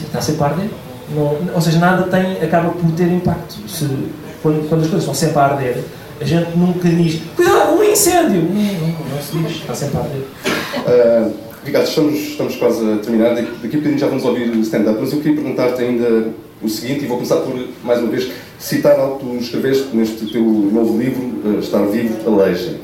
está 0.00 0.20
sempre 0.20 0.42
a 0.44 0.46
arder. 0.46 0.68
Não- 1.14 1.38
ou 1.54 1.60
seja, 1.60 1.78
nada 1.78 2.04
tem, 2.04 2.40
acaba 2.42 2.70
por 2.70 2.90
ter 2.92 3.08
impacto. 3.10 3.56
Se, 3.68 3.88
quando, 4.42 4.68
quando 4.68 4.82
as 4.82 4.88
coisas 4.88 5.00
estão 5.00 5.14
sempre 5.14 5.38
a 5.38 5.42
arder, 5.42 5.84
a 6.20 6.24
gente 6.24 6.56
nunca 6.56 6.88
diz: 6.88 7.20
cuidado, 7.34 7.72
um 7.72 7.82
incêndio! 7.82 8.42
Não, 8.42 8.52
não, 8.52 8.88
não 9.16 9.22
se 9.22 9.36
diz, 9.38 9.56
está 9.56 9.74
sempre 9.74 9.96
a 9.96 10.00
arder. 10.02 10.22
Uh, 11.26 11.34
Ricardo, 11.68 11.86
estamos, 11.86 12.14
estamos 12.14 12.56
quase 12.56 12.92
a 12.92 12.96
terminar. 12.96 13.34
Daqui 13.34 13.46
a 13.46 13.78
bocadinho 13.78 13.98
já 13.98 14.06
vamos 14.06 14.24
ouvir 14.24 14.48
o 14.48 14.60
stand-up, 14.60 14.98
mas 14.98 15.12
eu 15.12 15.20
queria 15.20 15.36
perguntar-te 15.40 15.82
ainda 15.82 16.28
o 16.62 16.68
seguinte, 16.68 17.04
e 17.04 17.06
vou 17.06 17.18
começar 17.18 17.36
por, 17.36 17.54
mais 17.84 18.00
uma 18.00 18.08
vez, 18.08 18.30
citar 18.58 18.98
algo 18.98 19.18
que 19.18 19.26
tu 19.26 19.36
escreveste 19.36 19.94
neste 19.94 20.32
teu 20.32 20.42
novo 20.42 20.98
livro, 20.98 21.22
uh, 21.44 21.58
Estar 21.60 21.84
Vivo, 21.86 22.16
a 22.26 22.44
Leixa. 22.44 22.74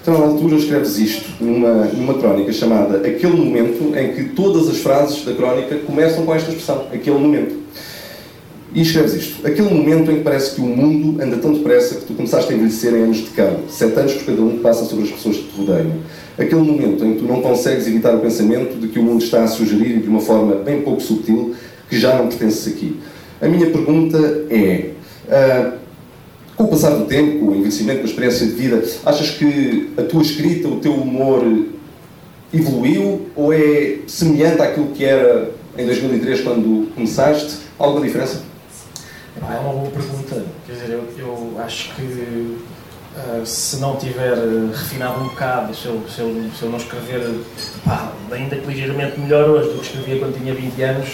Então, 0.00 0.18
na 0.18 0.26
altura, 0.26 0.54
escreves 0.54 0.98
isto 0.98 1.28
numa, 1.40 1.86
numa 1.86 2.14
crónica 2.14 2.52
chamada 2.52 2.98
Aquele 2.98 3.36
Momento, 3.36 3.92
em 3.98 4.12
que 4.14 4.24
todas 4.30 4.68
as 4.68 4.78
frases 4.78 5.24
da 5.24 5.34
crónica 5.34 5.76
começam 5.78 6.24
com 6.24 6.32
esta 6.32 6.50
expressão, 6.50 6.86
aquele 6.92 7.18
momento. 7.18 7.56
E 8.74 8.82
escreves 8.82 9.14
isto. 9.14 9.46
Aquele 9.46 9.68
momento 9.72 10.10
em 10.10 10.16
que 10.16 10.22
parece 10.22 10.54
que 10.54 10.60
o 10.60 10.64
mundo 10.64 11.22
anda 11.22 11.36
tão 11.38 11.54
depressa 11.54 11.96
que 11.96 12.04
tu 12.04 12.14
começaste 12.14 12.52
a 12.52 12.54
envelhecer 12.54 12.94
em 12.94 13.02
anos 13.02 13.18
de 13.18 13.30
cão. 13.30 13.60
Sete 13.68 13.98
anos 13.98 14.12
por 14.14 14.26
cada 14.26 14.42
um 14.42 14.50
que 14.50 14.58
passa 14.58 14.84
sobre 14.84 15.04
as 15.04 15.10
pessoas 15.10 15.36
que 15.36 15.44
te 15.44 15.56
rodeiam. 15.56 15.92
Aquele 16.36 16.60
momento 16.60 17.04
em 17.04 17.14
que 17.14 17.20
tu 17.20 17.24
não 17.24 17.40
consegues 17.40 17.86
evitar 17.86 18.14
o 18.14 18.20
pensamento 18.20 18.78
de 18.78 18.88
que 18.88 18.98
o 18.98 19.02
mundo 19.02 19.24
está 19.24 19.44
a 19.44 19.46
sugerir 19.46 20.00
de 20.00 20.08
uma 20.08 20.20
forma 20.20 20.56
bem 20.56 20.82
pouco 20.82 21.00
sutil 21.00 21.54
que 21.88 21.98
já 21.98 22.16
não 22.18 22.28
pertences 22.28 22.70
aqui. 22.72 23.00
A 23.40 23.48
minha 23.48 23.70
pergunta 23.70 24.18
é... 24.50 24.90
ah, 25.30 25.72
com 26.54 26.64
o 26.64 26.68
passar 26.68 26.90
do 26.90 27.04
tempo, 27.06 27.38
com 27.38 27.52
o 27.52 27.54
envelhecimento, 27.54 28.00
com 28.00 28.06
a 28.06 28.10
experiência 28.10 28.44
de 28.44 28.52
vida, 28.52 28.82
achas 29.06 29.30
que 29.30 29.90
a 29.96 30.02
tua 30.02 30.22
escrita, 30.22 30.66
o 30.66 30.80
teu 30.80 30.92
humor 30.92 31.44
evoluiu 32.52 33.28
ou 33.36 33.52
é 33.52 33.98
semelhante 34.08 34.60
àquilo 34.60 34.88
que 34.88 35.04
era 35.04 35.52
em 35.76 35.86
2003 35.86 36.40
quando 36.40 36.92
começaste? 36.94 37.58
Alguma 37.78 38.04
diferença? 38.04 38.47
É 39.42 39.58
uma 39.60 39.72
boa 39.72 39.90
pergunta. 39.90 40.44
Quer 40.66 40.72
dizer, 40.72 40.90
eu, 40.90 41.08
eu 41.18 41.56
acho 41.62 41.94
que 41.94 42.58
ah, 43.16 43.42
se 43.44 43.76
não 43.78 43.96
tiver 43.96 44.34
refinado 44.72 45.20
um 45.20 45.28
bocado, 45.28 45.74
se 45.74 45.86
eu, 45.86 46.02
se 46.08 46.20
eu, 46.20 46.50
se 46.56 46.62
eu 46.62 46.70
não 46.70 46.78
escrever 46.78 47.40
pá, 47.84 48.12
ainda 48.30 48.54
que 48.56 48.66
ligeiramente 48.66 49.18
melhor 49.18 49.48
hoje 49.48 49.70
do 49.70 49.78
que 49.78 49.86
escrevia 49.86 50.18
quando 50.18 50.38
tinha 50.38 50.54
20 50.54 50.82
anos, 50.82 51.08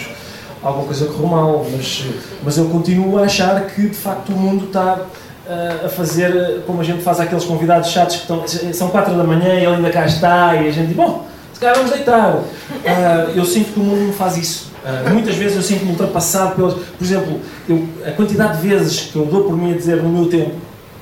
alguma 0.61 0.85
coisa 0.85 1.07
correu 1.07 1.27
mal. 1.27 1.65
Mas, 1.71 2.05
mas 2.43 2.57
eu 2.57 2.65
continuo 2.69 3.17
a 3.17 3.23
achar 3.23 3.59
que 3.67 3.89
de 3.89 3.95
facto 3.95 4.29
o 4.29 4.37
mundo 4.37 4.65
está 4.65 4.99
ah, 5.47 5.85
a 5.85 5.89
fazer 5.89 6.61
como 6.67 6.81
a 6.81 6.83
gente 6.83 7.01
faz 7.01 7.19
aqueles 7.19 7.45
convidados 7.45 7.89
chatos 7.89 8.17
que 8.17 8.21
estão, 8.21 8.73
são 8.73 8.89
4 8.89 9.15
da 9.15 9.23
manhã 9.23 9.55
e 9.55 9.65
ele 9.65 9.75
ainda 9.75 9.89
cá 9.89 10.05
está 10.05 10.55
e 10.55 10.67
a 10.67 10.71
gente 10.71 10.87
diz, 10.87 10.95
bom, 10.95 11.25
se 11.53 11.59
calhar 11.59 11.75
vamos 11.75 11.91
deitar. 11.91 12.39
Ah, 12.85 13.31
eu 13.33 13.45
sinto 13.45 13.73
que 13.73 13.79
o 13.79 13.83
mundo 13.83 14.13
faz 14.13 14.37
isso. 14.37 14.74
Ah, 14.85 15.09
muitas 15.09 15.35
vezes 15.35 15.57
eu 15.57 15.63
sinto-me 15.63 15.91
ultrapassado 15.91 16.55
pelas. 16.55 16.73
Por 16.75 17.03
exemplo, 17.03 17.39
eu, 17.67 17.87
a 18.05 18.11
quantidade 18.11 18.61
de 18.61 18.67
vezes 18.67 19.09
que 19.11 19.15
eu 19.15 19.25
dou 19.25 19.43
por 19.45 19.57
mim 19.57 19.73
a 19.73 19.77
dizer 19.77 19.97
no 20.03 20.09
meu 20.09 20.27
tempo. 20.29 20.51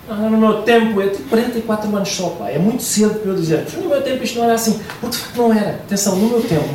"Ah, 0.10 0.16
no 0.16 0.38
meu 0.38 0.62
tempo, 0.64 1.02
eu 1.02 1.10
tenho 1.12 1.24
44 1.30 1.96
anos 1.96 2.10
só, 2.10 2.28
pá. 2.30 2.50
É 2.50 2.58
muito 2.58 2.82
cedo 2.84 3.16
para 3.20 3.32
eu 3.32 3.36
dizer, 3.36 3.64
"Mas 3.66 3.84
no 3.84 3.90
meu 3.90 4.02
tempo 4.02 4.24
isto 4.24 4.38
não 4.38 4.46
era 4.46 4.54
assim. 4.54 4.80
Porque 5.02 5.18
de 5.18 5.24
facto 5.24 5.38
não 5.38 5.54
era. 5.54 5.70
Atenção, 5.72 6.16
no 6.16 6.30
meu 6.30 6.42
tempo. 6.42 6.70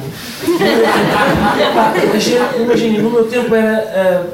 Tempo 0.44 1.74
pá, 1.74 1.92
a 2.14 2.18
gente, 2.18 2.61
imaginem, 2.61 3.02
no 3.02 3.11
meu 3.11 3.24
tempo 3.26 3.54
era. 3.54 4.26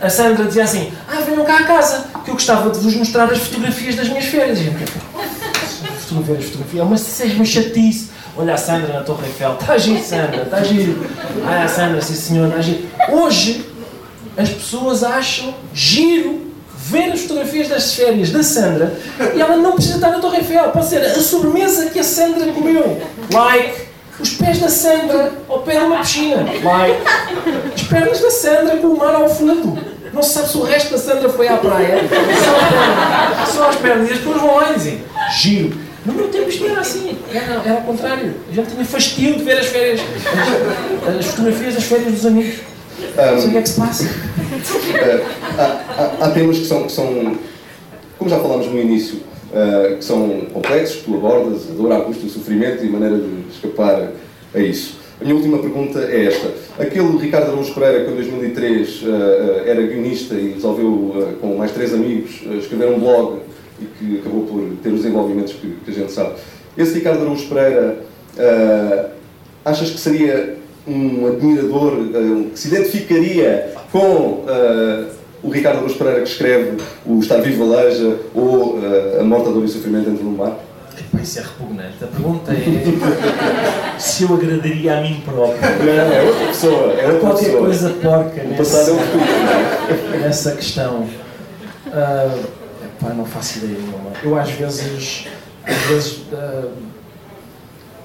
ah, 0.00 0.06
a 0.06 0.08
Sandra 0.08 0.44
dizia 0.46 0.64
assim: 0.64 0.90
Ah, 1.08 1.20
venham 1.20 1.44
cá 1.44 1.58
a 1.58 1.64
casa, 1.64 2.04
que 2.24 2.30
eu 2.30 2.34
gostava 2.34 2.70
de 2.70 2.78
vos 2.78 2.94
mostrar 2.94 3.24
as 3.24 3.38
fotografias 3.38 3.96
das 3.96 4.08
minhas 4.08 4.24
férias. 4.26 4.58
Gente, 4.58 4.84
fotografias, 6.08 6.44
fotografia, 6.50 6.84
mas 6.84 7.00
seja 7.00 7.34
uma 7.34 7.44
chatice. 7.44 8.10
Olha 8.36 8.54
a 8.54 8.56
Sandra 8.56 8.92
na 8.92 9.00
Torre 9.02 9.26
Eiffel, 9.26 9.56
está 9.60 9.76
giro, 9.76 10.02
Sandra, 10.02 10.42
está 10.42 10.62
giro. 10.62 11.06
Ah, 11.44 11.64
a 11.64 11.68
Sandra, 11.68 12.00
sim 12.00 12.14
senhor, 12.14 12.48
está 12.48 12.60
giro. 12.62 12.88
Hoje, 13.10 13.66
as 14.36 14.48
pessoas 14.48 15.02
acham 15.02 15.54
giro 15.74 16.48
ver 16.76 17.12
as 17.12 17.20
fotografias 17.22 17.68
das 17.68 17.94
férias 17.94 18.30
da 18.30 18.42
Sandra 18.42 18.98
e 19.34 19.40
ela 19.40 19.56
não 19.56 19.72
precisa 19.72 19.96
estar 19.96 20.10
na 20.10 20.18
Torre 20.18 20.38
Eiffel, 20.38 20.70
pode 20.70 20.86
ser 20.88 20.98
a 21.02 21.20
sobremesa 21.20 21.90
que 21.90 21.98
a 21.98 22.04
Sandra 22.04 22.50
comeu. 22.52 23.00
Like, 23.32 23.90
Os 24.18 24.30
pés 24.30 24.58
da 24.58 24.68
Sandra 24.68 25.32
ao 25.48 25.60
pé 25.60 25.78
de 25.78 25.84
uma 25.84 25.98
piscina. 25.98 26.44
Vai. 26.62 26.98
As 27.74 27.82
pernas 27.82 28.20
da 28.20 28.30
Sandra 28.30 28.76
com 28.76 28.88
o 28.88 28.98
mar 28.98 29.14
ao 29.14 29.28
fundo. 29.28 29.78
Não 30.12 30.22
se 30.22 30.34
sabe 30.34 30.48
se 30.48 30.56
o 30.56 30.62
resto 30.62 30.90
da 30.90 30.98
Sandra 30.98 31.28
foi 31.28 31.48
à 31.48 31.56
praia. 31.56 32.00
Só 33.54 33.68
as 33.68 33.76
pernas. 33.76 34.10
E 34.10 34.12
as 34.12 34.18
pessoas 34.18 34.40
vão 34.40 34.56
lá 34.56 34.70
e 34.72 34.74
dizem: 34.74 35.02
Giro. 35.38 35.89
No 36.06 36.12
meu 36.14 36.28
tempo 36.28 36.48
isto 36.48 36.64
era 36.66 36.80
assim. 36.80 37.16
Era, 37.32 37.62
era 37.64 37.72
ao 37.74 37.82
contrário. 37.82 38.34
A 38.50 38.54
gente 38.54 38.70
tinha 38.70 38.84
fastio 38.84 39.34
de 39.36 39.44
ver 39.44 39.58
as 39.58 39.66
férias. 39.66 40.00
As, 41.06 41.18
as 41.18 41.26
fotografias 41.26 41.74
das 41.74 41.84
férias 41.84 42.12
dos 42.12 42.26
amigos. 42.26 42.54
Não 43.16 43.38
sei 43.40 43.48
o 43.48 43.52
que 43.52 43.58
é 43.58 43.62
que 43.62 43.68
se 43.68 43.80
passa. 43.80 44.04
Uh, 44.04 45.26
há, 45.58 46.24
há- 46.26 46.30
temas 46.30 46.58
que 46.58 46.66
são, 46.66 46.84
que 46.84 46.92
são, 46.92 47.36
como 48.18 48.30
já 48.30 48.38
falámos 48.38 48.66
no 48.66 48.78
início, 48.78 49.20
uh, 49.52 49.96
que 49.96 50.04
são 50.04 50.42
complexos, 50.52 51.02
tu 51.04 51.14
abordas, 51.14 51.62
a 51.70 51.74
dor, 51.74 51.92
a 51.92 51.96
angústia, 51.96 52.26
o 52.26 52.30
sofrimento 52.30 52.84
e 52.84 52.88
a 52.88 52.90
maneira 52.90 53.16
de 53.16 53.44
escapar 53.54 54.08
a 54.54 54.58
isso. 54.58 54.98
A 55.20 55.24
minha 55.24 55.36
última 55.36 55.58
pergunta 55.58 55.98
é 56.00 56.26
esta. 56.26 56.50
Aquele 56.78 57.18
Ricardo 57.18 57.48
Araújo 57.52 57.74
Pereira 57.74 58.04
que 58.04 58.10
em 58.10 58.14
2003 58.14 59.02
uh, 59.02 59.06
era 59.66 59.82
guionista 59.82 60.34
e 60.34 60.52
resolveu, 60.54 61.36
com 61.40 61.56
mais 61.56 61.72
três 61.72 61.92
amigos, 61.92 62.40
escrever 62.58 62.88
um 62.88 62.98
blog 62.98 63.38
e 63.80 63.84
que 63.98 64.18
acabou 64.18 64.42
por 64.46 64.62
ter 64.82 64.90
os 64.90 65.04
envolvimentos 65.04 65.52
que, 65.54 65.76
que 65.84 65.90
a 65.90 65.94
gente 65.94 66.12
sabe. 66.12 66.34
Esse 66.76 66.94
Ricardo 66.94 67.22
Araújo 67.22 67.48
Pereira, 67.48 67.98
uh, 68.36 69.10
achas 69.64 69.90
que 69.90 69.98
seria 69.98 70.56
um 70.86 71.26
admirador 71.26 71.94
uh, 71.94 72.44
que 72.52 72.58
se 72.58 72.68
identificaria 72.68 73.74
com 73.92 73.98
uh, 73.98 75.06
o 75.42 75.50
Ricardo 75.50 75.78
Araújo 75.78 75.96
Pereira 75.96 76.22
que 76.22 76.28
escreve 76.28 76.76
o 77.06 77.18
Estar 77.18 77.38
Vivo 77.40 77.64
Aleja 77.64 78.16
ou 78.34 78.76
uh, 78.78 79.20
A 79.20 79.24
Morte, 79.24 79.48
a 79.48 79.52
Dor 79.52 79.62
e 79.62 79.66
o 79.66 79.68
Sofrimento 79.68 80.10
Dentro 80.10 80.24
do 80.24 80.30
Mar? 80.30 80.58
Epá, 80.98 81.22
isso 81.22 81.38
é 81.38 81.42
repugnante. 81.42 81.94
A 82.02 82.06
pergunta 82.06 82.52
é 82.52 83.96
se 83.98 84.24
eu 84.24 84.34
agradaria 84.34 84.98
a 84.98 85.00
mim 85.00 85.22
próprio. 85.24 85.60
Não, 85.60 86.12
é 86.12 86.22
outra 86.22 86.46
pessoa. 86.46 86.92
É 86.92 87.06
outra 87.06 87.20
Qualquer 87.20 87.44
pessoa. 87.44 87.64
coisa 87.64 87.90
porca 87.90 88.42
O 88.42 88.56
passado 88.56 88.90
é 88.90 88.92
um 88.92 88.96
nessa, 88.96 89.06
futuro. 89.06 90.20
nessa 90.20 90.52
questão. 90.52 91.06
Ah, 91.92 92.38
epá, 93.00 93.14
não 93.14 93.24
faço 93.24 93.58
ideia 93.58 93.78
nenhuma. 93.78 94.10
Eu 94.22 94.38
às 94.38 94.50
vezes, 94.50 95.26
às 95.64 95.76
vezes 95.88 96.22
ah, 96.32 96.68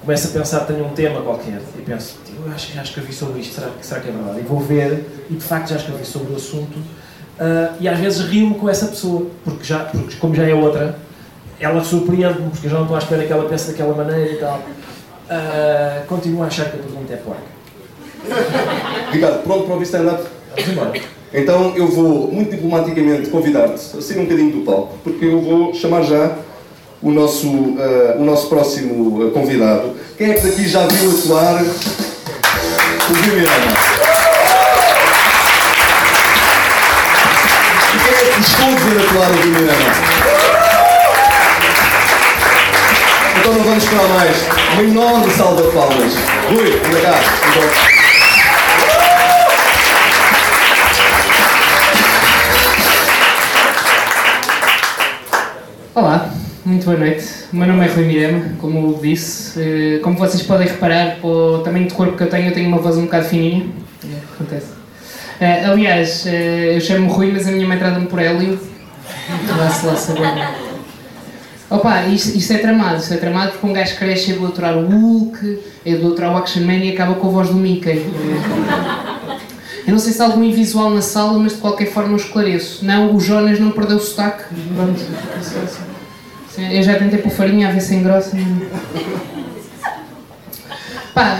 começo 0.02 0.28
a 0.28 0.30
pensar, 0.30 0.60
tenho 0.60 0.84
um 0.86 0.90
tema 0.90 1.20
qualquer 1.22 1.60
e 1.78 1.82
penso, 1.82 2.16
eu 2.44 2.52
acho 2.52 2.68
que 2.68 2.74
já 2.74 2.82
escrevi 2.82 3.12
sobre 3.12 3.40
isto, 3.40 3.54
será, 3.54 3.68
que- 3.70 3.86
será 3.86 4.00
que 4.00 4.08
é 4.08 4.12
verdade? 4.12 4.38
E 4.40 4.42
vou 4.42 4.60
ver 4.60 5.24
e 5.30 5.34
de 5.34 5.42
facto 5.44 5.68
já 5.70 5.76
escrevi 5.76 6.04
sobre 6.04 6.32
o 6.32 6.36
assunto 6.36 6.78
ah, 7.40 7.74
e 7.80 7.88
às 7.88 7.98
vezes 7.98 8.20
rio-me 8.28 8.54
com 8.54 8.68
essa 8.68 8.86
pessoa, 8.86 9.26
porque, 9.44 9.64
já, 9.64 9.80
porque 9.80 10.16
como 10.16 10.34
já 10.34 10.44
é 10.48 10.54
outra, 10.54 10.96
ela 11.58 11.82
surpreende-me 11.82 12.50
porque 12.50 12.66
eu 12.66 12.70
já 12.70 12.76
não 12.76 12.82
estou 12.84 12.96
à 12.96 13.00
espera 13.00 13.24
que 13.24 13.32
ela 13.32 13.48
pense 13.48 13.68
daquela 13.70 13.94
maneira 13.94 14.30
e 14.32 14.36
tal. 14.36 14.62
Ah, 15.28 16.02
continuo 16.06 16.42
a 16.44 16.46
achar 16.46 16.66
que 16.70 16.76
a 16.76 16.80
pergunta 16.82 17.12
é 17.12 17.16
porca. 17.16 17.56
Ricardo, 19.12 19.42
pronto 19.42 19.64
para 19.64 19.72
ouvir 19.74 19.84
stand-up? 19.86 20.22
Vamos 20.54 20.68
embora. 20.70 21.15
Então 21.32 21.74
eu 21.76 21.88
vou, 21.88 22.30
muito 22.32 22.50
diplomaticamente, 22.50 23.28
convidar-te 23.30 23.96
a 23.96 24.00
sair 24.00 24.18
um 24.18 24.24
bocadinho 24.24 24.52
do 24.52 24.60
palco, 24.64 24.94
porque 25.02 25.24
eu 25.24 25.40
vou 25.40 25.74
chamar 25.74 26.02
já 26.02 26.36
o 27.02 27.10
nosso, 27.10 27.46
eh, 27.78 28.16
o 28.18 28.24
nosso 28.24 28.48
próximo 28.48 29.26
eh, 29.26 29.30
convidado. 29.30 29.94
Quem 30.16 30.30
é 30.30 30.34
que 30.34 30.46
daqui 30.46 30.68
já 30.68 30.86
viu 30.86 31.10
atuar 31.10 31.62
o 31.62 33.12
Miranda? 33.12 33.74
E 37.94 37.98
quem 37.98 38.14
é 38.14 38.32
que 38.32 38.38
gostou 38.38 38.68
de 38.68 38.82
ver 38.82 39.06
atuar 39.06 39.30
o 39.30 39.46
Miranda? 39.46 39.72
Então 43.38 43.52
não 43.52 43.64
vamos 43.64 43.84
esperar 43.84 44.08
mais. 44.08 44.36
Uma 44.72 44.82
enorme 44.82 45.32
salva 45.32 45.62
de 45.62 45.68
palmas. 45.68 46.12
Rui, 46.48 46.80
anda 46.86 47.00
cá. 47.00 48.05
Olá, 55.96 56.30
muito 56.66 56.84
boa 56.84 56.98
noite. 56.98 57.24
O 57.50 57.56
meu 57.56 57.66
nome 57.68 57.86
é 57.86 57.88
Rui 57.88 58.04
Mirama, 58.04 58.44
como 58.60 58.90
eu 58.92 59.00
disse. 59.00 59.58
Eh, 59.58 59.98
Como 60.02 60.18
vocês 60.18 60.42
podem 60.42 60.66
reparar, 60.68 61.16
pelo 61.22 61.60
tamanho 61.60 61.88
de 61.88 61.94
corpo 61.94 62.18
que 62.18 62.22
eu 62.22 62.28
tenho, 62.28 62.48
eu 62.48 62.52
tenho 62.52 62.68
uma 62.68 62.76
voz 62.76 62.98
um 62.98 63.06
bocado 63.06 63.24
fininha. 63.24 63.64
É, 64.04 64.18
acontece. 64.34 64.66
Eh, 65.40 65.64
aliás, 65.64 66.26
eh, 66.26 66.76
eu 66.76 66.82
chamo-me 66.82 67.10
Rui, 67.10 67.32
mas 67.32 67.48
a 67.48 67.50
minha 67.50 67.66
mãe 67.66 67.78
trata-me 67.78 68.08
por 68.08 68.18
Hélio. 68.18 68.60
Vá-se 69.56 69.86
lá 69.86 69.96
saber. 69.96 70.48
Opa, 71.70 72.02
isto, 72.08 72.36
isto 72.36 72.52
é 72.52 72.58
tramado, 72.58 72.98
isto 72.98 73.14
é 73.14 73.16
tramado 73.16 73.52
porque 73.52 73.66
um 73.66 73.72
gajo 73.72 73.96
cresce 73.96 74.32
a 74.32 74.34
idolatrar 74.34 74.76
o 74.76 74.86
Hulk, 74.86 75.60
a 75.86 75.88
idolatrar 75.88 76.34
o 76.34 76.36
Action 76.36 76.62
Man 76.62 76.76
e 76.76 76.92
acaba 76.92 77.14
com 77.14 77.28
a 77.28 77.30
voz 77.30 77.48
do 77.48 77.54
Mickey. 77.54 78.04
Eu 79.86 79.92
não 79.92 79.98
sei 80.00 80.12
se 80.12 80.20
há 80.20 80.24
algum 80.24 80.42
invisual 80.42 80.90
na 80.90 81.00
sala, 81.00 81.38
mas 81.38 81.52
de 81.52 81.58
qualquer 81.58 81.86
forma 81.86 82.12
eu 82.12 82.16
esclareço. 82.16 82.84
Não, 82.84 83.14
o 83.14 83.20
Jonas 83.20 83.60
não 83.60 83.70
perdeu 83.70 83.98
o 83.98 84.00
sotaque. 84.00 84.44
Pronto. 84.74 85.00
Eu 86.58 86.82
já 86.82 86.98
tentei 86.98 87.18
pôr 87.18 87.30
farinha 87.30 87.68
a 87.68 87.70
ver 87.70 87.80
se 87.80 87.94
engrossa. 87.94 88.36
Pá, 91.14 91.38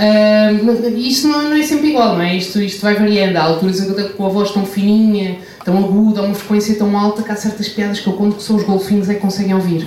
mas 0.62 0.78
isto 0.94 1.28
não, 1.28 1.50
não 1.50 1.56
é 1.56 1.62
sempre 1.62 1.88
igual, 1.88 2.14
não 2.14 2.22
é? 2.22 2.36
Isto, 2.36 2.62
isto 2.62 2.80
vai 2.80 2.94
variando. 2.94 3.36
Há 3.36 3.42
alturas 3.42 3.80
com 4.16 4.24
a 4.24 4.28
voz 4.28 4.50
tão 4.52 4.64
fininha, 4.64 5.38
tão 5.64 5.76
aguda, 5.78 6.22
uma 6.22 6.34
frequência 6.34 6.76
tão 6.76 6.96
alta 6.96 7.22
que 7.22 7.32
há 7.32 7.36
certas 7.36 7.68
piadas 7.68 7.98
que 7.98 8.06
eu 8.06 8.12
conto 8.12 8.36
que 8.36 8.42
só 8.42 8.54
os 8.54 8.62
golfinhos 8.62 9.10
é 9.10 9.14
que 9.14 9.20
conseguem 9.20 9.54
ouvir. 9.54 9.86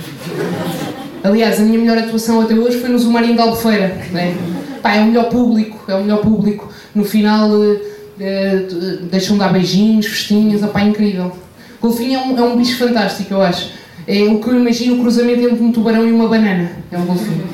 Aliás, 1.24 1.58
a 1.58 1.64
minha 1.64 1.78
melhor 1.78 1.98
atuação 1.98 2.40
até 2.40 2.54
hoje 2.54 2.78
foi 2.78 2.90
no 2.90 2.98
Zumarim 2.98 3.34
de 3.34 3.40
Albufeira. 3.40 3.88
Né? 4.12 4.36
Pá, 4.82 4.94
é 4.94 5.00
o 5.00 5.06
melhor 5.06 5.28
público, 5.28 5.90
é 5.90 5.94
o 5.94 6.02
melhor 6.02 6.18
público. 6.18 6.68
No 6.94 7.04
final 7.04 7.50
eh, 7.62 7.89
eh, 8.20 8.66
deixam 9.10 9.38
dar 9.38 9.52
beijinhos, 9.52 10.06
festinhas, 10.06 10.62
opá, 10.62 10.80
é 10.82 10.84
incrível. 10.84 11.32
Golfinho 11.80 12.18
é 12.18 12.22
um, 12.22 12.38
é 12.38 12.42
um 12.42 12.56
bicho 12.56 12.76
fantástico, 12.76 13.32
eu 13.34 13.42
acho. 13.42 13.70
É 14.06 14.22
o 14.24 14.38
que 14.40 14.48
eu 14.48 14.60
imagino 14.60 14.96
o 14.96 15.00
cruzamento 15.00 15.40
entre 15.40 15.62
um 15.62 15.72
tubarão 15.72 16.06
e 16.06 16.12
uma 16.12 16.28
banana. 16.28 16.70
É 16.90 16.98
um 16.98 17.06
golfinho. 17.06 17.44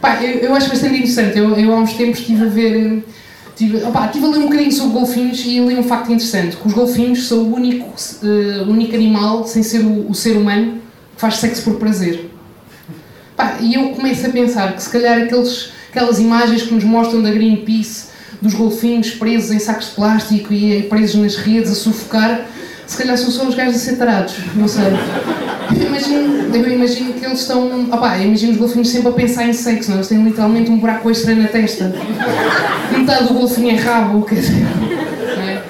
Pá, 0.00 0.22
eu, 0.22 0.38
eu 0.38 0.54
acho 0.54 0.68
bastante 0.68 0.94
interessante. 0.94 1.36
Eu, 1.38 1.54
eu 1.56 1.74
há 1.74 1.78
uns 1.80 1.92
tempos 1.94 2.20
estive 2.20 2.44
a 2.44 2.48
ver. 2.48 2.76
eh, 2.76 3.02
Tive, 3.56 3.82
opá, 3.82 4.06
estive 4.06 4.24
a 4.24 4.28
ler 4.28 4.38
um 4.38 4.44
bocadinho 4.44 4.70
sobre 4.70 4.92
golfinhos 4.92 5.40
e 5.40 5.58
li 5.58 5.76
um 5.76 5.82
facto 5.82 6.12
interessante: 6.12 6.56
que 6.56 6.68
os 6.68 6.72
golfinhos 6.72 7.26
são 7.26 7.38
o 7.38 7.54
único, 7.56 7.92
o 8.22 8.70
único 8.70 8.94
animal, 8.94 9.44
sem 9.48 9.64
ser 9.64 9.80
o, 9.80 10.08
o 10.08 10.14
ser 10.14 10.36
humano, 10.36 10.74
que 11.16 11.20
faz 11.20 11.38
sexo 11.38 11.64
por 11.64 11.74
prazer. 11.74 12.30
Pá, 13.36 13.58
e 13.60 13.74
eu 13.74 13.88
começo 13.88 14.24
a 14.26 14.28
pensar 14.28 14.74
que 14.76 14.82
se 14.82 14.88
calhar 14.88 15.22
aqueles, 15.22 15.72
aquelas 15.90 16.20
imagens 16.20 16.62
que 16.62 16.72
nos 16.72 16.84
mostram 16.84 17.20
da 17.20 17.32
Greenpeace, 17.32 18.07
dos 18.40 18.54
golfinhos 18.54 19.10
presos 19.10 19.50
em 19.50 19.58
sacos 19.58 19.86
de 19.86 19.92
plástico 19.92 20.52
e 20.52 20.82
presos 20.84 21.20
nas 21.20 21.36
redes 21.36 21.72
a 21.72 21.74
sufocar, 21.74 22.46
se 22.86 22.96
calhar 22.96 23.18
são 23.18 23.30
só 23.30 23.46
os 23.46 23.54
gajos 23.54 23.76
a 23.76 23.78
ser 23.78 23.96
tarados, 23.96 24.34
não 24.54 24.66
sei. 24.66 24.84
Eu 25.78 25.86
imagino, 25.88 26.56
eu 26.56 26.72
imagino 26.72 27.12
que 27.12 27.24
eles 27.24 27.40
estão. 27.40 27.84
Opá, 27.92 28.18
eu 28.18 28.28
imagino 28.28 28.52
os 28.52 28.58
golfinhos 28.58 28.88
sempre 28.88 29.08
a 29.08 29.12
pensar 29.12 29.46
em 29.46 29.52
sexo, 29.52 29.90
não? 29.90 29.96
é? 29.96 29.98
eles 29.98 30.08
têm 30.08 30.24
literalmente 30.24 30.70
um 30.70 30.78
buraco 30.78 31.10
extra 31.10 31.34
na 31.34 31.48
testa. 31.48 31.92
Metade 32.96 33.28
do 33.28 33.34
golfinho 33.34 33.70
é 33.70 33.74
rabo, 33.74 34.22
quer 34.22 34.36
dizer. 34.36 34.62
é? 35.46 35.62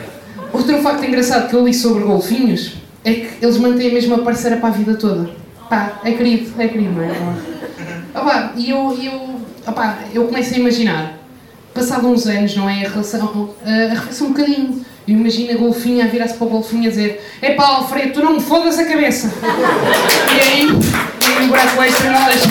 Outro 0.53 0.79
facto 0.81 1.05
engraçado 1.05 1.49
que 1.49 1.57
eu 1.57 1.65
li 1.65 1.75
sobre 1.75 2.05
golfinhos 2.05 2.75
é 3.05 3.13
que 3.15 3.45
eles 3.45 3.59
mantêm 3.59 3.91
a 3.91 3.95
mesma 3.95 4.19
parceira 4.19 4.57
para 4.59 4.69
a 4.69 4.73
vida 4.73 4.95
toda. 4.95 5.31
Pá, 5.69 6.01
é 6.05 6.13
querido, 6.13 6.53
é 6.61 6.69
querido, 6.69 6.93
não 6.93 7.03
é? 7.03 7.13
Opá, 8.15 8.53
e 8.57 8.71
eu, 8.71 8.97
eu, 9.03 9.41
opá, 9.67 9.99
eu 10.15 10.25
começo 10.25 10.55
a 10.55 10.59
imaginar, 10.59 11.18
passado 11.79 12.09
uns 12.09 12.27
anos, 12.27 12.57
não 12.57 12.69
é? 12.69 12.85
A 12.85 12.91
relação 12.91 13.55
arrefece 13.65 14.25
um 14.25 14.29
bocadinho. 14.29 14.85
Eu 15.07 15.15
imagino 15.15 15.53
a 15.53 15.57
golfinha 15.57 16.05
a 16.05 16.09
virar-se 16.09 16.35
para 16.35 16.47
o 16.47 16.51
golfinho 16.51 16.87
a 16.87 16.91
dizer: 16.91 17.25
Epá, 17.41 17.67
Alfredo, 17.67 18.13
tu 18.13 18.21
não 18.21 18.35
me 18.35 18.41
fodas 18.41 18.79
a 18.79 18.85
cabeça. 18.85 19.33
e 20.35 20.41
aí, 20.41 20.69
e 20.69 21.45
o 21.45 21.49
buraco 21.49 21.83
extra 21.83 22.11
não 22.11 22.25
deixa, 22.27 22.49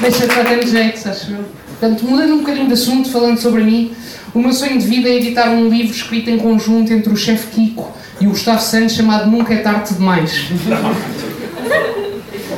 deixa 0.00 0.28
de 0.28 0.34
bater 0.34 0.66
jeito, 0.66 1.08
acho 1.08 1.32
eu. 1.32 1.44
Portanto, 1.80 2.04
mudando 2.04 2.34
um 2.34 2.38
bocadinho 2.38 2.66
de 2.66 2.74
assunto, 2.74 3.10
falando 3.10 3.38
sobre 3.38 3.64
mim, 3.64 3.92
o 4.32 4.38
meu 4.38 4.52
sonho 4.52 4.78
de 4.78 4.86
vida 4.86 5.08
é 5.08 5.16
editar 5.16 5.50
um 5.50 5.68
livro 5.68 5.92
escrito 5.92 6.30
em 6.30 6.38
conjunto 6.38 6.92
entre 6.92 7.12
o 7.12 7.16
chefe 7.16 7.48
Kiko 7.48 7.92
e 8.20 8.26
o 8.26 8.30
Gustavo 8.30 8.60
Santos 8.60 8.94
chamado 8.94 9.28
Nunca 9.30 9.54
é 9.54 9.58
Tarde 9.58 9.94
Demais. 9.94 10.48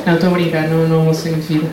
Não, 0.05 0.13
estou 0.13 0.29
a 0.29 0.33
brincar, 0.33 0.67
não, 0.69 0.87
não 0.87 1.07
é 1.07 1.09
um 1.09 1.13
sonho 1.13 1.35
de 1.35 1.41
vida. 1.41 1.69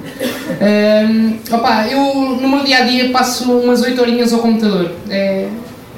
Ahm, 0.61 1.39
opa, 1.51 1.87
eu 1.89 2.01
no 2.41 2.49
meu 2.49 2.65
dia 2.65 2.79
a 2.79 2.81
dia 2.83 3.11
passo 3.11 3.51
umas 3.51 3.83
8 3.83 4.01
horinhas 4.01 4.33
ao 4.33 4.41
computador. 4.41 4.93
É, 5.09 5.49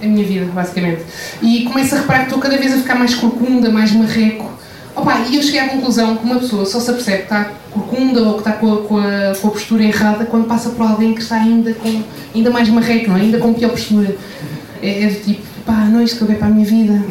é 0.01 0.07
a 0.07 0.09
minha 0.09 0.25
vida, 0.25 0.47
basicamente. 0.53 1.03
E 1.43 1.65
começo 1.65 1.95
a 1.95 1.99
reparar 1.99 2.21
que 2.21 2.27
estou 2.27 2.39
cada 2.39 2.57
vez 2.59 2.75
a 2.75 2.77
ficar 2.77 2.95
mais 2.95 3.15
corcunda, 3.15 3.71
mais 3.71 3.93
marreco. 3.93 4.51
Opa, 4.95 5.19
e 5.29 5.37
eu 5.37 5.43
cheguei 5.43 5.61
à 5.61 5.69
conclusão 5.69 6.17
que 6.17 6.25
uma 6.25 6.39
pessoa 6.39 6.65
só 6.65 6.81
se 6.81 6.91
apercebe 6.91 7.19
que 7.19 7.23
está 7.25 7.51
corcunda 7.71 8.23
ou 8.23 8.35
que 8.35 8.39
está 8.41 8.53
com 8.53 8.73
a, 8.73 8.83
com, 8.83 8.97
a, 8.99 9.35
com 9.41 9.49
a 9.49 9.51
postura 9.51 9.83
errada 9.83 10.25
quando 10.25 10.47
passa 10.47 10.71
por 10.71 10.87
alguém 10.87 11.13
que 11.13 11.21
está 11.21 11.37
ainda, 11.37 11.75
com, 11.75 12.03
ainda 12.35 12.51
mais 12.51 12.69
marreco, 12.71 13.11
não 13.11 13.17
é? 13.19 13.21
ainda 13.21 13.39
com 13.39 13.53
pior 13.53 13.71
postura. 13.71 14.17
É, 14.83 15.03
é 15.03 15.07
do 15.09 15.21
tipo, 15.21 15.43
pá, 15.67 15.85
não 15.85 16.01
é 16.01 16.05
isto 16.05 16.17
que 16.17 16.23
eu 16.23 16.29
quero 16.29 16.39
para 16.39 16.49
a 16.49 16.51
minha 16.51 16.65
vida. 16.65 17.03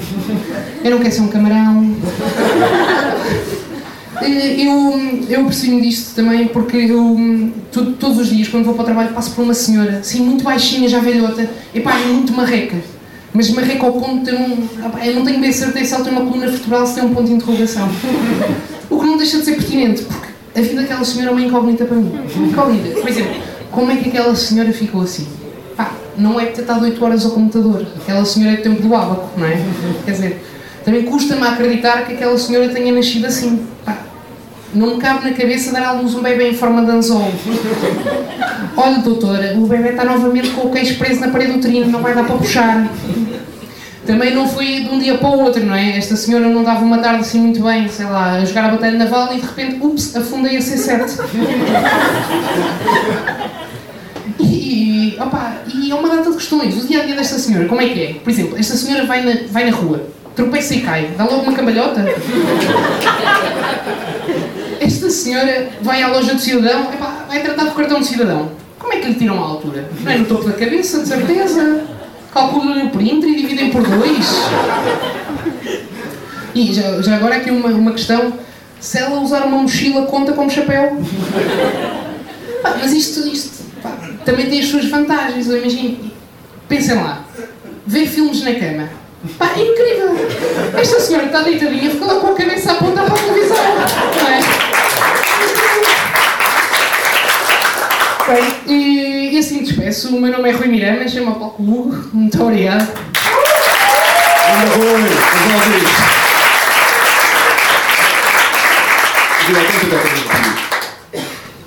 Eu 0.84 0.92
não 0.92 1.00
quero 1.00 1.14
ser 1.14 1.22
um 1.22 1.28
camarão. 1.28 1.96
Eu, 4.22 5.26
eu 5.30 5.44
percebo 5.46 5.82
disto 5.82 6.16
também 6.16 6.48
porque 6.48 6.78
eu 6.78 7.52
to- 7.72 7.94
todos 7.94 8.20
os 8.20 8.30
dias 8.30 8.48
quando 8.48 8.64
vou 8.66 8.74
para 8.74 8.84
o 8.84 8.86
trabalho 8.86 9.10
passo 9.14 9.32
por 9.32 9.44
uma 9.44 9.54
senhora, 9.54 10.00
assim 10.00 10.22
muito 10.22 10.44
baixinha, 10.44 10.88
já 10.88 11.00
velhota, 11.00 11.50
e 11.74 11.80
pá, 11.82 12.00
é 12.00 12.06
muito 12.08 12.32
marreca. 12.34 12.78
Mas 13.34 13.50
marreca 13.52 13.86
ao 13.86 13.92
ponto 13.94 14.20
de 14.20 14.26
ter 14.32 14.36
um. 14.36 14.68
Eu 15.04 15.16
não 15.16 15.26
tenho 15.26 15.42
bem 15.42 15.52
certeza 15.52 15.86
se 15.86 15.94
ela 15.94 16.04
tem 16.06 16.14
uma 16.14 16.22
coluna 16.26 16.48
vertebral, 16.48 16.88
se 16.88 16.96
tem 16.96 17.04
um 17.04 17.14
ponto 17.14 17.28
de 17.28 17.34
interrogação. 17.34 17.90
O 18.90 18.98
que 19.00 19.06
não 19.06 19.18
deixa 19.18 19.40
de 19.40 19.44
ser 19.46 19.56
pertinente, 19.56 20.04
porque 20.04 20.28
a 20.58 20.62
vida 20.62 20.82
daquela 20.82 21.04
senhora 21.04 21.32
é 21.32 21.34
uma 21.34 21.42
incógnita 21.42 21.84
para 21.84 21.98
mim. 21.98 22.12
Incógnita. 22.38 22.98
Por 23.02 23.10
exemplo, 23.10 23.36
como 23.72 23.92
é 23.92 23.98
que 23.98 24.08
aquela 24.08 24.34
senhora 24.36 24.72
ficou 24.72 25.02
assim? 25.02 25.28
Pá, 25.76 25.92
não 26.18 26.40
é 26.40 26.46
ter 26.46 26.62
estado 26.62 26.86
8 26.86 27.04
horas 27.04 27.26
ao 27.26 27.32
computador. 27.32 27.86
Aquela 28.02 28.24
senhora 28.24 28.54
é 28.54 28.58
do 28.58 28.64
tempo 28.64 28.82
do 28.82 28.96
ábaco, 28.96 29.30
não 29.38 29.46
é? 29.46 29.62
Quer 30.06 30.12
dizer, 30.12 30.46
também 30.86 31.02
custa-me 31.02 31.42
acreditar 31.42 32.06
que 32.06 32.14
aquela 32.14 32.38
senhora 32.38 32.70
tenha 32.70 32.94
nascido 32.94 33.26
assim. 33.26 33.66
Pá, 33.84 33.98
não 34.72 34.96
me 34.96 35.02
cabe 35.02 35.28
na 35.28 35.36
cabeça 35.36 35.72
dar 35.72 35.84
à 35.84 35.92
luz 35.94 36.14
um 36.14 36.22
bebê 36.22 36.50
em 36.50 36.54
forma 36.54 36.86
de 36.86 36.92
anzol. 36.92 37.32
Olha, 38.78 39.00
doutora, 39.00 39.56
o 39.58 39.66
bebê 39.66 39.90
está 39.90 40.06
novamente 40.06 40.52
com 40.52 40.68
o 40.68 40.72
queixo 40.72 41.00
preso 41.00 41.22
na 41.22 41.30
parede 41.30 41.54
uterina, 41.54 41.88
não 41.88 42.02
vai 42.02 42.14
dar 42.14 42.24
para 42.26 42.36
puxar. 42.38 42.88
Também 44.06 44.36
não 44.36 44.48
foi 44.48 44.82
de 44.82 44.90
um 44.90 45.00
dia 45.00 45.18
para 45.18 45.30
o 45.30 45.40
outro, 45.40 45.66
não 45.66 45.74
é? 45.74 45.98
Esta 45.98 46.16
senhora 46.16 46.48
não 46.48 46.64
dava 46.64 46.86
uma 46.86 47.00
tarde 47.00 47.22
assim 47.22 47.40
muito 47.40 47.64
bem, 47.64 47.88
sei 47.88 48.06
lá, 48.06 48.34
a 48.34 48.46
jogar 48.46 48.66
a 48.66 48.72
batalha 48.74 49.00
naval 49.00 49.34
e 49.34 49.40
de 49.40 49.48
repente, 49.48 49.84
ups, 49.84 50.16
afundei 50.16 50.58
a 50.58 50.60
C7. 50.60 51.20
E, 54.40 55.16
e, 55.16 55.18
opa, 55.20 55.56
e 55.74 55.90
é 55.90 55.96
uma 55.96 56.10
data 56.10 56.30
de 56.30 56.38
questões. 56.38 56.78
O 56.78 56.86
dia 56.86 57.02
a 57.02 57.06
dia 57.06 57.16
desta 57.16 57.40
senhora, 57.40 57.68
como 57.68 57.82
é 57.82 57.90
que 57.90 58.04
é? 58.04 58.14
Por 58.14 58.30
exemplo, 58.30 58.60
esta 58.60 58.76
senhora 58.76 59.06
vai 59.08 59.24
na, 59.24 59.48
vai 59.50 59.70
na 59.70 59.76
rua, 59.76 60.08
tropeça 60.36 60.76
e 60.76 60.82
cai, 60.82 61.12
dá 61.18 61.24
logo 61.24 61.44
uma 61.44 61.54
cambalhota. 61.54 62.06
Esta 64.80 65.10
senhora 65.10 65.70
vai 65.82 66.04
à 66.04 66.10
loja 66.10 66.34
do 66.34 66.40
cidadão, 66.40 66.94
epá, 66.94 67.26
vai 67.28 67.42
tratar 67.42 67.64
do 67.66 67.72
cartão 67.72 68.00
de 68.00 68.06
cidadão. 68.06 68.52
Como 68.78 68.94
é 68.94 68.98
que 68.98 69.08
lhe 69.08 69.16
tiram 69.16 69.44
a 69.44 69.48
altura? 69.48 69.90
Não 70.02 70.12
é 70.12 70.18
no 70.18 70.26
topo 70.26 70.44
da 70.44 70.54
cabeça, 70.54 71.00
de 71.00 71.08
certeza. 71.08 71.84
Calculam-lhe 72.32 72.84
o 72.84 72.90
perímetro 72.90 73.30
e 73.30 73.36
dividem 73.36 73.72
por 73.72 73.82
dois. 73.82 74.42
E 76.54 76.74
já, 76.74 77.02
já 77.02 77.16
agora 77.16 77.38
aqui 77.38 77.50
uma, 77.50 77.70
uma 77.70 77.92
questão. 77.94 78.34
Se 78.80 79.00
ela 79.00 79.20
usar 79.20 79.46
uma 79.46 79.58
mochila, 79.58 80.06
conta 80.06 80.34
como 80.34 80.52
chapéu? 80.52 80.98
Pá, 82.62 82.78
mas 82.80 82.94
isto, 82.94 83.28
isto 83.28 83.64
pá, 83.82 83.98
também 84.24 84.50
tem 84.50 84.60
as 84.60 84.68
suas 84.68 84.86
vantagens, 84.86 85.48
eu 85.48 85.58
imagino. 85.58 86.12
Pensem 86.68 86.96
lá. 86.96 87.24
Ver 87.88 88.06
filmes 88.08 88.44
na 88.44 88.54
cama. 88.54 88.90
Pá, 89.38 89.52
é 89.56 89.62
incrível! 89.62 90.16
Esta 90.78 91.00
senhora 91.00 91.26
está 91.26 91.42
deitadinha 91.42 91.90
fica 91.90 92.06
lá 92.06 92.20
com 92.20 92.28
a 92.28 92.36
cabeça 92.36 92.72
a 92.72 92.74
apontar 92.76 93.06
para 93.06 93.16
a 93.16 93.18
televisão. 93.18 93.58
Não 93.58 94.30
é? 94.30 94.40
Bem, 98.28 98.54
e, 98.68 99.36
e 99.36 99.38
assim 99.38 99.64
despeço. 99.64 100.16
O 100.16 100.22
meu 100.22 100.32
nome 100.32 100.50
é 100.50 100.52
Rui 100.54 100.68
Miranda, 100.68 101.08
chama 101.08 101.36
Paulo 101.36 101.56
Hugo. 101.60 102.10
Muito 102.14 102.42
obrigado. 102.42 102.88
Ana 104.48 104.76
Rui? 104.76 105.02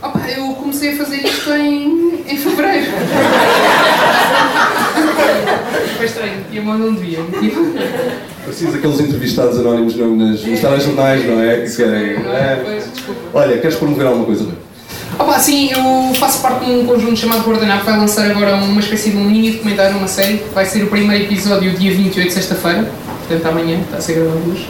Opa, 0.03 0.21
eu 0.31 0.55
comecei 0.55 0.95
a 0.95 0.97
fazer 0.97 1.25
isto 1.25 1.53
em, 1.53 2.25
em 2.27 2.37
fevereiro. 2.37 2.91
Foi 5.99 6.07
estranho, 6.07 6.45
tinha 6.51 6.63
mão 6.63 6.79
não 6.79 6.95
devia. 6.95 7.19
Parecias 8.45 8.75
aqueles 8.75 9.01
entrevistados 9.01 9.59
anónimos 9.59 9.95
no- 9.97 10.17
nas, 10.17 10.43
nos 10.45 10.61
telejornais, 10.61 11.27
não 11.27 11.43
é? 11.43 11.57
Que 11.59 11.77
querem. 11.77 12.13
é? 12.17 12.81
Desculpa. 12.95 13.21
Olha, 13.35 13.59
queres 13.59 13.77
promover 13.77 14.07
alguma 14.07 14.25
coisa, 14.25 14.45
Rui? 14.45 14.55
Opa, 15.19 15.39
sim, 15.39 15.71
eu 15.73 16.15
faço 16.15 16.41
parte 16.41 16.65
de 16.65 16.71
um 16.71 16.87
conjunto 16.87 17.17
chamado 17.17 17.43
Guardanapo, 17.47 17.85
vai 17.85 17.99
lançar 17.99 18.31
agora 18.31 18.55
uma 18.55 18.81
espécie 18.81 19.11
de 19.11 19.17
um 19.17 19.25
mini 19.25 19.51
documentário, 19.53 19.97
uma 19.99 20.07
série. 20.09 20.41
Vai 20.55 20.65
ser 20.65 20.83
o 20.85 20.87
primeiro 20.87 21.25
episódio 21.25 21.73
dia 21.73 21.93
28, 21.93 22.33
sexta-feira, 22.33 22.89
portanto 23.27 23.47
amanhã, 23.47 23.81
está 23.81 23.97
a 23.97 24.01
ser 24.01 24.15
gravado 24.15 24.41
hoje. 24.51 24.67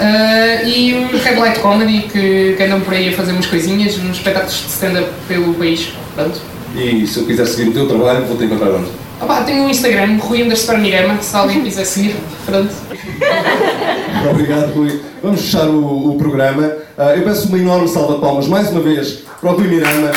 Ah, 0.00 0.62
e 0.64 0.94
os 1.12 1.22
Red 1.22 1.34
Light 1.36 1.58
Comedy 1.60 2.02
que, 2.02 2.54
que 2.56 2.62
andam 2.62 2.80
por 2.80 2.94
aí 2.94 3.08
a 3.08 3.12
fazer 3.16 3.32
umas 3.32 3.46
coisinhas, 3.46 3.98
uns 3.98 4.16
espetáculos 4.16 4.54
de 4.54 4.66
stand-up 4.68 5.08
pelo 5.28 5.52
país. 5.54 5.88
Pronto. 6.14 6.40
E 6.76 7.06
se 7.06 7.18
eu 7.18 7.26
quiser 7.26 7.46
seguir 7.46 7.70
o 7.70 7.72
teu 7.72 7.86
trabalho, 7.88 8.24
vou-te 8.24 8.44
encontrar 8.44 8.70
onde? 8.70 8.86
Opa, 9.22 9.42
tenho 9.42 9.62
um 9.62 9.68
Instagram, 9.68 10.18
Rui 10.18 10.42
Underscore 10.42 10.78
Mirama, 10.78 11.22
se 11.22 11.36
alguém 11.36 11.62
quiser 11.62 11.84
seguir. 11.84 12.16
Pronto. 12.44 12.72
Obrigado, 14.28 14.72
Rui. 14.74 15.00
Vamos 15.22 15.42
fechar 15.42 15.68
o, 15.68 16.10
o 16.10 16.18
programa. 16.18 16.72
Ah, 16.98 17.14
eu 17.14 17.22
peço 17.22 17.46
uma 17.48 17.58
enorme 17.58 17.86
salva 17.86 18.14
de 18.14 18.20
palmas, 18.20 18.48
mais 18.48 18.70
uma 18.70 18.80
vez, 18.80 19.22
para 19.40 19.50
o 19.50 19.56
Rui 19.56 19.68
Pereira. 19.68 20.12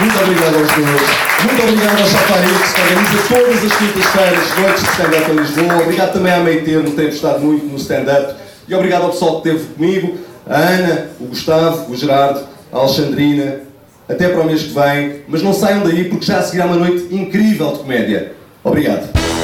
Muito 0.00 0.18
obrigado 0.18 0.54
aos 0.54 0.72
dois. 0.72 1.26
Muito 1.44 1.62
obrigado 1.62 2.00
ao 2.00 2.08
Chaparix, 2.08 2.72
que 2.72 2.80
organiza 2.80 3.22
todas 3.28 3.64
as 3.64 3.78
quintas-feiras 3.78 4.58
noites 4.58 4.82
de 4.82 4.90
stand-up 4.90 5.30
em 5.30 5.34
Lisboa. 5.34 5.82
Obrigado 5.82 6.12
também 6.14 6.32
à 6.32 6.38
Meio 6.38 6.64
Termo, 6.64 6.84
que 6.84 6.96
tem 6.96 7.06
gostado 7.06 7.40
muito 7.40 7.66
no 7.66 7.76
stand-up. 7.76 8.34
E 8.68 8.74
obrigado 8.74 9.02
ao 9.02 9.10
pessoal 9.10 9.42
que 9.42 9.48
esteve 9.50 9.74
comigo, 9.74 10.18
a 10.48 10.56
Ana, 10.56 11.08
o 11.20 11.26
Gustavo, 11.26 11.92
o 11.92 11.96
Gerardo, 11.96 12.40
a 12.72 12.78
Alexandrina. 12.78 13.60
Até 14.08 14.28
para 14.28 14.40
o 14.40 14.46
mês 14.46 14.62
que 14.62 14.72
vem. 14.72 15.22
Mas 15.26 15.42
não 15.42 15.52
saiam 15.52 15.82
daí 15.82 16.04
porque 16.04 16.24
já 16.24 16.38
a 16.38 16.42
seguir 16.42 16.62
há 16.62 16.66
uma 16.66 16.76
noite 16.76 17.12
incrível 17.12 17.72
de 17.72 17.78
comédia. 17.80 18.32
Obrigado. 18.62 19.35